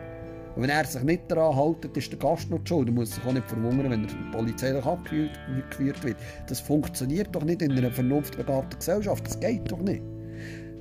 Und 0.57 0.63
wenn 0.63 0.71
er 0.71 0.85
sich 0.85 1.03
nicht 1.03 1.29
daran 1.29 1.55
hält, 1.55 1.95
ist 1.95 2.11
der 2.11 2.17
Gast 2.17 2.49
noch 2.49 2.61
schuld. 2.65 2.87
Er 2.87 2.93
muss 2.93 3.13
sich 3.13 3.23
auch 3.23 3.31
nicht 3.31 3.47
verwundern, 3.47 3.91
wenn 3.91 4.05
er 4.05 4.31
polizeilich 4.35 4.83
abgeführt 4.83 6.03
wird. 6.03 6.17
Das 6.49 6.59
funktioniert 6.59 7.27
doch 7.31 7.43
nicht 7.43 7.61
in 7.61 7.73
einer 7.73 7.91
vernunftbegabten 7.91 8.79
Gesellschaft. 8.79 9.27
Das 9.27 9.39
geht 9.39 9.71
doch 9.71 9.83
nicht. 9.83 10.01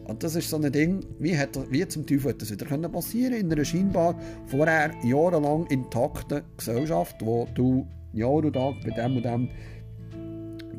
Und 0.05 0.23
das 0.23 0.35
ist 0.35 0.49
so 0.49 0.57
ein 0.57 0.73
Ding, 0.73 1.05
wie, 1.19 1.37
hat, 1.37 1.59
wie 1.71 1.87
zum 1.87 2.07
Teufel 2.07 2.31
hätte 2.31 2.47
das 2.47 2.53
wieder 2.53 2.89
passieren 2.89 3.33
können 3.33 3.47
in 3.47 3.53
einer 3.53 3.67
scheinbar 3.67 4.19
vorher 4.47 4.93
jahrelang 5.05 5.67
intakten 5.67 6.41
Gesellschaft, 6.57 7.17
wo 7.21 7.47
du 7.55 7.87
Jahr 8.15 8.31
und 8.31 8.55
Tag 8.55 8.77
bei 8.83 8.93
dem 8.93 9.17
und 9.17 9.27
dem 9.27 9.51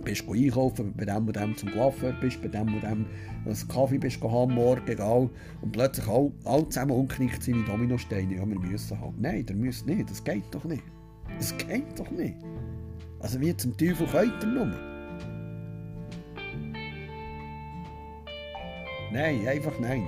bist 0.08 0.24
einkaufen, 0.30 0.94
bei 0.96 1.06
dem 1.06 1.28
und 1.28 1.36
dem 1.36 1.56
zum 1.58 1.72
Coiffeur 1.72 2.14
bist, 2.22 2.42
bei 2.42 2.48
dem 2.48 2.74
und 2.74 2.82
dem 2.82 3.06
einen 3.46 3.68
Kaffee 3.68 3.98
bist 3.98 4.22
haben 4.22 4.54
morgen, 4.54 4.88
egal. 4.88 5.30
Und 5.62 5.72
plötzlich 5.72 6.08
alle, 6.08 6.32
alle 6.46 6.70
zusammen 6.70 6.92
umknickt 6.92 7.44
sind 7.44 7.62
wie 7.62 7.66
Dominosteine. 7.66 8.36
Ja, 8.36 8.48
wir 8.48 8.60
müssen 8.60 9.00
haben. 9.00 9.16
Nein, 9.20 9.46
ihr 9.48 9.56
müsst 9.56 9.86
nicht, 9.86 10.10
das 10.10 10.24
geht 10.24 10.44
doch 10.52 10.64
nicht. 10.64 10.84
Das 11.38 11.56
geht 11.58 12.00
doch 12.00 12.10
nicht. 12.12 12.36
Also 13.20 13.40
wie 13.42 13.56
zum 13.56 13.76
Teufel 13.78 14.08
könnt 14.08 14.44
ihr 14.44 14.48
nur? 14.48 14.74
Nein, 19.12 19.48
einfach 19.48 19.78
nein. 19.80 20.06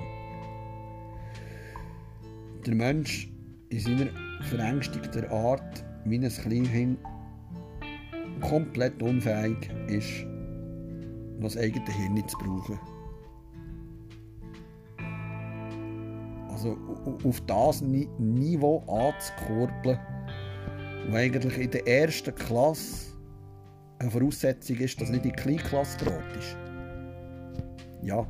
Der 2.66 2.74
Mensch 2.74 3.30
in 3.68 3.80
seiner 3.80 4.06
verängstigten 4.42 5.26
Art, 5.26 5.84
wie 6.04 6.16
ein 6.16 6.28
Kleinkind, 6.28 6.98
komplett 8.40 9.02
unfähig 9.02 9.70
ist, 9.88 10.26
das 11.40 11.56
eigene 11.56 11.86
Hirn 11.86 12.28
zu 12.28 12.38
brauchen. 12.38 12.78
Also 16.50 16.76
auf 17.24 17.40
das 17.46 17.80
Niveau 17.80 18.80
anzukurbeln, 18.80 19.98
wo 21.08 21.16
eigentlich 21.16 21.58
in 21.58 21.70
der 21.70 21.86
ersten 21.86 22.34
Klasse 22.34 23.16
eine 23.98 24.10
Voraussetzung 24.10 24.76
ist, 24.76 25.00
dass 25.00 25.10
nicht 25.10 25.24
die 25.24 25.32
Kleinklasse 25.32 25.98
droht 25.98 26.36
ist. 26.38 26.56
Ja. 28.02 28.26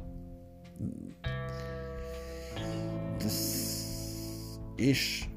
Das 3.19 4.61
ist 4.77 5.29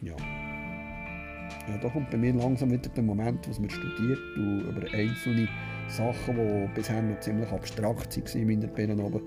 ja, 0.00 0.16
da 1.80 1.88
kommt 1.88 2.10
bei 2.10 2.16
mir 2.16 2.32
langsam 2.34 2.70
wieder 2.70 2.88
der 2.88 3.02
Moment, 3.02 3.46
wo 3.48 3.60
man 3.60 3.70
studiert 3.70 4.18
und 4.36 4.60
über 4.62 4.92
einzelne 4.92 5.48
Sachen, 5.88 6.36
die 6.36 6.68
bisher 6.74 7.02
noch 7.02 7.20
ziemlich 7.20 7.50
abstrakt 7.50 8.16
waren 8.16 8.40
in 8.40 8.46
meiner 8.46 8.66
Birne 8.72 9.02
oben, 9.02 9.22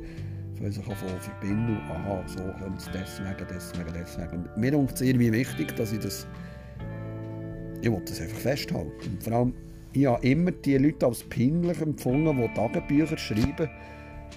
weil 0.59 0.71
sich 0.71 0.83
verbinden 0.83 1.77
und 1.77 1.91
aha, 1.91 2.23
so 2.27 2.39
könnte 2.59 2.77
es 2.77 2.89
deswegen, 2.93 3.47
deswegen, 3.49 3.93
deswegen. 3.93 4.49
Mir 4.57 4.73
ist 4.73 4.95
es 4.95 5.01
irgendwie 5.01 5.31
wichtig, 5.31 5.75
dass 5.75 5.93
ich 5.93 5.99
das 5.99 6.27
ich 7.85 7.91
will 7.91 8.01
das 8.03 8.19
einfach 8.19 8.37
festhalten. 8.37 8.91
Und 9.05 9.23
vor 9.23 9.33
allem, 9.33 9.53
ich 9.93 10.05
habe 10.05 10.27
immer 10.27 10.51
die 10.51 10.77
Leute 10.77 11.05
als 11.05 11.23
pingelig 11.23 11.81
empfunden, 11.81 12.35
die 12.35 12.53
Tagebücher 12.53 13.17
schreiben, 13.17 13.69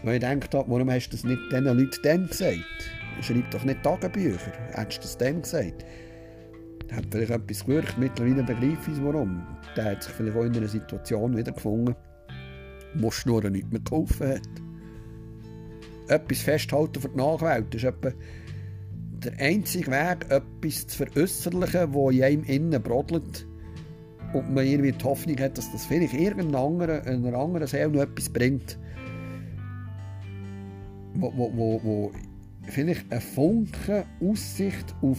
weil 0.03 0.15
ich 0.15 0.21
denke, 0.21 0.49
warum 0.53 0.91
hast 0.91 1.09
du 1.09 1.17
das 1.17 1.25
nicht 1.25 1.41
diesen 1.51 1.65
Leuten 1.65 2.03
dann 2.03 2.29
gesagt? 2.29 2.93
Schreib 3.23 3.51
doch 3.51 3.65
nicht 3.65 3.83
Tagebücher. 3.83 4.53
Hättest 4.73 4.99
du 4.99 5.03
das 5.03 5.19
dann 5.19 5.43
gesagt? 5.43 5.85
Hat 6.93 7.07
vielleicht 7.11 7.30
etwas 7.30 7.64
gewirkt. 7.64 7.99
Mittlerweile 7.99 8.43
begreife 8.43 8.91
ich 8.91 9.03
warum. 9.03 9.43
Der 9.76 9.93
hat 9.93 10.03
sich 10.03 10.12
vielleicht 10.12 10.36
auch 10.36 10.45
in 10.45 10.57
einer 10.57 10.68
Situation 10.68 11.36
wiedergefunden, 11.36 11.95
wo 12.95 13.11
Schnurren 13.11 13.53
nicht 13.53 13.70
mehr 13.70 13.80
geholfen 13.80 14.28
hat. 14.28 14.49
Etwas 16.09 16.41
festhalten 16.41 17.01
für 17.01 17.09
die 17.09 17.16
Nachwelt 17.16 17.74
ist 17.74 17.84
etwa 17.84 18.11
der 19.24 19.32
einzige 19.39 19.91
Weg, 19.91 20.30
etwas 20.30 20.86
zu 20.86 21.05
veräußerlichen, 21.05 21.93
das 21.93 22.14
in 22.14 22.22
einem 22.22 22.45
innen 22.45 22.82
brodelt 22.82 23.47
und 24.32 24.55
man 24.55 24.64
irgendwie 24.64 24.93
die 24.93 25.05
Hoffnung 25.05 25.39
hat, 25.39 25.59
dass 25.59 25.70
das 25.72 25.86
vielleicht 25.86 26.14
irgendeiner 26.14 26.64
anderen, 26.64 27.01
einer 27.07 27.39
anderen 27.39 27.66
Seele 27.66 27.89
noch 27.89 28.03
etwas 28.03 28.28
bringt, 28.28 28.78
wo, 31.14 31.32
wo, 31.34 31.53
wo, 31.57 31.80
wo 31.82 32.12
vielleicht 32.64 33.11
ein 33.11 33.20
Funken 33.20 34.05
Aussicht 34.20 34.95
auf 35.03 35.18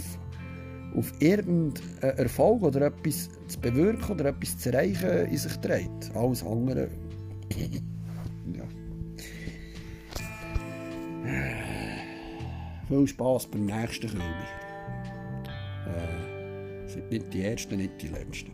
auf 0.96 1.14
irgendeinen 1.20 2.18
Erfolg 2.18 2.64
oder 2.64 2.88
etwas 2.88 3.30
zu 3.48 3.60
bewirken 3.60 4.12
oder 4.12 4.26
etwas 4.26 4.58
zu 4.58 4.72
erreichen 4.72 5.28
in 5.28 5.38
sich 5.38 5.56
trägt. 5.58 6.16
Alles 6.16 6.44
andere. 6.44 6.90
ja. 8.54 8.64
Viel 12.88 13.08
Spaß 13.08 13.48
beim 13.48 13.66
nächsten 13.66 14.10
Film. 14.10 14.22
Äh, 15.86 16.88
sind 16.88 17.12
nicht 17.12 17.34
die 17.34 17.44
ersten, 17.44 17.78
nicht 17.78 18.02
die 18.02 18.08
letzten. 18.08 18.52